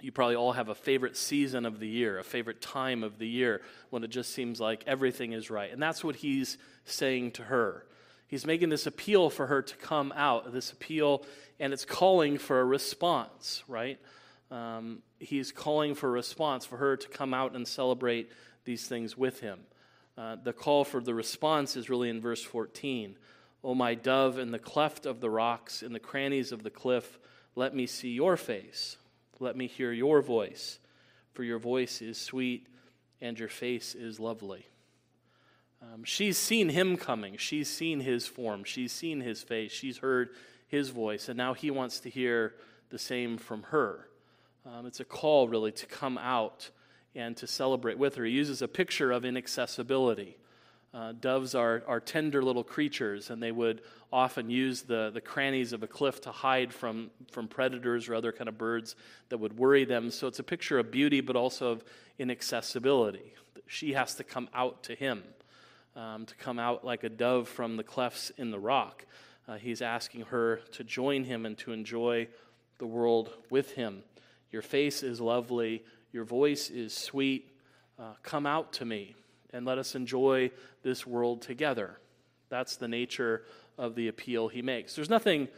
you 0.00 0.12
probably 0.12 0.34
all 0.34 0.52
have 0.52 0.68
a 0.68 0.74
favorite 0.74 1.16
season 1.16 1.64
of 1.64 1.78
the 1.78 1.88
year, 1.88 2.18
a 2.18 2.24
favorite 2.24 2.60
time 2.60 3.02
of 3.02 3.18
the 3.18 3.28
year 3.28 3.62
when 3.90 4.02
it 4.04 4.08
just 4.08 4.34
seems 4.34 4.60
like 4.60 4.84
everything 4.86 5.32
is 5.32 5.50
right. 5.50 5.72
And 5.72 5.82
that's 5.82 6.02
what 6.04 6.16
he's 6.16 6.58
saying 6.84 7.32
to 7.32 7.44
her. 7.44 7.86
He's 8.34 8.44
making 8.44 8.70
this 8.70 8.88
appeal 8.88 9.30
for 9.30 9.46
her 9.46 9.62
to 9.62 9.76
come 9.76 10.12
out, 10.16 10.52
this 10.52 10.72
appeal, 10.72 11.24
and 11.60 11.72
it's 11.72 11.84
calling 11.84 12.36
for 12.36 12.58
a 12.58 12.64
response, 12.64 13.62
right? 13.68 14.00
Um, 14.50 15.02
he's 15.20 15.52
calling 15.52 15.94
for 15.94 16.08
a 16.08 16.10
response 16.10 16.66
for 16.66 16.76
her 16.78 16.96
to 16.96 17.08
come 17.10 17.32
out 17.32 17.54
and 17.54 17.64
celebrate 17.64 18.32
these 18.64 18.88
things 18.88 19.16
with 19.16 19.38
him. 19.38 19.60
Uh, 20.18 20.34
the 20.42 20.52
call 20.52 20.82
for 20.82 21.00
the 21.00 21.14
response 21.14 21.76
is 21.76 21.88
really 21.88 22.08
in 22.08 22.20
verse 22.20 22.42
14. 22.42 23.14
O 23.62 23.72
my 23.72 23.94
dove, 23.94 24.40
in 24.40 24.50
the 24.50 24.58
cleft 24.58 25.06
of 25.06 25.20
the 25.20 25.30
rocks, 25.30 25.84
in 25.84 25.92
the 25.92 26.00
crannies 26.00 26.50
of 26.50 26.64
the 26.64 26.70
cliff, 26.70 27.20
let 27.54 27.72
me 27.72 27.86
see 27.86 28.10
your 28.10 28.36
face. 28.36 28.96
Let 29.38 29.56
me 29.56 29.68
hear 29.68 29.92
your 29.92 30.22
voice, 30.22 30.80
for 31.34 31.44
your 31.44 31.60
voice 31.60 32.02
is 32.02 32.18
sweet 32.18 32.66
and 33.20 33.38
your 33.38 33.46
face 33.46 33.94
is 33.94 34.18
lovely. 34.18 34.66
Um, 35.92 36.04
she's 36.04 36.38
seen 36.38 36.68
him 36.68 36.96
coming. 36.96 37.36
She's 37.36 37.68
seen 37.68 38.00
his 38.00 38.26
form. 38.26 38.64
She's 38.64 38.92
seen 38.92 39.20
his 39.20 39.42
face. 39.42 39.72
She's 39.72 39.98
heard 39.98 40.30
his 40.68 40.90
voice. 40.90 41.28
And 41.28 41.36
now 41.36 41.54
he 41.54 41.70
wants 41.70 42.00
to 42.00 42.10
hear 42.10 42.54
the 42.90 42.98
same 42.98 43.36
from 43.38 43.64
her. 43.64 44.08
Um, 44.66 44.86
it's 44.86 45.00
a 45.00 45.04
call, 45.04 45.48
really, 45.48 45.72
to 45.72 45.86
come 45.86 46.16
out 46.16 46.70
and 47.14 47.36
to 47.36 47.46
celebrate 47.46 47.98
with 47.98 48.14
her. 48.16 48.24
He 48.24 48.32
uses 48.32 48.62
a 48.62 48.68
picture 48.68 49.12
of 49.12 49.24
inaccessibility. 49.24 50.36
Uh, 50.94 51.12
doves 51.20 51.56
are, 51.56 51.82
are 51.88 52.00
tender 52.00 52.40
little 52.40 52.62
creatures, 52.62 53.30
and 53.30 53.42
they 53.42 53.50
would 53.50 53.82
often 54.12 54.48
use 54.48 54.82
the, 54.82 55.10
the 55.12 55.20
crannies 55.20 55.72
of 55.72 55.82
a 55.82 55.88
cliff 55.88 56.20
to 56.20 56.30
hide 56.30 56.72
from, 56.72 57.10
from 57.32 57.48
predators 57.48 58.08
or 58.08 58.14
other 58.14 58.30
kind 58.30 58.48
of 58.48 58.56
birds 58.56 58.94
that 59.28 59.38
would 59.38 59.58
worry 59.58 59.84
them. 59.84 60.10
So 60.10 60.28
it's 60.28 60.38
a 60.38 60.44
picture 60.44 60.78
of 60.78 60.92
beauty, 60.92 61.20
but 61.20 61.34
also 61.34 61.72
of 61.72 61.84
inaccessibility. 62.18 63.34
She 63.66 63.92
has 63.94 64.14
to 64.14 64.24
come 64.24 64.48
out 64.54 64.84
to 64.84 64.94
him, 64.94 65.24
um, 65.96 66.26
to 66.26 66.34
come 66.36 66.58
out 66.58 66.84
like 66.84 67.04
a 67.04 67.08
dove 67.08 67.48
from 67.48 67.76
the 67.76 67.84
clefts 67.84 68.30
in 68.36 68.50
the 68.50 68.58
rock. 68.58 69.04
Uh, 69.46 69.56
he's 69.56 69.82
asking 69.82 70.22
her 70.22 70.56
to 70.72 70.84
join 70.84 71.24
him 71.24 71.46
and 71.46 71.56
to 71.58 71.72
enjoy 71.72 72.26
the 72.78 72.86
world 72.86 73.30
with 73.50 73.72
him. 73.72 74.02
Your 74.50 74.62
face 74.62 75.02
is 75.02 75.20
lovely, 75.20 75.84
your 76.12 76.24
voice 76.24 76.70
is 76.70 76.94
sweet. 76.94 77.50
Uh, 77.98 78.14
come 78.22 78.46
out 78.46 78.72
to 78.72 78.84
me 78.84 79.14
and 79.52 79.64
let 79.64 79.78
us 79.78 79.94
enjoy 79.94 80.50
this 80.82 81.06
world 81.06 81.42
together. 81.42 81.98
That's 82.48 82.76
the 82.76 82.88
nature 82.88 83.44
of 83.78 83.94
the 83.94 84.08
appeal 84.08 84.48
he 84.48 84.62
makes. 84.62 84.94
There's 84.94 85.10
nothing 85.10 85.48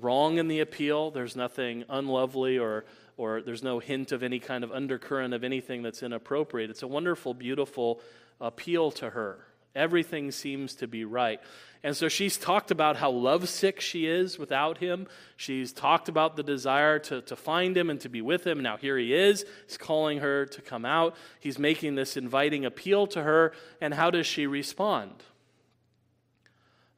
wrong 0.00 0.38
in 0.38 0.48
the 0.48 0.60
appeal, 0.60 1.10
there's 1.10 1.36
nothing 1.36 1.84
unlovely 1.88 2.58
or 2.58 2.84
or 3.16 3.42
there's 3.42 3.62
no 3.62 3.78
hint 3.78 4.10
of 4.10 4.22
any 4.22 4.40
kind 4.40 4.64
of 4.64 4.72
undercurrent 4.72 5.34
of 5.34 5.44
anything 5.44 5.82
that's 5.82 6.02
inappropriate. 6.02 6.68
It's 6.68 6.82
a 6.82 6.88
wonderful, 6.88 7.32
beautiful 7.32 8.00
appeal 8.40 8.90
to 8.92 9.10
her. 9.10 9.46
Everything 9.74 10.30
seems 10.30 10.74
to 10.76 10.86
be 10.86 11.04
right. 11.04 11.40
And 11.82 11.94
so 11.94 12.08
she's 12.08 12.38
talked 12.38 12.70
about 12.70 12.96
how 12.96 13.10
lovesick 13.10 13.80
she 13.80 14.06
is 14.06 14.38
without 14.38 14.78
him. 14.78 15.06
She's 15.36 15.72
talked 15.72 16.08
about 16.08 16.34
the 16.36 16.42
desire 16.42 16.98
to, 17.00 17.20
to 17.22 17.36
find 17.36 17.76
him 17.76 17.90
and 17.90 18.00
to 18.00 18.08
be 18.08 18.22
with 18.22 18.46
him. 18.46 18.62
Now 18.62 18.78
here 18.78 18.96
he 18.96 19.12
is. 19.12 19.44
He's 19.66 19.76
calling 19.76 20.20
her 20.20 20.46
to 20.46 20.62
come 20.62 20.84
out. 20.84 21.14
He's 21.40 21.58
making 21.58 21.96
this 21.96 22.16
inviting 22.16 22.64
appeal 22.64 23.06
to 23.08 23.22
her. 23.22 23.52
And 23.82 23.92
how 23.92 24.10
does 24.10 24.26
she 24.26 24.46
respond? 24.46 25.22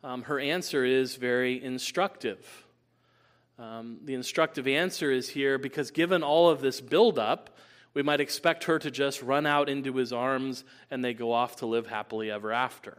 Um, 0.05 0.23
her 0.23 0.39
answer 0.39 0.85
is 0.85 1.17
very 1.17 1.61
instructive. 1.63 2.65
Um, 3.59 3.99
the 4.05 4.15
instructive 4.15 4.69
answer 4.69 5.11
is 5.11 5.31
here 5.31 5.59
because 5.59 5.91
given 5.91 6.23
all 6.23 6.49
of 6.49 6.61
this 6.61 6.81
buildup, 6.81 7.57
we 7.97 8.03
might 8.03 8.21
expect 8.21 8.65
her 8.65 8.79
to 8.79 8.91
just 8.91 9.23
run 9.23 9.47
out 9.47 9.71
into 9.71 9.95
his 9.95 10.13
arms 10.13 10.65
and 10.91 11.03
they 11.03 11.15
go 11.15 11.33
off 11.33 11.57
to 11.57 11.67
live 11.67 11.87
happily 11.87 12.31
ever 12.31 12.53
after. 12.53 12.99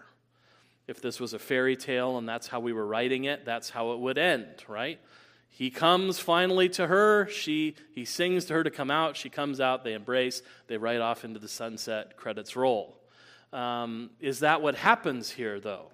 If 0.88 1.04
this 1.04 1.20
was 1.20 1.36
a 1.36 1.40
fairy 1.40 1.76
tale 1.76 2.18
and 2.18 2.28
that's 2.28 2.48
how 2.48 2.62
we 2.62 2.74
were 2.74 2.88
writing 2.88 3.26
it, 3.26 3.46
that's 3.46 3.70
how 3.70 3.92
it 3.92 4.00
would 4.00 4.18
end, 4.18 4.64
right? 4.68 5.00
He 5.50 5.70
comes 5.70 6.18
finally 6.18 6.68
to 6.70 6.88
her. 6.88 7.28
She, 7.28 7.76
he 7.94 8.06
sings 8.06 8.46
to 8.46 8.56
her 8.56 8.64
to 8.64 8.72
come 8.72 8.90
out. 8.90 9.16
She 9.16 9.30
comes 9.30 9.62
out. 9.62 9.84
They 9.84 9.94
embrace. 9.94 10.42
They 10.66 10.78
ride 10.78 11.00
off 11.00 11.24
into 11.24 11.40
the 11.40 11.48
sunset. 11.48 12.18
Credits 12.18 12.56
roll. 12.56 12.98
Um, 13.54 14.10
is 14.20 14.40
that 14.40 14.64
what 14.64 14.74
happens 14.74 15.30
here, 15.30 15.60
though? 15.60 15.92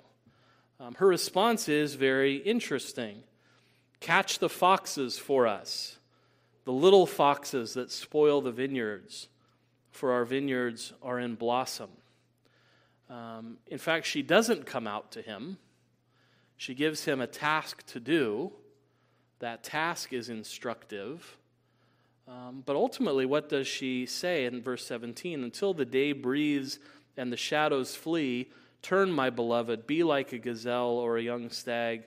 Um, 0.80 0.94
her 0.94 1.08
response 1.08 1.68
is 1.68 1.96
very 1.96 2.38
interesting. 2.38 3.24
Catch 4.00 4.40
the 4.40 4.48
foxes 4.48 5.18
for 5.18 5.46
us, 5.46 5.98
the 6.66 6.74
little 6.74 7.06
foxes 7.06 7.74
that 7.74 7.92
spoil 7.92 8.42
the 8.42 8.52
vineyards, 8.52 9.28
for 9.92 10.12
our 10.14 10.26
vineyards 10.26 10.94
are 11.02 11.20
in 11.20 11.36
blossom. 11.36 11.90
Um, 13.10 13.58
in 13.68 13.78
fact, 13.78 14.06
she 14.06 14.22
doesn't 14.22 14.66
come 14.66 14.88
out 14.88 15.12
to 15.12 15.22
him. 15.22 15.58
She 16.58 16.74
gives 16.74 17.06
him 17.06 17.22
a 17.22 17.28
task 17.28 17.86
to 17.88 18.00
do. 18.00 18.52
That 19.40 19.64
task 19.64 20.14
is 20.14 20.30
instructive. 20.30 21.38
Um, 22.28 22.64
but 22.66 22.76
ultimately, 22.76 23.26
what 23.26 23.50
does 23.50 23.68
she 23.68 24.06
say 24.06 24.46
in 24.46 24.62
verse 24.62 24.86
17? 24.86 25.44
Until 25.44 25.74
the 25.74 25.86
day 25.86 26.14
breathes 26.14 26.80
and 27.18 27.32
the 27.32 27.38
shadows 27.38 27.96
flee, 27.96 28.50
turn, 28.82 29.12
my 29.12 29.30
beloved, 29.30 29.86
be 29.86 30.04
like 30.04 30.32
a 30.32 30.40
gazelle 30.40 30.98
or 30.98 31.18
a 31.18 31.22
young 31.22 31.50
stag 31.50 32.04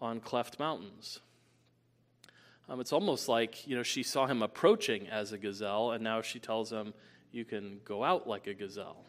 on 0.00 0.20
cleft 0.20 0.58
mountains. 0.58 1.20
Um, 2.68 2.80
it's 2.80 2.92
almost 2.92 3.28
like 3.28 3.66
you 3.66 3.76
know 3.76 3.82
she 3.82 4.02
saw 4.02 4.26
him 4.26 4.42
approaching 4.42 5.08
as 5.08 5.32
a 5.32 5.38
gazelle, 5.38 5.92
and 5.92 6.02
now 6.02 6.22
she 6.22 6.38
tells 6.38 6.70
him, 6.70 6.94
"You 7.32 7.44
can 7.44 7.80
go 7.84 8.02
out 8.02 8.26
like 8.26 8.46
a 8.46 8.54
gazelle." 8.54 9.04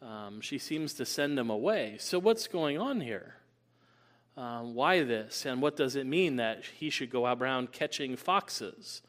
Um, 0.00 0.40
she 0.40 0.58
seems 0.58 0.94
to 0.94 1.04
send 1.04 1.38
him 1.38 1.50
away. 1.50 1.96
So 1.98 2.18
what's 2.18 2.46
going 2.46 2.78
on 2.78 3.00
here? 3.00 3.34
Um, 4.36 4.74
why 4.74 5.02
this? 5.02 5.44
And 5.46 5.60
what 5.60 5.76
does 5.76 5.96
it 5.96 6.06
mean 6.06 6.36
that 6.36 6.64
he 6.64 6.90
should 6.90 7.10
go 7.10 7.26
out 7.26 7.40
around 7.40 7.72
catching 7.72 8.16
foxes? 8.16 9.02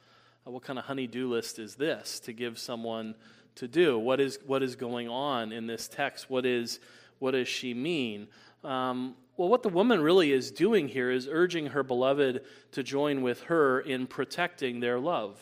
Uh, 0.45 0.51
what 0.51 0.63
kind 0.63 0.79
of 0.79 0.85
honey-do 0.85 1.29
list 1.29 1.59
is 1.59 1.75
this 1.75 2.19
to 2.21 2.33
give 2.33 2.57
someone 2.57 3.13
to 3.55 3.67
do? 3.67 3.99
What 3.99 4.19
is, 4.19 4.39
what 4.47 4.63
is 4.63 4.75
going 4.75 5.07
on 5.07 5.51
in 5.51 5.67
this 5.67 5.87
text? 5.87 6.31
What, 6.31 6.47
is, 6.47 6.79
what 7.19 7.31
does 7.31 7.47
she 7.47 7.75
mean? 7.75 8.27
Um, 8.63 9.15
well, 9.39 9.47
what 9.47 9.63
the 9.63 9.69
woman 9.69 10.01
really 10.01 10.33
is 10.33 10.51
doing 10.51 10.89
here 10.89 11.09
is 11.09 11.25
urging 11.31 11.67
her 11.67 11.81
beloved 11.81 12.41
to 12.73 12.83
join 12.83 13.21
with 13.21 13.43
her 13.43 13.79
in 13.79 14.05
protecting 14.05 14.81
their 14.81 14.99
love. 14.99 15.39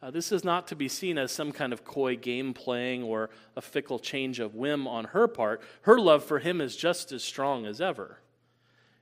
Uh, 0.00 0.12
this 0.12 0.30
is 0.30 0.44
not 0.44 0.68
to 0.68 0.76
be 0.76 0.86
seen 0.86 1.18
as 1.18 1.32
some 1.32 1.50
kind 1.50 1.72
of 1.72 1.84
coy 1.84 2.14
game 2.14 2.54
playing 2.54 3.02
or 3.02 3.30
a 3.56 3.60
fickle 3.60 3.98
change 3.98 4.38
of 4.38 4.54
whim 4.54 4.86
on 4.86 5.06
her 5.06 5.26
part. 5.26 5.60
Her 5.82 5.98
love 5.98 6.22
for 6.22 6.38
him 6.38 6.60
is 6.60 6.76
just 6.76 7.10
as 7.10 7.24
strong 7.24 7.66
as 7.66 7.80
ever. 7.80 8.20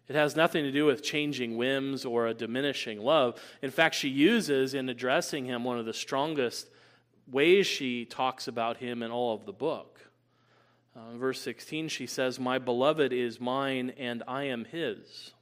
It 0.08 0.16
has 0.16 0.34
nothing 0.34 0.64
to 0.64 0.72
do 0.72 0.86
with 0.86 1.02
changing 1.02 1.58
whims 1.58 2.06
or 2.06 2.28
a 2.28 2.34
diminishing 2.34 2.98
love. 2.98 3.38
In 3.60 3.70
fact, 3.70 3.94
she 3.94 4.08
uses 4.08 4.72
in 4.72 4.88
addressing 4.88 5.44
him 5.44 5.64
one 5.64 5.78
of 5.78 5.84
the 5.84 5.92
strongest 5.92 6.70
ways 7.30 7.66
she 7.66 8.06
talks 8.06 8.48
about 8.48 8.78
him 8.78 9.02
in 9.02 9.10
all 9.10 9.34
of 9.34 9.44
the 9.44 9.52
book. 9.52 9.97
Uh, 10.98 11.16
verse 11.16 11.40
16, 11.42 11.88
she 11.88 12.06
says, 12.06 12.40
My 12.40 12.58
beloved 12.58 13.12
is 13.12 13.40
mine 13.40 13.92
and 13.98 14.22
I 14.26 14.44
am 14.44 14.64
his. 14.64 15.32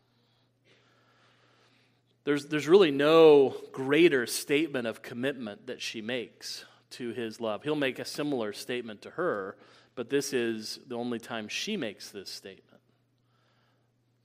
There's, 2.24 2.46
there's 2.46 2.68
really 2.68 2.90
no 2.90 3.56
greater 3.72 4.26
statement 4.26 4.86
of 4.86 5.00
commitment 5.00 5.68
that 5.68 5.80
she 5.80 6.02
makes 6.02 6.64
to 6.90 7.10
his 7.10 7.40
love. 7.40 7.62
He'll 7.62 7.74
make 7.74 7.98
a 7.98 8.04
similar 8.04 8.52
statement 8.52 9.02
to 9.02 9.10
her, 9.10 9.56
but 9.94 10.10
this 10.10 10.32
is 10.32 10.78
the 10.88 10.96
only 10.96 11.18
time 11.18 11.48
she 11.48 11.76
makes 11.76 12.10
this 12.10 12.28
statement. 12.28 12.80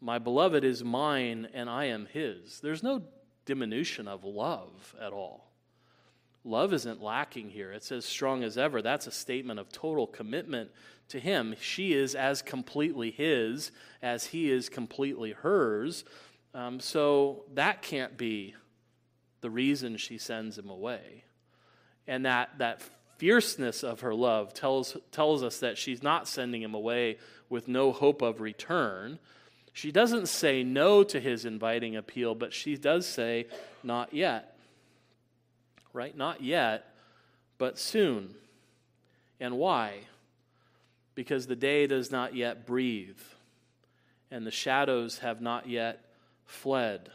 My 0.02 0.20
beloved 0.20 0.64
is 0.64 0.84
mine 0.84 1.48
and 1.54 1.70
I 1.70 1.86
am 1.86 2.08
his. 2.08 2.60
There's 2.60 2.84
no 2.84 3.04
diminution 3.46 4.08
of 4.08 4.26
love 4.26 4.96
at 5.00 5.14
all. 5.14 5.52
Love 6.44 6.74
isn't 6.74 7.02
lacking 7.02 7.52
here. 7.52 7.72
It's 7.72 7.92
as 7.92 8.04
strong 8.04 8.44
as 8.44 8.58
ever. 8.58 8.82
That's 8.82 9.06
a 9.06 9.12
statement 9.12 9.60
of 9.60 9.72
total 9.72 10.08
commitment 10.08 10.72
to 11.12 11.20
him. 11.20 11.56
She 11.62 11.94
is 11.94 12.16
as 12.16 12.42
completely 12.42 13.12
his 13.12 13.72
as 14.02 14.28
he 14.28 14.52
is 14.52 14.70
completely 14.70 15.32
hers. 15.32 16.04
Um, 16.54 16.80
so 16.80 17.44
that 17.54 17.82
can't 17.82 18.18
be 18.18 18.56
the 19.42 19.50
reason 19.50 19.98
she 19.98 20.18
sends 20.18 20.58
him 20.58 20.70
away. 20.70 21.24
And 22.08 22.26
that, 22.26 22.58
that 22.58 22.82
fierceness 23.18 23.84
of 23.84 24.02
her 24.02 24.14
love 24.14 24.54
tells, 24.54 24.98
tells 25.12 25.44
us 25.44 25.60
that 25.60 25.78
she's 25.78 26.02
not 26.02 26.28
sending 26.28 26.62
him 26.62 26.74
away 26.74 27.18
with 27.50 27.68
no 27.68 27.92
hope 27.92 28.22
of 28.22 28.42
return. 28.42 29.20
She 29.74 29.92
doesn't 29.92 30.28
say 30.28 30.64
no 30.64 31.04
to 31.04 31.20
his 31.20 31.46
inviting 31.46 31.96
appeal, 31.96 32.36
but 32.36 32.54
she 32.54 32.76
does 32.76 33.06
say, 33.06 33.48
not 33.84 34.14
yet. 34.14 34.58
Right? 35.94 36.16
Not 36.16 36.42
yet, 36.42 36.94
but 37.58 37.78
soon. 37.78 38.36
And 39.40 39.58
why? 39.58 40.00
Because 41.16 41.48
the 41.48 41.56
day 41.56 41.88
does 41.88 42.12
not 42.12 42.36
yet 42.36 42.66
breathe, 42.66 43.20
and 44.30 44.46
the 44.48 44.52
shadows 44.52 45.20
have 45.20 45.42
not 45.42 45.68
yet 45.68 46.06
fled. 46.46 47.10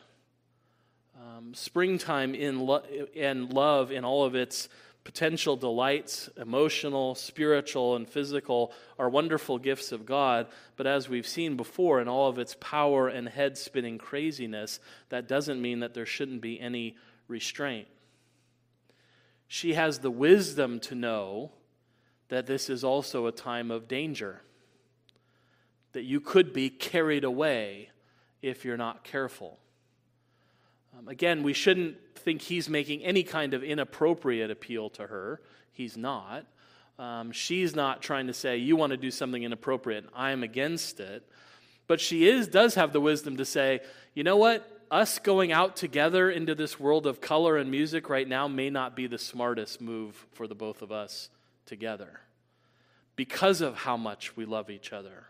Um, 1.19 1.55
springtime 1.55 2.35
in 2.35 2.61
lo- 2.61 2.85
and 3.17 3.53
love 3.53 3.91
in 3.91 4.05
all 4.05 4.25
of 4.25 4.35
its 4.35 4.69
potential 5.07 5.57
delights, 5.57 6.29
emotional, 6.37 7.15
spiritual, 7.15 7.95
and 7.95 8.09
physical, 8.09 8.73
are 8.99 9.09
wonderful 9.09 9.57
gifts 9.57 9.93
of 9.93 10.05
God. 10.05 10.49
But 10.77 10.89
as 10.89 11.09
we've 11.09 11.27
seen 11.27 11.57
before, 11.57 12.01
in 12.01 12.09
all 12.09 12.29
of 12.29 12.39
its 12.39 12.57
power 12.61 13.09
and 13.09 13.29
head 13.29 13.57
spinning 13.57 13.99
craziness, 13.99 14.81
that 15.09 15.29
doesn't 15.29 15.63
mean 15.63 15.81
that 15.81 15.95
there 15.95 16.07
shouldn't 16.07 16.41
be 16.41 16.61
any 16.61 16.97
restraint. 17.29 17.87
She 19.47 19.75
has 19.75 20.01
the 20.01 20.11
wisdom 20.11 20.81
to 20.81 20.97
know 20.97 21.53
that 22.29 22.47
this 22.47 22.69
is 22.69 22.83
also 22.83 23.27
a 23.27 23.33
time 23.33 23.71
of 23.71 23.89
danger, 23.89 24.43
that 25.93 26.03
you 26.03 26.21
could 26.21 26.53
be 26.53 26.69
carried 26.69 27.25
away 27.25 27.91
if 28.43 28.65
you're 28.65 28.77
not 28.77 29.05
careful. 29.05 29.59
Um, 30.99 31.09
again, 31.09 31.43
we 31.43 31.53
shouldn't 31.53 31.97
think 32.17 32.43
he's 32.43 32.69
making 32.69 33.03
any 33.03 33.23
kind 33.23 33.55
of 33.55 33.63
inappropriate 33.63 34.51
appeal 34.51 34.91
to 34.91 35.07
her. 35.07 35.41
He's 35.73 35.97
not. 35.97 36.47
Um, 36.99 37.31
she's 37.33 37.77
not 37.77 38.03
trying 38.03 38.27
to 38.27 38.33
say, 38.33 38.57
you 38.57 38.75
want 38.77 38.91
to 38.91 38.97
do 38.97 39.11
something 39.11 39.43
inappropriate, 39.43 40.05
and 40.05 40.13
I'm 40.15 40.43
against 40.43 40.99
it. 40.99 41.29
But 41.87 42.01
she 42.01 42.29
is, 42.29 42.49
does 42.49 42.75
have 42.75 42.93
the 42.93 43.01
wisdom 43.01 43.37
to 43.37 43.45
say, 43.45 43.81
you 44.15 44.25
know 44.25 44.37
what? 44.37 44.73
Us 44.91 45.19
going 45.19 45.53
out 45.53 45.77
together 45.77 46.31
into 46.31 46.55
this 46.55 46.81
world 46.81 47.07
of 47.07 47.21
color 47.21 47.57
and 47.57 47.71
music 47.71 48.09
right 48.09 48.27
now 48.27 48.49
may 48.49 48.71
not 48.71 48.97
be 48.97 49.07
the 49.07 49.19
smartest 49.19 49.81
move 49.81 50.27
for 50.33 50.47
the 50.47 50.55
both 50.55 50.81
of 50.83 50.91
us 50.91 51.29
together 51.67 52.21
because 53.17 53.61
of 53.61 53.75
how 53.77 53.97
much 53.97 54.37
we 54.37 54.45
love 54.45 54.71
each 54.71 54.93
other 54.93 55.27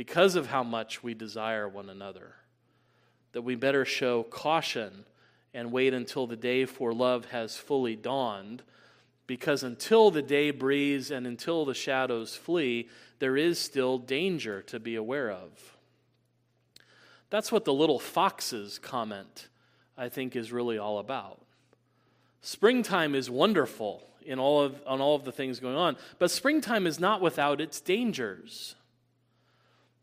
because 0.00 0.34
of 0.34 0.46
how 0.46 0.62
much 0.62 1.02
we 1.02 1.12
desire 1.12 1.68
one 1.68 1.90
another, 1.90 2.34
that 3.32 3.42
we 3.42 3.54
better 3.54 3.84
show 3.84 4.22
caution 4.22 5.04
and 5.52 5.70
wait 5.70 5.92
until 5.92 6.26
the 6.26 6.36
day 6.36 6.64
for 6.64 6.92
love 6.94 7.26
has 7.26 7.58
fully 7.58 7.96
dawned, 7.96 8.62
because 9.26 9.62
until 9.62 10.10
the 10.10 10.22
day 10.22 10.50
breathes 10.50 11.10
and 11.10 11.26
until 11.26 11.66
the 11.66 11.74
shadows 11.74 12.34
flee, 12.34 12.88
there 13.18 13.36
is 13.36 13.58
still 13.58 13.98
danger 13.98 14.62
to 14.62 14.80
be 14.80 14.94
aware 14.94 15.30
of. 15.30 15.76
That's 17.28 17.52
what 17.52 17.66
the 17.66 17.74
little 17.74 17.98
foxes 17.98 18.78
comment, 18.78 19.48
I 19.98 20.08
think, 20.08 20.34
is 20.34 20.50
really 20.50 20.78
all 20.78 20.98
about. 20.98 21.42
Springtime 22.40 23.14
is 23.14 23.28
wonderful 23.28 24.02
in 24.24 24.38
all 24.38 24.62
of, 24.62 24.80
on 24.86 25.00
all 25.00 25.16
of 25.16 25.24
the 25.24 25.32
things 25.32 25.60
going 25.60 25.76
on, 25.76 25.96
but 26.18 26.30
springtime 26.30 26.86
is 26.86 27.00
not 27.00 27.20
without 27.20 27.60
its 27.60 27.80
dangers. 27.80 28.74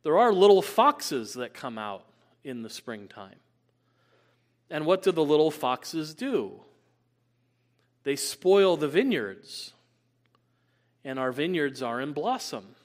There 0.03 0.17
are 0.17 0.31
little 0.31 0.61
foxes 0.61 1.33
that 1.33 1.53
come 1.53 1.77
out 1.77 2.05
in 2.43 2.61
the 2.61 2.69
springtime. 2.69 3.35
And 4.69 4.85
what 4.85 5.03
do 5.03 5.11
the 5.11 5.23
little 5.23 5.51
foxes 5.51 6.13
do? 6.13 6.61
They 8.03 8.15
spoil 8.15 8.77
the 8.77 8.87
vineyards, 8.87 9.73
and 11.03 11.19
our 11.19 11.31
vineyards 11.31 11.81
are 11.81 11.99
in 11.99 12.13
blossom. 12.13 12.75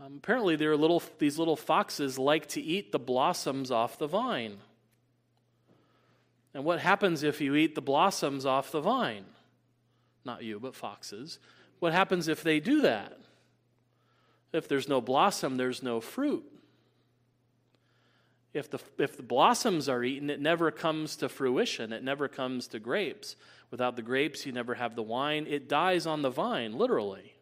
Um, 0.00 0.14
apparently, 0.18 0.54
there 0.56 0.70
are 0.70 0.76
little, 0.76 1.02
these 1.18 1.38
little 1.38 1.56
foxes 1.56 2.18
like 2.18 2.46
to 2.48 2.60
eat 2.60 2.92
the 2.92 2.98
blossoms 2.98 3.70
off 3.70 3.98
the 3.98 4.06
vine. 4.06 4.58
And 6.54 6.64
what 6.64 6.80
happens 6.80 7.22
if 7.22 7.40
you 7.40 7.54
eat 7.54 7.74
the 7.74 7.80
blossoms 7.82 8.46
off 8.46 8.70
the 8.70 8.80
vine? 8.80 9.24
Not 10.28 10.44
you, 10.44 10.60
but 10.60 10.74
foxes. 10.74 11.38
What 11.78 11.94
happens 11.94 12.28
if 12.28 12.42
they 12.42 12.60
do 12.60 12.82
that? 12.82 13.18
If 14.52 14.68
there's 14.68 14.86
no 14.86 15.00
blossom, 15.00 15.56
there's 15.56 15.82
no 15.82 16.02
fruit. 16.02 16.44
If 18.52 18.70
the, 18.70 18.78
if 18.98 19.16
the 19.16 19.22
blossoms 19.22 19.88
are 19.88 20.04
eaten, 20.04 20.28
it 20.28 20.38
never 20.38 20.70
comes 20.70 21.16
to 21.16 21.30
fruition. 21.30 21.94
It 21.94 22.04
never 22.04 22.28
comes 22.28 22.68
to 22.68 22.78
grapes. 22.78 23.36
Without 23.70 23.96
the 23.96 24.02
grapes, 24.02 24.44
you 24.44 24.52
never 24.52 24.74
have 24.74 24.96
the 24.96 25.02
wine. 25.02 25.46
It 25.48 25.66
dies 25.66 26.06
on 26.06 26.20
the 26.20 26.28
vine, 26.28 26.76
literally. 26.76 27.32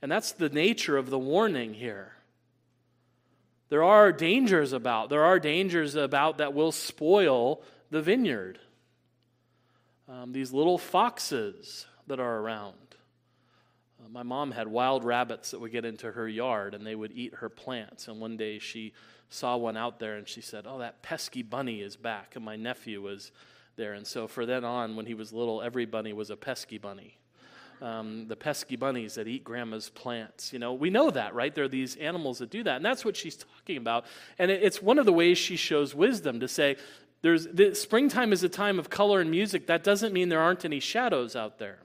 And 0.00 0.12
that's 0.12 0.30
the 0.30 0.50
nature 0.50 0.96
of 0.96 1.10
the 1.10 1.18
warning 1.18 1.74
here. 1.74 2.12
There 3.70 3.82
are 3.82 4.12
dangers 4.12 4.72
about. 4.72 5.10
There 5.10 5.24
are 5.24 5.40
dangers 5.40 5.96
about 5.96 6.38
that 6.38 6.54
will 6.54 6.70
spoil 6.70 7.60
the 7.90 8.02
vineyard. 8.02 8.60
Um, 10.08 10.32
these 10.32 10.52
little 10.52 10.78
foxes 10.78 11.86
that 12.06 12.18
are 12.18 12.38
around. 12.38 12.74
Uh, 14.02 14.08
my 14.08 14.22
mom 14.22 14.52
had 14.52 14.66
wild 14.66 15.04
rabbits 15.04 15.50
that 15.50 15.60
would 15.60 15.72
get 15.72 15.84
into 15.84 16.12
her 16.12 16.26
yard 16.26 16.74
and 16.74 16.86
they 16.86 16.94
would 16.94 17.12
eat 17.12 17.34
her 17.34 17.50
plants. 17.50 18.08
And 18.08 18.18
one 18.18 18.36
day 18.36 18.58
she 18.58 18.94
saw 19.28 19.56
one 19.56 19.76
out 19.76 19.98
there 19.98 20.16
and 20.16 20.26
she 20.26 20.40
said, 20.40 20.64
Oh, 20.66 20.78
that 20.78 21.02
pesky 21.02 21.42
bunny 21.42 21.82
is 21.82 21.96
back. 21.96 22.36
And 22.36 22.44
my 22.44 22.56
nephew 22.56 23.02
was 23.02 23.32
there. 23.76 23.92
And 23.92 24.06
so, 24.06 24.26
for 24.26 24.46
then 24.46 24.64
on, 24.64 24.96
when 24.96 25.04
he 25.04 25.14
was 25.14 25.32
little, 25.32 25.60
every 25.60 25.84
bunny 25.84 26.14
was 26.14 26.30
a 26.30 26.36
pesky 26.36 26.78
bunny 26.78 27.18
um, 27.80 28.26
the 28.28 28.36
pesky 28.36 28.76
bunnies 28.76 29.14
that 29.14 29.28
eat 29.28 29.44
grandma's 29.44 29.88
plants. 29.90 30.52
You 30.52 30.58
know, 30.58 30.74
we 30.74 30.90
know 30.90 31.10
that, 31.10 31.34
right? 31.34 31.54
There 31.54 31.64
are 31.64 31.68
these 31.68 31.96
animals 31.96 32.38
that 32.38 32.50
do 32.50 32.62
that. 32.64 32.76
And 32.76 32.84
that's 32.84 33.04
what 33.04 33.16
she's 33.16 33.36
talking 33.36 33.76
about. 33.76 34.04
And 34.38 34.50
it, 34.50 34.62
it's 34.62 34.82
one 34.82 34.98
of 34.98 35.06
the 35.06 35.12
ways 35.12 35.38
she 35.38 35.56
shows 35.56 35.94
wisdom 35.94 36.40
to 36.40 36.48
say, 36.48 36.76
there's, 37.22 37.46
the, 37.46 37.74
springtime 37.74 38.32
is 38.32 38.42
a 38.42 38.48
time 38.48 38.78
of 38.78 38.90
color 38.90 39.20
and 39.20 39.30
music. 39.30 39.66
That 39.66 39.82
doesn't 39.84 40.12
mean 40.12 40.28
there 40.28 40.40
aren't 40.40 40.64
any 40.64 40.80
shadows 40.80 41.34
out 41.34 41.58
there. 41.58 41.78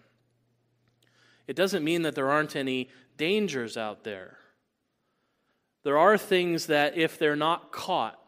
It 1.47 1.55
doesn't 1.55 1.83
mean 1.83 2.03
that 2.03 2.15
there 2.15 2.29
aren't 2.29 2.55
any 2.55 2.89
dangers 3.17 3.75
out 3.75 4.03
there. 4.03 4.37
There 5.83 5.97
are 5.97 6.17
things 6.17 6.67
that, 6.67 6.97
if 6.97 7.17
they're 7.17 7.35
not 7.35 7.71
caught, 7.71 8.19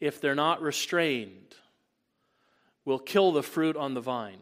if 0.00 0.20
they're 0.20 0.34
not 0.34 0.60
restrained, 0.60 1.54
will 2.84 2.98
kill 2.98 3.32
the 3.32 3.42
fruit 3.42 3.76
on 3.76 3.94
the 3.94 4.00
vine 4.00 4.40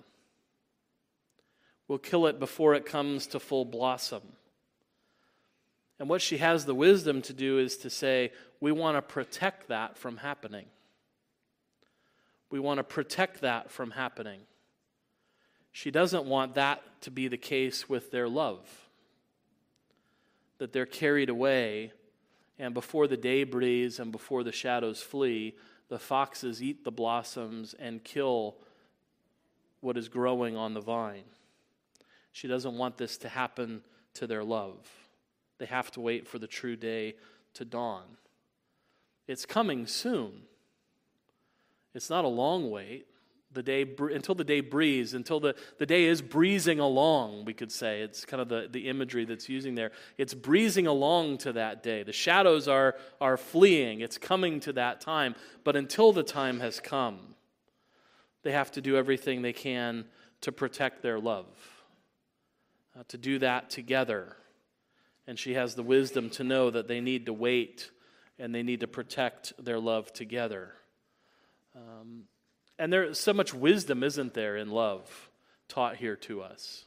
will 1.88 1.98
kill 1.98 2.26
it 2.26 2.38
before 2.38 2.74
it 2.74 2.86
comes 2.86 3.26
to 3.28 3.40
full 3.40 3.64
blossom. 3.64 4.22
And 5.98 6.08
what 6.08 6.22
she 6.22 6.38
has 6.38 6.64
the 6.64 6.74
wisdom 6.74 7.22
to 7.22 7.32
do 7.32 7.58
is 7.58 7.76
to 7.78 7.90
say, 7.90 8.32
we 8.60 8.72
want 8.72 8.96
to 8.96 9.02
protect 9.02 9.68
that 9.68 9.96
from 9.96 10.16
happening. 10.16 10.66
We 12.54 12.60
want 12.60 12.78
to 12.78 12.84
protect 12.84 13.40
that 13.40 13.72
from 13.72 13.90
happening. 13.90 14.38
She 15.72 15.90
doesn't 15.90 16.24
want 16.24 16.54
that 16.54 16.84
to 17.00 17.10
be 17.10 17.26
the 17.26 17.36
case 17.36 17.88
with 17.88 18.12
their 18.12 18.28
love, 18.28 18.60
that 20.58 20.72
they're 20.72 20.86
carried 20.86 21.30
away, 21.30 21.90
and 22.56 22.72
before 22.72 23.08
the 23.08 23.16
day 23.16 23.42
breeze 23.42 23.98
and 23.98 24.12
before 24.12 24.44
the 24.44 24.52
shadows 24.52 25.02
flee, 25.02 25.56
the 25.88 25.98
foxes 25.98 26.62
eat 26.62 26.84
the 26.84 26.92
blossoms 26.92 27.74
and 27.76 28.04
kill 28.04 28.54
what 29.80 29.96
is 29.96 30.08
growing 30.08 30.56
on 30.56 30.74
the 30.74 30.80
vine. 30.80 31.24
She 32.30 32.46
doesn't 32.46 32.78
want 32.78 32.98
this 32.98 33.18
to 33.18 33.28
happen 33.28 33.82
to 34.14 34.28
their 34.28 34.44
love. 34.44 34.88
They 35.58 35.66
have 35.66 35.90
to 35.90 36.00
wait 36.00 36.28
for 36.28 36.38
the 36.38 36.46
true 36.46 36.76
day 36.76 37.16
to 37.54 37.64
dawn. 37.64 38.04
It's 39.26 39.44
coming 39.44 39.88
soon. 39.88 40.42
It's 41.94 42.10
not 42.10 42.24
a 42.24 42.28
long 42.28 42.70
wait. 42.70 43.06
The 43.52 43.62
day 43.62 43.86
until 43.98 44.34
the 44.34 44.42
day 44.42 44.60
breeze, 44.60 45.14
until 45.14 45.38
the, 45.38 45.54
the 45.78 45.86
day 45.86 46.06
is 46.06 46.20
breezing 46.20 46.80
along, 46.80 47.44
we 47.44 47.54
could 47.54 47.70
say. 47.70 48.00
It's 48.00 48.24
kind 48.24 48.40
of 48.40 48.48
the, 48.48 48.68
the 48.68 48.88
imagery 48.88 49.24
that's 49.24 49.48
using 49.48 49.76
there. 49.76 49.92
It's 50.18 50.34
breezing 50.34 50.88
along 50.88 51.38
to 51.38 51.52
that 51.52 51.84
day. 51.84 52.02
The 52.02 52.12
shadows 52.12 52.66
are, 52.66 52.96
are 53.20 53.36
fleeing. 53.36 54.00
It's 54.00 54.18
coming 54.18 54.58
to 54.60 54.72
that 54.72 55.00
time. 55.00 55.36
But 55.62 55.76
until 55.76 56.12
the 56.12 56.24
time 56.24 56.58
has 56.58 56.80
come, 56.80 57.36
they 58.42 58.50
have 58.50 58.72
to 58.72 58.80
do 58.80 58.96
everything 58.96 59.42
they 59.42 59.52
can 59.52 60.06
to 60.40 60.50
protect 60.50 61.00
their 61.00 61.20
love 61.20 61.46
uh, 62.98 63.02
to 63.08 63.18
do 63.18 63.38
that 63.38 63.70
together. 63.70 64.36
And 65.26 65.38
she 65.38 65.54
has 65.54 65.74
the 65.74 65.82
wisdom 65.82 66.30
to 66.30 66.44
know 66.44 66.70
that 66.70 66.88
they 66.88 67.00
need 67.00 67.26
to 67.26 67.32
wait 67.32 67.90
and 68.38 68.54
they 68.54 68.62
need 68.62 68.80
to 68.80 68.88
protect 68.88 69.52
their 69.62 69.78
love 69.78 70.12
together. 70.12 70.72
Um, 71.74 72.24
and 72.78 72.92
there's 72.92 73.18
so 73.18 73.32
much 73.32 73.54
wisdom, 73.54 74.02
isn't 74.02 74.34
there, 74.34 74.56
in 74.56 74.70
love 74.70 75.30
taught 75.68 75.96
here 75.96 76.16
to 76.16 76.42
us? 76.42 76.84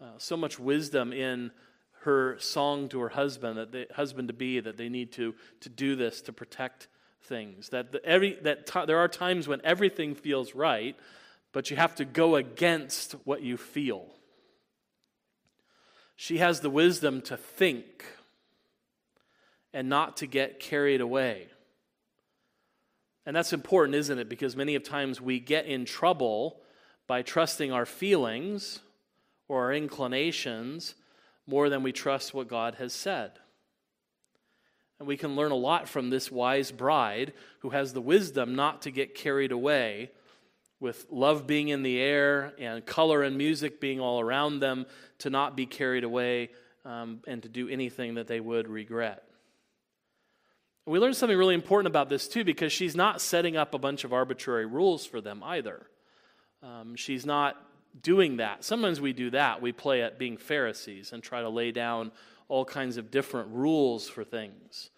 Uh, 0.00 0.18
so 0.18 0.36
much 0.36 0.58
wisdom 0.58 1.12
in 1.12 1.50
her 2.00 2.36
song 2.38 2.88
to 2.88 3.00
her 3.00 3.08
husband, 3.08 3.58
that 3.58 3.72
the 3.72 3.86
husband 3.94 4.28
to 4.28 4.34
be, 4.34 4.60
that 4.60 4.76
they 4.76 4.88
need 4.88 5.12
to, 5.12 5.34
to 5.60 5.68
do 5.68 5.96
this 5.96 6.22
to 6.22 6.32
protect 6.32 6.88
things. 7.22 7.70
That, 7.70 7.92
the, 7.92 8.04
every, 8.04 8.34
that 8.42 8.66
t- 8.66 8.84
there 8.86 8.98
are 8.98 9.08
times 9.08 9.48
when 9.48 9.60
everything 9.64 10.14
feels 10.14 10.54
right, 10.54 10.96
but 11.52 11.70
you 11.70 11.76
have 11.76 11.94
to 11.96 12.04
go 12.04 12.36
against 12.36 13.12
what 13.24 13.42
you 13.42 13.56
feel. 13.56 14.06
She 16.14 16.38
has 16.38 16.60
the 16.60 16.70
wisdom 16.70 17.22
to 17.22 17.36
think 17.36 18.04
and 19.72 19.88
not 19.88 20.18
to 20.18 20.26
get 20.26 20.60
carried 20.60 21.00
away. 21.00 21.48
And 23.26 23.34
that's 23.34 23.52
important, 23.52 23.96
isn't 23.96 24.18
it? 24.18 24.28
Because 24.28 24.54
many 24.54 24.76
of 24.76 24.84
times 24.84 25.20
we 25.20 25.40
get 25.40 25.66
in 25.66 25.84
trouble 25.84 26.60
by 27.08 27.22
trusting 27.22 27.72
our 27.72 27.84
feelings 27.84 28.80
or 29.48 29.64
our 29.64 29.74
inclinations 29.74 30.94
more 31.46 31.68
than 31.68 31.82
we 31.82 31.92
trust 31.92 32.32
what 32.32 32.48
God 32.48 32.76
has 32.76 32.92
said. 32.92 33.32
And 34.98 35.06
we 35.06 35.16
can 35.16 35.36
learn 35.36 35.52
a 35.52 35.56
lot 35.56 35.88
from 35.88 36.08
this 36.08 36.30
wise 36.30 36.70
bride 36.70 37.32
who 37.60 37.70
has 37.70 37.92
the 37.92 38.00
wisdom 38.00 38.54
not 38.54 38.82
to 38.82 38.90
get 38.90 39.14
carried 39.14 39.52
away 39.52 40.10
with 40.78 41.06
love 41.10 41.46
being 41.46 41.68
in 41.68 41.82
the 41.82 41.98
air 41.98 42.54
and 42.58 42.84
color 42.84 43.22
and 43.22 43.36
music 43.36 43.80
being 43.80 44.00
all 44.00 44.20
around 44.20 44.60
them, 44.60 44.86
to 45.18 45.30
not 45.30 45.56
be 45.56 45.66
carried 45.66 46.04
away 46.04 46.50
um, 46.84 47.20
and 47.26 47.42
to 47.42 47.48
do 47.48 47.68
anything 47.68 48.14
that 48.14 48.26
they 48.26 48.40
would 48.40 48.68
regret. 48.68 49.25
We 50.88 51.00
learn 51.00 51.14
something 51.14 51.36
really 51.36 51.56
important 51.56 51.88
about 51.88 52.08
this 52.08 52.28
too, 52.28 52.44
because 52.44 52.72
she's 52.72 52.94
not 52.94 53.20
setting 53.20 53.56
up 53.56 53.74
a 53.74 53.78
bunch 53.78 54.04
of 54.04 54.12
arbitrary 54.12 54.66
rules 54.66 55.04
for 55.04 55.20
them 55.20 55.42
either. 55.42 55.86
Um, 56.62 56.94
she's 56.94 57.26
not 57.26 57.56
doing 58.00 58.36
that. 58.36 58.62
Sometimes 58.62 59.00
we 59.00 59.12
do 59.12 59.30
that. 59.30 59.60
We 59.60 59.72
play 59.72 60.02
at 60.02 60.16
being 60.16 60.36
Pharisees 60.36 61.12
and 61.12 61.22
try 61.22 61.42
to 61.42 61.48
lay 61.48 61.72
down 61.72 62.12
all 62.48 62.64
kinds 62.64 62.98
of 62.98 63.10
different 63.10 63.48
rules 63.50 64.08
for 64.08 64.22
things. 64.22 64.90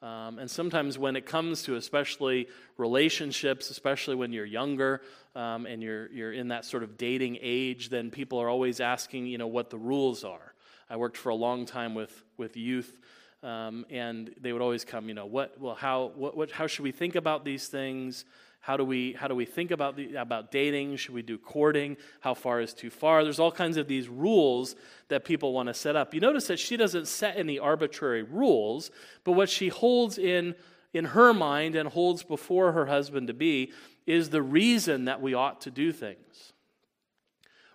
Um, 0.00 0.38
and 0.38 0.50
sometimes 0.50 0.98
when 0.98 1.16
it 1.16 1.26
comes 1.26 1.62
to 1.64 1.76
especially 1.76 2.48
relationships, 2.78 3.70
especially 3.70 4.14
when 4.14 4.32
you're 4.32 4.44
younger 4.44 5.02
um, 5.34 5.66
and 5.66 5.82
you're, 5.82 6.10
you're 6.12 6.32
in 6.32 6.48
that 6.48 6.64
sort 6.64 6.82
of 6.82 6.96
dating 6.96 7.38
age, 7.40 7.90
then 7.90 8.10
people 8.10 8.38
are 8.38 8.48
always 8.48 8.80
asking, 8.80 9.26
you 9.26 9.38
know, 9.38 9.46
what 9.46 9.68
the 9.68 9.78
rules 9.78 10.24
are. 10.24 10.54
I 10.88 10.96
worked 10.96 11.16
for 11.16 11.30
a 11.30 11.34
long 11.34 11.66
time 11.66 11.94
with, 11.94 12.22
with 12.36 12.56
youth, 12.56 12.98
um, 13.44 13.84
and 13.90 14.34
they 14.40 14.52
would 14.52 14.62
always 14.62 14.84
come, 14.84 15.06
you 15.08 15.14
know, 15.14 15.26
what, 15.26 15.60
well, 15.60 15.74
how, 15.74 16.12
what, 16.16 16.36
what, 16.36 16.50
how 16.50 16.66
should 16.66 16.82
we 16.82 16.92
think 16.92 17.14
about 17.14 17.44
these 17.44 17.68
things? 17.68 18.24
How 18.60 18.78
do 18.78 18.84
we, 18.84 19.12
how 19.12 19.28
do 19.28 19.34
we 19.34 19.44
think 19.44 19.70
about, 19.70 19.96
the, 19.96 20.14
about 20.14 20.50
dating? 20.50 20.96
Should 20.96 21.14
we 21.14 21.20
do 21.20 21.36
courting? 21.36 21.98
How 22.20 22.32
far 22.32 22.62
is 22.62 22.72
too 22.72 22.88
far? 22.88 23.22
There's 23.22 23.38
all 23.38 23.52
kinds 23.52 23.76
of 23.76 23.86
these 23.86 24.08
rules 24.08 24.74
that 25.08 25.26
people 25.26 25.52
want 25.52 25.68
to 25.68 25.74
set 25.74 25.94
up. 25.94 26.14
You 26.14 26.20
notice 26.20 26.46
that 26.46 26.58
she 26.58 26.78
doesn't 26.78 27.06
set 27.06 27.36
any 27.36 27.58
arbitrary 27.58 28.22
rules, 28.22 28.90
but 29.22 29.32
what 29.32 29.50
she 29.50 29.68
holds 29.68 30.16
in, 30.16 30.54
in 30.94 31.04
her 31.04 31.34
mind 31.34 31.76
and 31.76 31.90
holds 31.90 32.22
before 32.22 32.72
her 32.72 32.86
husband 32.86 33.26
to 33.26 33.34
be 33.34 33.70
is 34.06 34.30
the 34.30 34.42
reason 34.42 35.04
that 35.04 35.20
we 35.20 35.34
ought 35.34 35.60
to 35.60 35.70
do 35.70 35.92
things. 35.92 36.53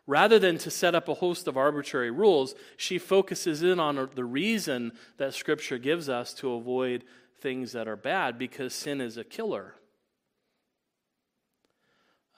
Rather 0.09 0.39
than 0.39 0.57
to 0.57 0.71
set 0.71 0.95
up 0.95 1.07
a 1.07 1.13
host 1.13 1.47
of 1.47 1.55
arbitrary 1.55 2.09
rules, 2.09 2.55
she 2.77 2.97
focuses 2.97 3.61
in 3.61 3.79
on 3.79 4.09
the 4.15 4.25
reason 4.25 4.91
that 5.17 5.35
Scripture 5.35 5.77
gives 5.77 6.09
us 6.09 6.33
to 6.33 6.53
avoid 6.53 7.03
things 7.41 7.73
that 7.73 7.87
are 7.87 7.95
bad 7.95 8.39
because 8.39 8.73
sin 8.73 9.01
is 9.01 9.17
a 9.17 9.23
killer. 9.23 9.75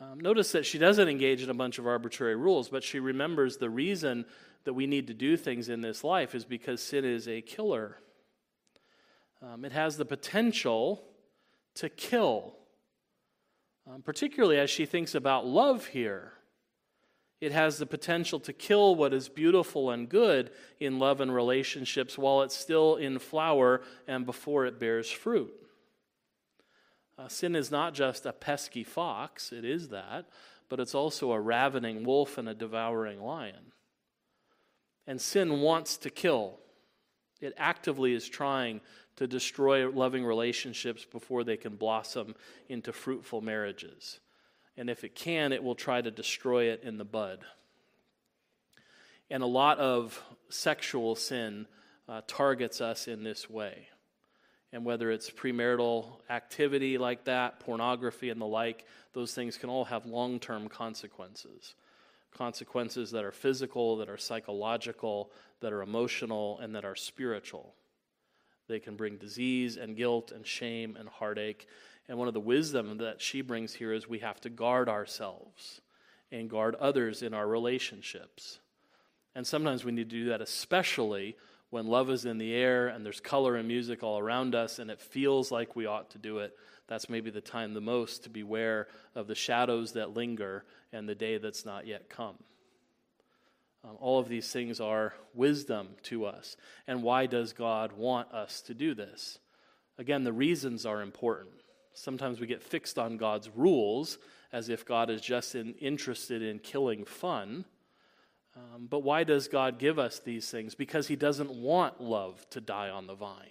Um, 0.01 0.19
notice 0.19 0.51
that 0.51 0.65
she 0.65 0.79
doesn't 0.79 1.07
engage 1.07 1.43
in 1.43 1.49
a 1.49 1.53
bunch 1.53 1.79
of 1.79 1.87
arbitrary 1.87 2.35
rules, 2.35 2.67
but 2.67 2.83
she 2.83 2.99
remembers 2.99 3.55
the 3.55 3.69
reason 3.69 4.25
that 4.65 4.73
we 4.73 4.85
need 4.85 5.07
to 5.07 5.13
do 5.13 5.37
things 5.37 5.69
in 5.69 5.79
this 5.79 6.03
life 6.03 6.35
is 6.35 6.43
because 6.43 6.83
sin 6.83 7.05
is 7.05 7.25
a 7.25 7.39
killer. 7.39 7.99
Um, 9.41 9.63
it 9.63 9.71
has 9.71 9.95
the 9.95 10.03
potential 10.03 11.05
to 11.75 11.87
kill, 11.87 12.53
um, 13.89 14.01
particularly 14.01 14.57
as 14.57 14.69
she 14.69 14.85
thinks 14.85 15.15
about 15.15 15.47
love 15.47 15.85
here. 15.85 16.33
It 17.41 17.51
has 17.51 17.79
the 17.79 17.87
potential 17.87 18.39
to 18.41 18.53
kill 18.53 18.95
what 18.95 19.13
is 19.13 19.27
beautiful 19.27 19.89
and 19.89 20.07
good 20.07 20.51
in 20.79 20.99
love 20.99 21.19
and 21.19 21.33
relationships 21.33 22.15
while 22.15 22.43
it's 22.43 22.55
still 22.55 22.97
in 22.97 23.17
flower 23.17 23.81
and 24.07 24.27
before 24.27 24.67
it 24.67 24.79
bears 24.79 25.09
fruit. 25.09 25.51
Uh, 27.17 27.27
sin 27.27 27.55
is 27.55 27.71
not 27.71 27.95
just 27.95 28.27
a 28.27 28.31
pesky 28.31 28.83
fox, 28.83 29.51
it 29.51 29.65
is 29.65 29.89
that, 29.89 30.29
but 30.69 30.79
it's 30.79 30.95
also 30.95 31.31
a 31.31 31.39
ravening 31.39 32.03
wolf 32.03 32.37
and 32.37 32.47
a 32.47 32.53
devouring 32.53 33.21
lion. 33.21 33.73
And 35.07 35.19
sin 35.19 35.61
wants 35.61 35.97
to 35.97 36.11
kill. 36.11 36.59
It 37.41 37.53
actively 37.57 38.13
is 38.13 38.29
trying 38.29 38.81
to 39.15 39.25
destroy 39.25 39.89
loving 39.89 40.23
relationships 40.23 41.05
before 41.05 41.43
they 41.43 41.57
can 41.57 41.75
blossom 41.75 42.35
into 42.69 42.93
fruitful 42.93 43.41
marriages. 43.41 44.19
And 44.81 44.89
if 44.89 45.03
it 45.03 45.13
can, 45.13 45.51
it 45.53 45.63
will 45.63 45.75
try 45.75 46.01
to 46.01 46.09
destroy 46.09 46.71
it 46.71 46.81
in 46.83 46.97
the 46.97 47.05
bud. 47.05 47.45
And 49.29 49.43
a 49.43 49.45
lot 49.45 49.77
of 49.77 50.19
sexual 50.49 51.13
sin 51.13 51.67
uh, 52.09 52.21
targets 52.25 52.81
us 52.81 53.07
in 53.07 53.23
this 53.23 53.47
way. 53.47 53.89
And 54.73 54.83
whether 54.83 55.11
it's 55.11 55.29
premarital 55.29 56.07
activity 56.31 56.97
like 56.97 57.25
that, 57.25 57.59
pornography, 57.59 58.31
and 58.31 58.41
the 58.41 58.47
like, 58.47 58.87
those 59.13 59.35
things 59.35 59.55
can 59.55 59.69
all 59.69 59.85
have 59.85 60.07
long 60.07 60.39
term 60.39 60.67
consequences. 60.67 61.75
Consequences 62.35 63.11
that 63.11 63.23
are 63.23 63.31
physical, 63.31 63.97
that 63.97 64.09
are 64.09 64.17
psychological, 64.17 65.31
that 65.59 65.73
are 65.73 65.83
emotional, 65.83 66.57
and 66.57 66.73
that 66.73 66.85
are 66.85 66.95
spiritual. 66.95 67.75
They 68.67 68.79
can 68.79 68.95
bring 68.95 69.17
disease 69.17 69.77
and 69.77 69.95
guilt 69.95 70.31
and 70.31 70.43
shame 70.43 70.97
and 70.99 71.07
heartache. 71.07 71.67
And 72.11 72.19
one 72.19 72.27
of 72.27 72.33
the 72.33 72.41
wisdom 72.41 72.97
that 72.97 73.21
she 73.21 73.39
brings 73.39 73.73
here 73.73 73.93
is 73.93 74.05
we 74.05 74.19
have 74.19 74.41
to 74.41 74.49
guard 74.49 74.89
ourselves 74.89 75.79
and 76.29 76.49
guard 76.49 76.75
others 76.75 77.23
in 77.23 77.33
our 77.33 77.47
relationships. 77.47 78.59
And 79.33 79.47
sometimes 79.47 79.85
we 79.85 79.93
need 79.93 80.09
to 80.09 80.17
do 80.17 80.25
that, 80.25 80.41
especially 80.41 81.37
when 81.69 81.87
love 81.87 82.09
is 82.09 82.25
in 82.25 82.37
the 82.37 82.53
air 82.53 82.89
and 82.89 83.05
there's 83.05 83.21
color 83.21 83.55
and 83.55 83.65
music 83.65 84.03
all 84.03 84.19
around 84.19 84.55
us 84.55 84.77
and 84.77 84.91
it 84.91 84.99
feels 84.99 85.53
like 85.53 85.77
we 85.77 85.85
ought 85.85 86.09
to 86.09 86.17
do 86.17 86.39
it. 86.39 86.53
That's 86.89 87.09
maybe 87.09 87.29
the 87.29 87.39
time 87.39 87.73
the 87.73 87.79
most 87.79 88.25
to 88.25 88.29
beware 88.29 88.89
of 89.15 89.27
the 89.27 89.33
shadows 89.33 89.93
that 89.93 90.13
linger 90.13 90.65
and 90.91 91.07
the 91.07 91.15
day 91.15 91.37
that's 91.37 91.65
not 91.65 91.87
yet 91.87 92.09
come. 92.09 92.35
Um, 93.85 93.95
all 94.01 94.19
of 94.19 94.27
these 94.27 94.51
things 94.51 94.81
are 94.81 95.13
wisdom 95.33 95.87
to 96.03 96.25
us. 96.25 96.57
And 96.87 97.03
why 97.03 97.27
does 97.27 97.53
God 97.53 97.93
want 97.93 98.33
us 98.33 98.59
to 98.63 98.73
do 98.73 98.93
this? 98.93 99.39
Again, 99.97 100.25
the 100.25 100.33
reasons 100.33 100.85
are 100.85 101.01
important. 101.01 101.60
Sometimes 101.93 102.39
we 102.39 102.47
get 102.47 102.63
fixed 102.63 102.97
on 102.97 103.17
God's 103.17 103.49
rules 103.49 104.17
as 104.51 104.69
if 104.69 104.85
God 104.85 105.09
is 105.09 105.21
just 105.21 105.55
in, 105.55 105.73
interested 105.75 106.41
in 106.41 106.59
killing 106.59 107.05
fun. 107.05 107.65
Um, 108.55 108.87
but 108.89 109.03
why 109.03 109.23
does 109.23 109.47
God 109.47 109.79
give 109.79 109.97
us 109.97 110.19
these 110.19 110.49
things? 110.49 110.75
Because 110.75 111.07
He 111.07 111.15
doesn't 111.15 111.51
want 111.51 112.01
love 112.01 112.45
to 112.49 112.61
die 112.61 112.89
on 112.89 113.07
the 113.07 113.15
vine. 113.15 113.49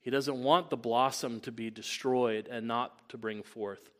He 0.00 0.10
doesn't 0.10 0.42
want 0.42 0.68
the 0.68 0.76
blossom 0.76 1.40
to 1.40 1.52
be 1.52 1.70
destroyed 1.70 2.46
and 2.46 2.68
not 2.68 3.08
to 3.08 3.16
bring 3.16 3.42
forth 3.42 3.90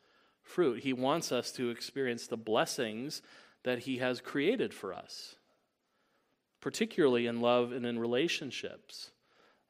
fruit. 0.43 0.83
He 0.83 0.93
wants 0.93 1.31
us 1.31 1.51
to 1.53 1.71
experience 1.71 2.27
the 2.27 2.37
blessings 2.37 3.23
that 3.63 3.79
He 3.79 3.97
has 3.97 4.21
created 4.21 4.71
for 4.71 4.93
us, 4.93 5.35
particularly 6.61 7.25
in 7.25 7.41
love 7.41 7.71
and 7.71 7.85
in 7.85 7.97
relationships. 7.97 9.09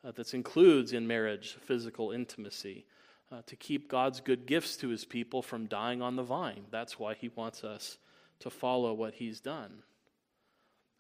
Uh, 0.03 0.11
that 0.11 0.35
includes 0.35 0.93
in 0.93 1.07
marriage 1.07 1.57
physical 1.61 2.11
intimacy, 2.11 2.85
uh, 3.31 3.41
to 3.47 3.55
keep 3.55 3.89
God's 3.89 4.21
good 4.21 4.45
gifts 4.45 4.77
to 4.77 4.89
His 4.89 5.05
people 5.05 5.41
from 5.41 5.65
dying 5.65 6.01
on 6.01 6.15
the 6.15 6.23
vine. 6.23 6.65
That's 6.71 6.99
why 6.99 7.15
He 7.15 7.29
wants 7.29 7.63
us 7.63 7.97
to 8.39 8.49
follow 8.49 8.93
what 8.93 9.15
He's 9.15 9.39
done. 9.39 9.83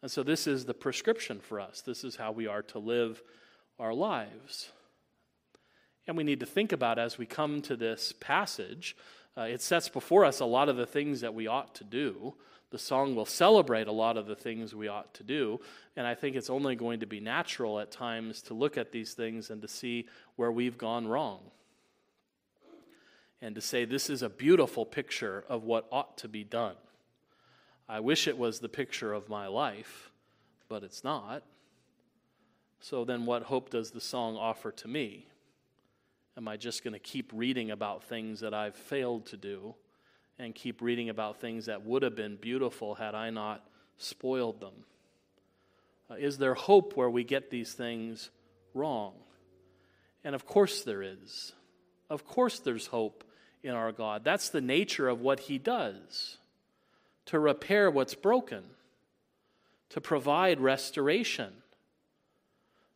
And 0.01 0.11
so, 0.11 0.23
this 0.23 0.47
is 0.47 0.65
the 0.65 0.73
prescription 0.73 1.39
for 1.39 1.59
us. 1.59 1.81
This 1.81 2.03
is 2.03 2.15
how 2.15 2.31
we 2.31 2.47
are 2.47 2.61
to 2.63 2.79
live 2.79 3.21
our 3.79 3.93
lives. 3.93 4.71
And 6.07 6.15
we 6.15 6.23
need 6.23 6.39
to 6.41 6.45
think 6.45 6.71
about 6.71 6.99
as 6.99 7.17
we 7.17 7.25
come 7.25 7.61
to 7.63 7.75
this 7.75 8.13
passage, 8.19 8.95
uh, 9.37 9.41
it 9.43 9.61
sets 9.61 9.89
before 9.89 10.23
us 10.23 10.39
a 10.39 10.45
lot 10.45 10.69
of 10.69 10.77
the 10.77 10.85
things 10.85 11.21
that 11.21 11.33
we 11.33 11.47
ought 11.47 11.73
to 11.75 11.83
do. 11.83 12.35
The 12.71 12.79
song 12.79 13.15
will 13.15 13.25
celebrate 13.25 13.87
a 13.87 13.91
lot 13.91 14.17
of 14.17 14.27
the 14.27 14.35
things 14.35 14.75
we 14.75 14.87
ought 14.87 15.13
to 15.15 15.23
do. 15.23 15.59
And 15.95 16.05
I 16.05 16.15
think 16.15 16.35
it's 16.35 16.49
only 16.49 16.75
going 16.75 16.99
to 16.99 17.05
be 17.05 17.19
natural 17.19 17.79
at 17.79 17.91
times 17.91 18.41
to 18.43 18.53
look 18.53 18.77
at 18.77 18.91
these 18.91 19.13
things 19.13 19.49
and 19.49 19.61
to 19.61 19.67
see 19.67 20.07
where 20.35 20.51
we've 20.51 20.77
gone 20.77 21.07
wrong. 21.07 21.39
And 23.41 23.55
to 23.55 23.61
say, 23.61 23.85
this 23.85 24.09
is 24.09 24.21
a 24.21 24.29
beautiful 24.29 24.85
picture 24.85 25.43
of 25.49 25.63
what 25.63 25.87
ought 25.91 26.17
to 26.19 26.27
be 26.27 26.43
done. 26.43 26.75
I 27.87 27.99
wish 27.99 28.27
it 28.27 28.37
was 28.37 28.59
the 28.59 28.69
picture 28.69 29.13
of 29.13 29.29
my 29.29 29.47
life, 29.47 30.11
but 30.69 30.83
it's 30.83 31.03
not. 31.03 31.43
So 32.79 33.05
then, 33.05 33.25
what 33.25 33.43
hope 33.43 33.69
does 33.69 33.91
the 33.91 34.01
song 34.01 34.37
offer 34.37 34.71
to 34.71 34.87
me? 34.87 35.27
Am 36.37 36.47
I 36.47 36.57
just 36.57 36.83
going 36.83 36.93
to 36.93 36.99
keep 36.99 37.31
reading 37.33 37.71
about 37.71 38.03
things 38.03 38.41
that 38.41 38.53
I've 38.53 38.75
failed 38.75 39.27
to 39.27 39.37
do 39.37 39.75
and 40.37 40.53
keep 40.53 40.81
reading 40.81 41.09
about 41.09 41.39
things 41.39 41.67
that 41.67 41.85
would 41.85 42.03
have 42.03 42.15
been 42.15 42.35
beautiful 42.35 42.95
had 42.95 43.15
I 43.15 43.29
not 43.29 43.63
spoiled 43.97 44.59
them? 44.59 44.73
Uh, 46.09 46.15
is 46.15 46.37
there 46.37 46.53
hope 46.53 46.95
where 46.95 47.09
we 47.09 47.23
get 47.23 47.49
these 47.49 47.73
things 47.73 48.29
wrong? 48.73 49.13
And 50.23 50.35
of 50.35 50.45
course 50.45 50.83
there 50.83 51.01
is. 51.01 51.53
Of 52.09 52.25
course 52.25 52.59
there's 52.59 52.87
hope 52.87 53.23
in 53.65 53.73
our 53.73 53.91
God. 53.91 54.23
That's 54.23 54.49
the 54.49 54.61
nature 54.61 55.09
of 55.09 55.21
what 55.21 55.41
He 55.41 55.57
does 55.57 56.37
to 57.25 57.39
repair 57.39 57.89
what's 57.89 58.13
broken, 58.13 58.63
to 59.89 59.99
provide 59.99 60.61
restoration. 60.61 61.51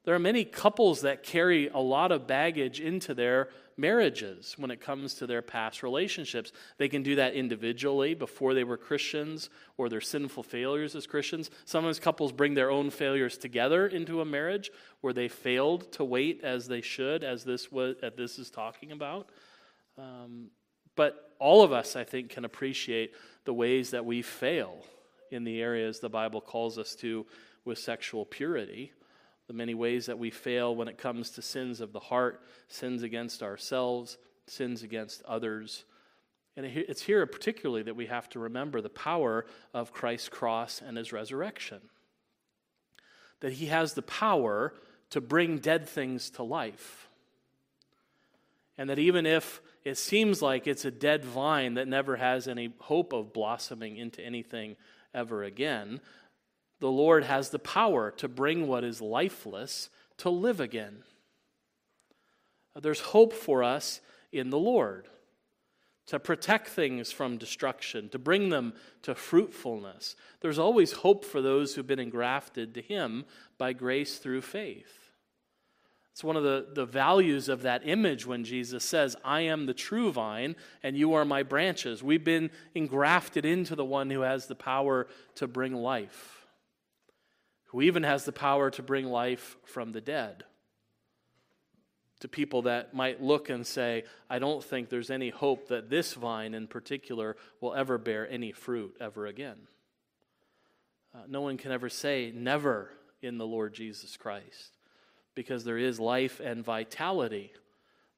There 0.05 0.15
are 0.15 0.19
many 0.19 0.45
couples 0.45 1.01
that 1.01 1.23
carry 1.23 1.67
a 1.67 1.79
lot 1.79 2.11
of 2.11 2.27
baggage 2.27 2.79
into 2.79 3.13
their 3.13 3.49
marriages 3.75 4.55
when 4.57 4.71
it 4.71 4.81
comes 4.81 5.15
to 5.15 5.27
their 5.27 5.41
past 5.41 5.83
relationships. 5.83 6.51
They 6.77 6.89
can 6.89 7.01
do 7.01 7.15
that 7.15 7.33
individually 7.33 8.13
before 8.13 8.53
they 8.53 8.63
were 8.63 8.77
Christians 8.77 9.49
or 9.77 9.89
their 9.89 10.01
sinful 10.01 10.43
failures 10.43 10.95
as 10.95 11.07
Christians. 11.07 11.49
Sometimes 11.65 11.99
couples 11.99 12.31
bring 12.31 12.53
their 12.53 12.71
own 12.71 12.89
failures 12.89 13.37
together 13.37 13.87
into 13.87 14.21
a 14.21 14.25
marriage 14.25 14.69
where 15.01 15.13
they 15.13 15.27
failed 15.27 15.91
to 15.93 16.03
wait 16.03 16.41
as 16.43 16.67
they 16.67 16.81
should, 16.81 17.23
as 17.23 17.43
this, 17.43 17.71
was, 17.71 17.95
as 18.03 18.13
this 18.15 18.37
is 18.37 18.49
talking 18.49 18.91
about. 18.91 19.29
Um, 19.97 20.49
but 20.99 21.31
all 21.39 21.63
of 21.63 21.71
us, 21.71 21.95
I 21.95 22.03
think, 22.03 22.31
can 22.31 22.43
appreciate 22.43 23.13
the 23.45 23.53
ways 23.53 23.91
that 23.91 24.05
we 24.05 24.21
fail 24.21 24.83
in 25.31 25.45
the 25.45 25.61
areas 25.61 26.01
the 26.01 26.09
Bible 26.09 26.41
calls 26.41 26.77
us 26.77 26.93
to 26.95 27.25
with 27.63 27.77
sexual 27.77 28.25
purity 28.25 28.91
the 29.47 29.53
many 29.53 29.73
ways 29.73 30.07
that 30.07 30.19
we 30.19 30.29
fail 30.29 30.75
when 30.75 30.89
it 30.89 30.97
comes 30.97 31.29
to 31.29 31.41
sins 31.41 31.79
of 31.79 31.93
the 31.93 32.01
heart, 32.01 32.41
sins 32.67 33.01
against 33.01 33.41
ourselves, 33.41 34.17
sins 34.45 34.83
against 34.83 35.23
others. 35.23 35.85
And 36.57 36.65
it's 36.65 37.03
here 37.03 37.25
particularly 37.25 37.83
that 37.83 37.95
we 37.95 38.07
have 38.07 38.27
to 38.31 38.39
remember 38.39 38.81
the 38.81 38.89
power 38.89 39.45
of 39.73 39.93
Christ's 39.93 40.27
cross 40.27 40.81
and 40.85 40.97
his 40.97 41.13
resurrection. 41.13 41.79
That 43.39 43.53
he 43.53 43.67
has 43.67 43.93
the 43.93 44.01
power 44.01 44.73
to 45.11 45.21
bring 45.21 45.59
dead 45.59 45.87
things 45.87 46.29
to 46.31 46.43
life. 46.43 47.07
And 48.77 48.89
that 48.89 48.99
even 48.99 49.25
if 49.25 49.61
it 49.83 49.97
seems 49.97 50.41
like 50.41 50.67
it's 50.67 50.85
a 50.85 50.91
dead 50.91 51.23
vine 51.23 51.75
that 51.75 51.87
never 51.87 52.17
has 52.17 52.47
any 52.47 52.73
hope 52.79 53.13
of 53.13 53.33
blossoming 53.33 53.97
into 53.97 54.21
anything 54.21 54.75
ever 55.13 55.43
again, 55.43 55.99
the 56.79 56.91
Lord 56.91 57.23
has 57.23 57.49
the 57.49 57.59
power 57.59 58.11
to 58.11 58.27
bring 58.27 58.67
what 58.67 58.83
is 58.83 59.01
lifeless 59.01 59.89
to 60.17 60.29
live 60.29 60.59
again. 60.59 61.03
There's 62.79 62.99
hope 62.99 63.33
for 63.33 63.63
us 63.63 63.99
in 64.31 64.49
the 64.49 64.59
Lord 64.59 65.07
to 66.07 66.19
protect 66.19 66.67
things 66.67 67.11
from 67.11 67.37
destruction, 67.37 68.09
to 68.09 68.17
bring 68.17 68.49
them 68.49 68.73
to 69.03 69.13
fruitfulness. 69.13 70.15
There's 70.41 70.57
always 70.57 70.91
hope 70.91 71.23
for 71.23 71.41
those 71.41 71.75
who've 71.75 71.85
been 71.85 71.99
engrafted 71.99 72.73
to 72.73 72.81
Him 72.81 73.25
by 73.57 73.73
grace 73.73 74.17
through 74.17 74.41
faith. 74.41 75.08
It's 76.11 76.23
one 76.23 76.35
of 76.35 76.43
the, 76.43 76.67
the 76.73 76.85
values 76.85 77.47
of 77.47 77.61
that 77.61 77.87
image 77.87 78.25
when 78.25 78.43
Jesus 78.43 78.83
says, 78.83 79.15
I 79.23 79.41
am 79.41 79.65
the 79.65 79.73
true 79.73 80.11
vine 80.11 80.55
and 80.83 80.97
you 80.97 81.13
are 81.13 81.23
my 81.23 81.43
branches. 81.43 82.03
We've 82.03 82.23
been 82.23 82.49
engrafted 82.75 83.45
into 83.45 83.75
the 83.75 83.85
one 83.85 84.09
who 84.09 84.21
has 84.21 84.47
the 84.47 84.55
power 84.55 85.07
to 85.35 85.47
bring 85.47 85.73
life 85.73 86.39
who 87.69 87.81
even 87.81 88.01
has 88.03 88.25
the 88.25 88.31
power 88.31 88.71
to 88.71 88.81
bring 88.81 89.05
life 89.05 89.55
from 89.63 89.91
the 89.91 90.01
dead. 90.01 90.43
To 92.21 92.27
people 92.27 92.63
that 92.63 92.95
might 92.95 93.21
look 93.21 93.49
and 93.49 93.65
say, 93.65 94.05
I 94.29 94.39
don't 94.39 94.63
think 94.63 94.89
there's 94.89 95.11
any 95.11 95.29
hope 95.29 95.67
that 95.67 95.89
this 95.89 96.15
vine 96.15 96.55
in 96.55 96.67
particular 96.67 97.37
will 97.61 97.75
ever 97.75 97.99
bear 97.99 98.27
any 98.29 98.51
fruit 98.51 98.95
ever 98.99 99.27
again. 99.27 99.67
Uh, 101.13 101.19
no 101.27 101.41
one 101.41 101.57
can 101.57 101.71
ever 101.71 101.89
say 101.89 102.33
never 102.35 102.89
in 103.21 103.37
the 103.37 103.47
Lord 103.47 103.73
Jesus 103.73 104.17
Christ 104.17 104.78
because 105.39 105.63
there 105.63 105.77
is 105.77 106.01
life 106.01 106.41
and 106.41 106.65
vitality 106.65 107.53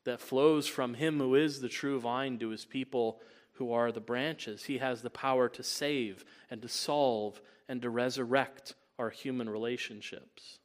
that 0.05 0.19
flows 0.19 0.65
from 0.65 0.95
Him 0.95 1.19
who 1.19 1.35
is 1.35 1.61
the 1.61 1.69
true 1.69 1.99
vine 1.99 2.39
to 2.39 2.49
His 2.49 2.65
people 2.65 3.21
who 3.53 3.73
are 3.73 3.91
the 3.91 3.99
branches. 3.99 4.63
He 4.63 4.79
has 4.79 5.03
the 5.03 5.11
power 5.11 5.47
to 5.49 5.61
save 5.61 6.25
and 6.49 6.63
to 6.63 6.67
solve 6.67 7.39
and 7.69 7.79
to 7.83 7.91
resurrect 7.91 8.73
our 8.97 9.11
human 9.11 9.47
relationships. 9.47 10.57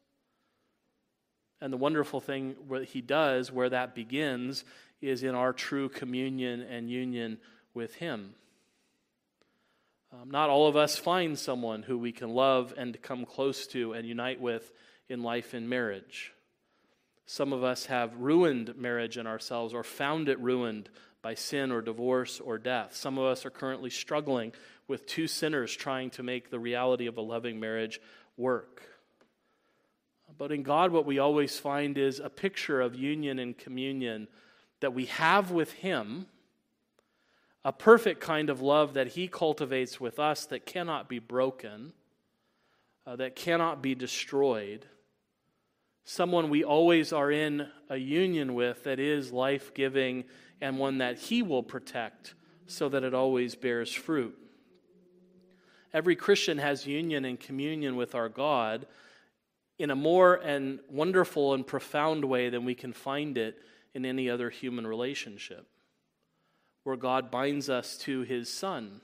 And 1.60 1.70
the 1.70 1.76
wonderful 1.76 2.20
thing 2.20 2.56
what 2.66 2.84
he 2.84 3.02
does, 3.02 3.52
where 3.52 3.68
that 3.68 3.94
begins, 3.94 4.64
is 5.02 5.22
in 5.22 5.34
our 5.34 5.52
true 5.52 5.90
communion 5.90 6.62
and 6.62 6.88
union 6.90 7.36
with 7.74 7.96
him. 7.96 8.34
Um, 10.10 10.30
not 10.30 10.48
all 10.48 10.68
of 10.68 10.76
us 10.76 10.96
find 10.96 11.38
someone 11.38 11.82
who 11.82 11.98
we 11.98 12.12
can 12.12 12.30
love 12.30 12.72
and 12.78 12.98
come 13.02 13.26
close 13.26 13.66
to 13.66 13.92
and 13.92 14.08
unite 14.08 14.40
with 14.40 14.72
in 15.10 15.22
life 15.22 15.52
and 15.52 15.68
marriage. 15.68 16.32
Some 17.26 17.52
of 17.52 17.64
us 17.64 17.86
have 17.86 18.16
ruined 18.16 18.76
marriage 18.76 19.18
in 19.18 19.26
ourselves 19.26 19.74
or 19.74 19.82
found 19.82 20.28
it 20.28 20.40
ruined 20.40 20.88
by 21.22 21.34
sin 21.34 21.72
or 21.72 21.82
divorce 21.82 22.38
or 22.38 22.56
death. 22.56 22.94
Some 22.94 23.18
of 23.18 23.24
us 23.24 23.44
are 23.44 23.50
currently 23.50 23.90
struggling 23.90 24.52
with 24.86 25.06
two 25.06 25.26
sinners 25.26 25.74
trying 25.74 26.10
to 26.10 26.22
make 26.22 26.50
the 26.50 26.60
reality 26.60 27.08
of 27.08 27.16
a 27.16 27.22
loving 27.22 27.58
marriage 27.58 28.00
work. 28.36 28.82
But 30.38 30.52
in 30.52 30.62
God, 30.62 30.92
what 30.92 31.06
we 31.06 31.18
always 31.18 31.58
find 31.58 31.98
is 31.98 32.20
a 32.20 32.30
picture 32.30 32.80
of 32.80 32.94
union 32.94 33.40
and 33.40 33.58
communion 33.58 34.28
that 34.80 34.94
we 34.94 35.06
have 35.06 35.50
with 35.50 35.72
Him, 35.72 36.26
a 37.64 37.72
perfect 37.72 38.20
kind 38.20 38.50
of 38.50 38.60
love 38.60 38.94
that 38.94 39.08
He 39.08 39.26
cultivates 39.26 40.00
with 40.00 40.20
us 40.20 40.46
that 40.46 40.66
cannot 40.66 41.08
be 41.08 41.18
broken, 41.18 41.92
uh, 43.06 43.16
that 43.16 43.34
cannot 43.34 43.82
be 43.82 43.96
destroyed. 43.96 44.86
Someone 46.08 46.50
we 46.50 46.62
always 46.62 47.12
are 47.12 47.32
in 47.32 47.66
a 47.90 47.96
union 47.96 48.54
with 48.54 48.84
that 48.84 49.00
is 49.00 49.32
life 49.32 49.74
giving 49.74 50.22
and 50.60 50.78
one 50.78 50.98
that 50.98 51.18
He 51.18 51.42
will 51.42 51.64
protect 51.64 52.34
so 52.68 52.88
that 52.88 53.02
it 53.02 53.12
always 53.12 53.56
bears 53.56 53.92
fruit. 53.92 54.38
Every 55.92 56.14
Christian 56.14 56.58
has 56.58 56.86
union 56.86 57.24
and 57.24 57.40
communion 57.40 57.96
with 57.96 58.14
our 58.14 58.28
God 58.28 58.86
in 59.80 59.90
a 59.90 59.96
more 59.96 60.36
and 60.36 60.78
wonderful 60.88 61.54
and 61.54 61.66
profound 61.66 62.24
way 62.24 62.50
than 62.50 62.64
we 62.64 62.76
can 62.76 62.92
find 62.92 63.36
it 63.36 63.58
in 63.92 64.06
any 64.06 64.30
other 64.30 64.48
human 64.48 64.86
relationship, 64.86 65.66
where 66.84 66.96
God 66.96 67.32
binds 67.32 67.68
us 67.68 67.98
to 67.98 68.20
his 68.20 68.48
Son. 68.48 69.00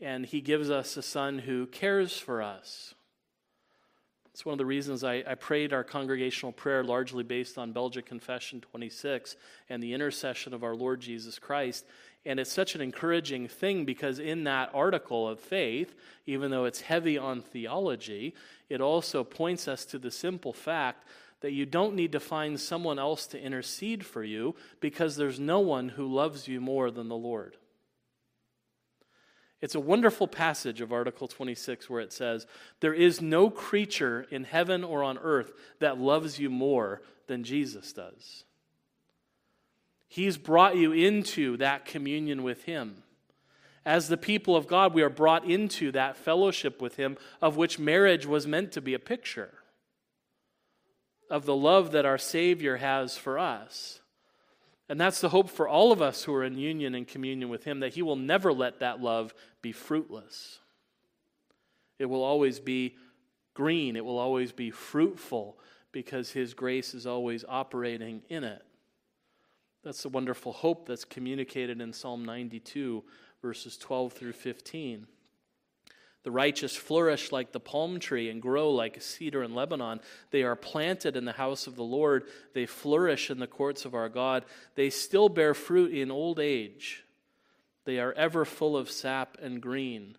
And 0.00 0.24
he 0.24 0.40
gives 0.40 0.70
us 0.70 0.96
a 0.96 1.02
Son 1.02 1.40
who 1.40 1.66
cares 1.66 2.16
for 2.16 2.40
us. 2.40 2.94
It's 4.32 4.46
one 4.46 4.54
of 4.54 4.58
the 4.58 4.64
reasons 4.64 5.04
I, 5.04 5.22
I, 5.26 5.34
prayed 5.34 5.74
our 5.74 5.84
congregational 5.84 6.52
prayer 6.52 6.82
largely 6.82 7.22
based 7.22 7.58
on 7.58 7.72
Belgic 7.72 8.06
Confession 8.06 8.62
26 8.62 9.36
and 9.68 9.82
the 9.82 9.92
intercession 9.92 10.54
of 10.54 10.64
our 10.64 10.74
Lord 10.74 11.00
Jesus 11.00 11.38
Christ. 11.38 11.84
And 12.24 12.40
it's 12.40 12.52
such 12.52 12.74
an 12.74 12.80
encouraging 12.80 13.48
thing 13.48 13.84
because 13.84 14.18
in 14.18 14.44
that 14.44 14.70
article 14.72 15.28
of 15.28 15.38
faith, 15.38 15.94
even 16.24 16.50
though 16.50 16.64
it's 16.64 16.80
heavy 16.80 17.18
on 17.18 17.42
theology, 17.42 18.34
it 18.70 18.80
also 18.80 19.22
points 19.22 19.68
us 19.68 19.84
to 19.86 19.98
the 19.98 20.10
simple 20.10 20.54
fact 20.54 21.04
that 21.40 21.52
you 21.52 21.66
don't 21.66 21.94
need 21.94 22.12
to 22.12 22.20
find 22.20 22.58
someone 22.58 22.98
else 22.98 23.26
to 23.26 23.42
intercede 23.42 24.06
for 24.06 24.24
you 24.24 24.54
because 24.80 25.16
there's 25.16 25.40
no 25.40 25.60
one 25.60 25.90
who 25.90 26.06
loves 26.06 26.48
you 26.48 26.60
more 26.60 26.90
than 26.90 27.08
the 27.08 27.16
Lord. 27.16 27.56
It's 29.62 29.76
a 29.76 29.80
wonderful 29.80 30.26
passage 30.26 30.80
of 30.80 30.92
Article 30.92 31.28
26 31.28 31.88
where 31.88 32.00
it 32.00 32.12
says, 32.12 32.46
There 32.80 32.92
is 32.92 33.22
no 33.22 33.48
creature 33.48 34.26
in 34.28 34.42
heaven 34.42 34.82
or 34.82 35.04
on 35.04 35.18
earth 35.18 35.52
that 35.78 35.98
loves 35.98 36.40
you 36.40 36.50
more 36.50 37.00
than 37.28 37.44
Jesus 37.44 37.92
does. 37.92 38.42
He's 40.08 40.36
brought 40.36 40.76
you 40.76 40.92
into 40.92 41.56
that 41.58 41.86
communion 41.86 42.42
with 42.42 42.64
Him. 42.64 43.04
As 43.86 44.08
the 44.08 44.16
people 44.16 44.56
of 44.56 44.66
God, 44.66 44.94
we 44.94 45.02
are 45.02 45.08
brought 45.08 45.48
into 45.48 45.92
that 45.92 46.16
fellowship 46.16 46.82
with 46.82 46.96
Him, 46.96 47.16
of 47.40 47.56
which 47.56 47.78
marriage 47.78 48.26
was 48.26 48.48
meant 48.48 48.72
to 48.72 48.80
be 48.80 48.94
a 48.94 48.98
picture 48.98 49.54
of 51.30 51.46
the 51.46 51.56
love 51.56 51.92
that 51.92 52.04
our 52.04 52.18
Savior 52.18 52.76
has 52.76 53.16
for 53.16 53.38
us. 53.38 54.00
And 54.88 55.00
that's 55.00 55.20
the 55.20 55.30
hope 55.30 55.48
for 55.48 55.68
all 55.68 55.92
of 55.92 56.02
us 56.02 56.24
who 56.24 56.34
are 56.34 56.44
in 56.44 56.58
union 56.58 56.94
and 56.94 57.06
communion 57.06 57.48
with 57.48 57.64
Him, 57.64 57.80
that 57.80 57.94
He 57.94 58.02
will 58.02 58.16
never 58.16 58.52
let 58.52 58.80
that 58.80 59.00
love 59.00 59.34
be 59.62 59.72
fruitless. 59.72 60.58
It 61.98 62.06
will 62.06 62.22
always 62.22 62.60
be 62.60 62.96
green, 63.54 63.96
it 63.96 64.04
will 64.04 64.18
always 64.18 64.52
be 64.52 64.70
fruitful, 64.70 65.58
because 65.92 66.30
His 66.30 66.52
grace 66.54 66.94
is 66.94 67.06
always 67.06 67.44
operating 67.48 68.22
in 68.28 68.44
it. 68.44 68.62
That's 69.84 70.02
the 70.02 70.08
wonderful 70.08 70.52
hope 70.52 70.86
that's 70.86 71.04
communicated 71.04 71.80
in 71.80 71.92
Psalm 71.92 72.24
92, 72.24 73.02
verses 73.40 73.76
12 73.76 74.12
through 74.12 74.32
15. 74.32 75.06
The 76.24 76.30
righteous 76.30 76.76
flourish 76.76 77.32
like 77.32 77.50
the 77.50 77.60
palm 77.60 77.98
tree 77.98 78.30
and 78.30 78.40
grow 78.40 78.70
like 78.70 78.96
a 78.96 79.00
cedar 79.00 79.42
in 79.42 79.54
Lebanon. 79.54 80.00
They 80.30 80.44
are 80.44 80.54
planted 80.54 81.16
in 81.16 81.24
the 81.24 81.32
house 81.32 81.66
of 81.66 81.74
the 81.74 81.82
Lord. 81.82 82.24
They 82.54 82.66
flourish 82.66 83.30
in 83.30 83.40
the 83.40 83.48
courts 83.48 83.84
of 83.84 83.94
our 83.94 84.08
God. 84.08 84.44
They 84.76 84.90
still 84.90 85.28
bear 85.28 85.52
fruit 85.52 85.92
in 85.92 86.10
old 86.10 86.38
age. 86.38 87.04
They 87.84 87.98
are 87.98 88.12
ever 88.12 88.44
full 88.44 88.76
of 88.76 88.90
sap 88.90 89.36
and 89.42 89.60
green 89.60 90.16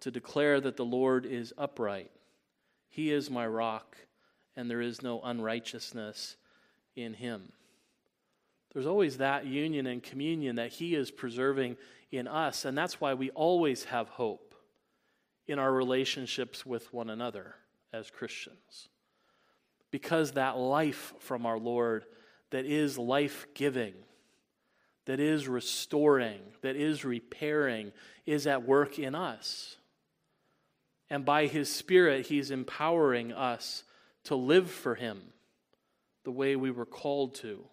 to 0.00 0.10
declare 0.10 0.58
that 0.60 0.76
the 0.76 0.84
Lord 0.84 1.26
is 1.26 1.52
upright. 1.58 2.10
He 2.88 3.12
is 3.12 3.30
my 3.30 3.46
rock, 3.46 3.96
and 4.56 4.70
there 4.70 4.80
is 4.80 5.02
no 5.02 5.20
unrighteousness 5.20 6.36
in 6.96 7.12
him. 7.14 7.52
There's 8.72 8.86
always 8.86 9.18
that 9.18 9.44
union 9.46 9.86
and 9.86 10.02
communion 10.02 10.56
that 10.56 10.72
He 10.72 10.94
is 10.94 11.10
preserving 11.10 11.76
in 12.10 12.26
us, 12.26 12.64
and 12.64 12.76
that's 12.76 13.00
why 13.00 13.14
we 13.14 13.30
always 13.30 13.84
have 13.84 14.08
hope 14.08 14.51
in 15.46 15.58
our 15.58 15.72
relationships 15.72 16.64
with 16.64 16.92
one 16.92 17.10
another 17.10 17.54
as 17.92 18.10
Christians. 18.10 18.88
Because 19.90 20.32
that 20.32 20.56
life 20.56 21.12
from 21.18 21.44
our 21.44 21.58
Lord 21.58 22.04
that 22.52 22.66
is 22.66 22.98
life 22.98 23.46
giving, 23.54 23.94
that 25.06 25.18
is 25.18 25.48
restoring, 25.48 26.40
that 26.60 26.76
is 26.76 27.04
repairing, 27.04 27.92
is 28.24 28.46
at 28.46 28.66
work 28.66 28.98
in 28.98 29.14
us. 29.14 29.76
And 31.10 31.24
by 31.24 31.46
His 31.46 31.70
Spirit, 31.72 32.26
He's 32.26 32.50
empowering 32.50 33.32
us 33.32 33.84
to 34.24 34.36
live 34.36 34.70
for 34.70 34.94
Him 34.94 35.20
the 36.24 36.30
way 36.30 36.54
we 36.56 36.70
were 36.70 36.86
called 36.86 37.34
to. 37.36 37.64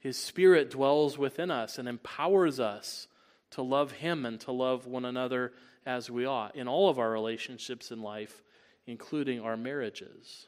His 0.00 0.18
Spirit 0.18 0.70
dwells 0.70 1.16
within 1.16 1.50
us 1.50 1.78
and 1.78 1.88
empowers 1.88 2.58
us 2.58 3.06
to 3.50 3.62
love 3.62 3.92
Him 3.92 4.26
and 4.26 4.40
to 4.40 4.52
love 4.52 4.86
one 4.86 5.04
another 5.04 5.52
as 5.86 6.10
we 6.10 6.26
ought 6.26 6.56
in 6.56 6.68
all 6.68 6.88
of 6.88 6.98
our 6.98 7.10
relationships 7.10 7.90
in 7.90 8.02
life, 8.02 8.42
including 8.86 9.40
our 9.40 9.56
marriages. 9.56 10.46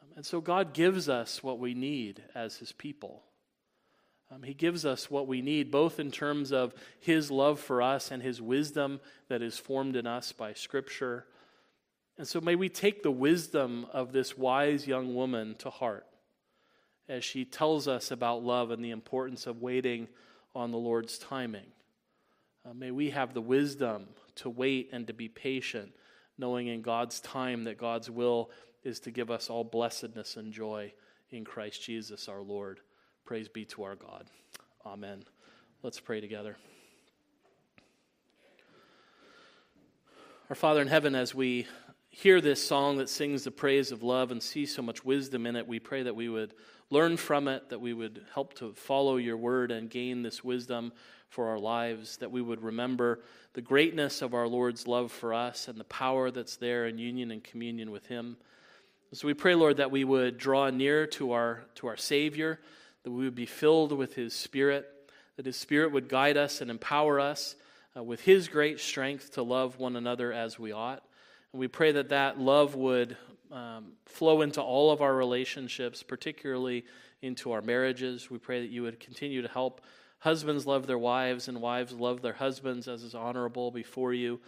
Um, 0.00 0.08
and 0.16 0.26
so 0.26 0.40
God 0.40 0.72
gives 0.72 1.08
us 1.08 1.42
what 1.42 1.58
we 1.58 1.74
need 1.74 2.22
as 2.34 2.56
His 2.56 2.72
people. 2.72 3.22
Um, 4.30 4.42
he 4.42 4.54
gives 4.54 4.86
us 4.86 5.10
what 5.10 5.26
we 5.26 5.42
need, 5.42 5.70
both 5.70 6.00
in 6.00 6.10
terms 6.10 6.52
of 6.52 6.74
His 7.00 7.30
love 7.30 7.60
for 7.60 7.82
us 7.82 8.10
and 8.10 8.22
His 8.22 8.40
wisdom 8.40 9.00
that 9.28 9.42
is 9.42 9.58
formed 9.58 9.94
in 9.94 10.06
us 10.06 10.32
by 10.32 10.54
Scripture. 10.54 11.26
And 12.16 12.26
so 12.26 12.40
may 12.40 12.54
we 12.54 12.68
take 12.68 13.02
the 13.02 13.10
wisdom 13.10 13.86
of 13.92 14.12
this 14.12 14.36
wise 14.38 14.86
young 14.86 15.14
woman 15.14 15.54
to 15.56 15.70
heart 15.70 16.06
as 17.08 17.24
she 17.24 17.44
tells 17.44 17.88
us 17.88 18.10
about 18.10 18.42
love 18.42 18.70
and 18.70 18.82
the 18.82 18.90
importance 18.90 19.46
of 19.46 19.60
waiting 19.60 20.08
on 20.54 20.70
the 20.70 20.78
Lord's 20.78 21.18
timing. 21.18 21.66
Uh, 22.64 22.72
may 22.74 22.92
we 22.92 23.10
have 23.10 23.34
the 23.34 23.40
wisdom 23.40 24.06
to 24.36 24.48
wait 24.48 24.90
and 24.92 25.06
to 25.08 25.12
be 25.12 25.28
patient, 25.28 25.92
knowing 26.38 26.68
in 26.68 26.80
God's 26.80 27.18
time 27.20 27.64
that 27.64 27.76
God's 27.76 28.08
will 28.08 28.50
is 28.84 29.00
to 29.00 29.10
give 29.10 29.30
us 29.30 29.50
all 29.50 29.64
blessedness 29.64 30.36
and 30.36 30.52
joy 30.52 30.92
in 31.30 31.44
Christ 31.44 31.82
Jesus 31.82 32.28
our 32.28 32.40
Lord. 32.40 32.80
Praise 33.24 33.48
be 33.48 33.64
to 33.66 33.82
our 33.82 33.96
God. 33.96 34.26
Amen. 34.86 35.24
Let's 35.82 35.98
pray 35.98 36.20
together. 36.20 36.56
Our 40.48 40.54
Father 40.54 40.82
in 40.82 40.88
heaven, 40.88 41.16
as 41.16 41.34
we 41.34 41.66
hear 42.10 42.40
this 42.40 42.64
song 42.64 42.98
that 42.98 43.08
sings 43.08 43.42
the 43.42 43.50
praise 43.50 43.90
of 43.90 44.04
love 44.04 44.30
and 44.30 44.40
see 44.40 44.66
so 44.66 44.82
much 44.82 45.04
wisdom 45.04 45.46
in 45.46 45.56
it, 45.56 45.66
we 45.66 45.80
pray 45.80 46.04
that 46.04 46.14
we 46.14 46.28
would 46.28 46.54
learn 46.90 47.16
from 47.16 47.48
it, 47.48 47.70
that 47.70 47.80
we 47.80 47.94
would 47.94 48.24
help 48.34 48.54
to 48.54 48.72
follow 48.74 49.16
your 49.16 49.36
word 49.36 49.72
and 49.72 49.90
gain 49.90 50.22
this 50.22 50.44
wisdom 50.44 50.92
for 51.32 51.48
our 51.48 51.58
lives, 51.58 52.18
that 52.18 52.30
we 52.30 52.42
would 52.42 52.62
remember 52.62 53.20
the 53.54 53.62
greatness 53.62 54.20
of 54.20 54.34
our 54.34 54.46
Lord's 54.46 54.86
love 54.86 55.10
for 55.10 55.32
us 55.32 55.66
and 55.66 55.80
the 55.80 55.84
power 55.84 56.30
that's 56.30 56.56
there 56.56 56.86
in 56.86 56.98
union 56.98 57.30
and 57.30 57.42
communion 57.42 57.90
with 57.90 58.06
Him. 58.06 58.36
So 59.14 59.26
we 59.26 59.32
pray, 59.32 59.54
Lord, 59.54 59.78
that 59.78 59.90
we 59.90 60.04
would 60.04 60.36
draw 60.36 60.68
near 60.68 61.06
to 61.06 61.32
our, 61.32 61.64
to 61.76 61.86
our 61.86 61.96
Savior, 61.96 62.60
that 63.02 63.10
we 63.10 63.24
would 63.24 63.34
be 63.34 63.46
filled 63.46 63.92
with 63.92 64.14
His 64.14 64.34
Spirit, 64.34 64.86
that 65.36 65.46
His 65.46 65.56
Spirit 65.56 65.92
would 65.92 66.10
guide 66.10 66.36
us 66.36 66.60
and 66.60 66.70
empower 66.70 67.18
us 67.18 67.56
uh, 67.96 68.02
with 68.02 68.20
His 68.20 68.48
great 68.48 68.78
strength 68.78 69.32
to 69.32 69.42
love 69.42 69.78
one 69.78 69.96
another 69.96 70.34
as 70.34 70.58
we 70.58 70.72
ought. 70.72 71.02
And 71.52 71.60
we 71.60 71.68
pray 71.68 71.92
that 71.92 72.10
that 72.10 72.38
love 72.38 72.74
would 72.74 73.16
um, 73.50 73.92
flow 74.04 74.42
into 74.42 74.60
all 74.60 74.90
of 74.90 75.00
our 75.00 75.14
relationships, 75.14 76.02
particularly 76.02 76.84
into 77.22 77.52
our 77.52 77.62
marriages. 77.62 78.30
We 78.30 78.36
pray 78.36 78.60
that 78.60 78.70
you 78.70 78.82
would 78.82 79.00
continue 79.00 79.40
to 79.40 79.48
help 79.48 79.80
husbands 80.22 80.66
love 80.66 80.86
their 80.86 80.98
wives 80.98 81.48
and 81.48 81.60
wives 81.60 81.92
love 81.92 82.22
their 82.22 82.32
husbands 82.32 82.86
as 82.86 83.02
is 83.02 83.14
honorable 83.14 83.72
before 83.72 84.14
you. 84.14 84.40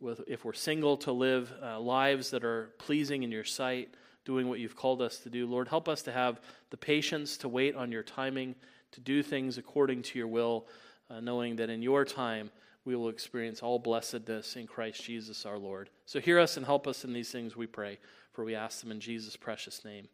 With, 0.00 0.20
if 0.26 0.44
we're 0.44 0.52
single, 0.52 0.96
to 0.98 1.12
live 1.12 1.54
uh, 1.62 1.78
lives 1.78 2.30
that 2.30 2.44
are 2.44 2.72
pleasing 2.78 3.22
in 3.22 3.30
your 3.30 3.44
sight, 3.44 3.94
doing 4.24 4.48
what 4.48 4.58
you've 4.58 4.74
called 4.74 5.00
us 5.00 5.18
to 5.18 5.30
do. 5.30 5.46
Lord, 5.46 5.68
help 5.68 5.88
us 5.88 6.02
to 6.02 6.12
have 6.12 6.40
the 6.70 6.76
patience 6.76 7.36
to 7.38 7.48
wait 7.48 7.76
on 7.76 7.92
your 7.92 8.02
timing, 8.02 8.56
to 8.90 9.00
do 9.00 9.22
things 9.22 9.58
according 9.58 10.02
to 10.02 10.18
your 10.18 10.26
will, 10.26 10.66
uh, 11.08 11.20
knowing 11.20 11.54
that 11.56 11.70
in 11.70 11.82
your 11.82 12.04
time, 12.04 12.50
we 12.84 12.96
will 12.96 13.08
experience 13.08 13.62
all 13.62 13.78
blessedness 13.78 14.56
in 14.56 14.66
Christ 14.66 15.04
Jesus 15.04 15.46
our 15.46 15.58
Lord. 15.58 15.88
So 16.04 16.18
hear 16.18 16.40
us 16.40 16.56
and 16.56 16.66
help 16.66 16.88
us 16.88 17.04
in 17.04 17.12
these 17.12 17.30
things, 17.30 17.54
we 17.54 17.68
pray, 17.68 18.00
for 18.32 18.44
we 18.44 18.56
ask 18.56 18.80
them 18.80 18.90
in 18.90 18.98
Jesus' 18.98 19.36
precious 19.36 19.84
name. 19.84 20.08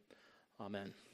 Amen. 0.61 0.99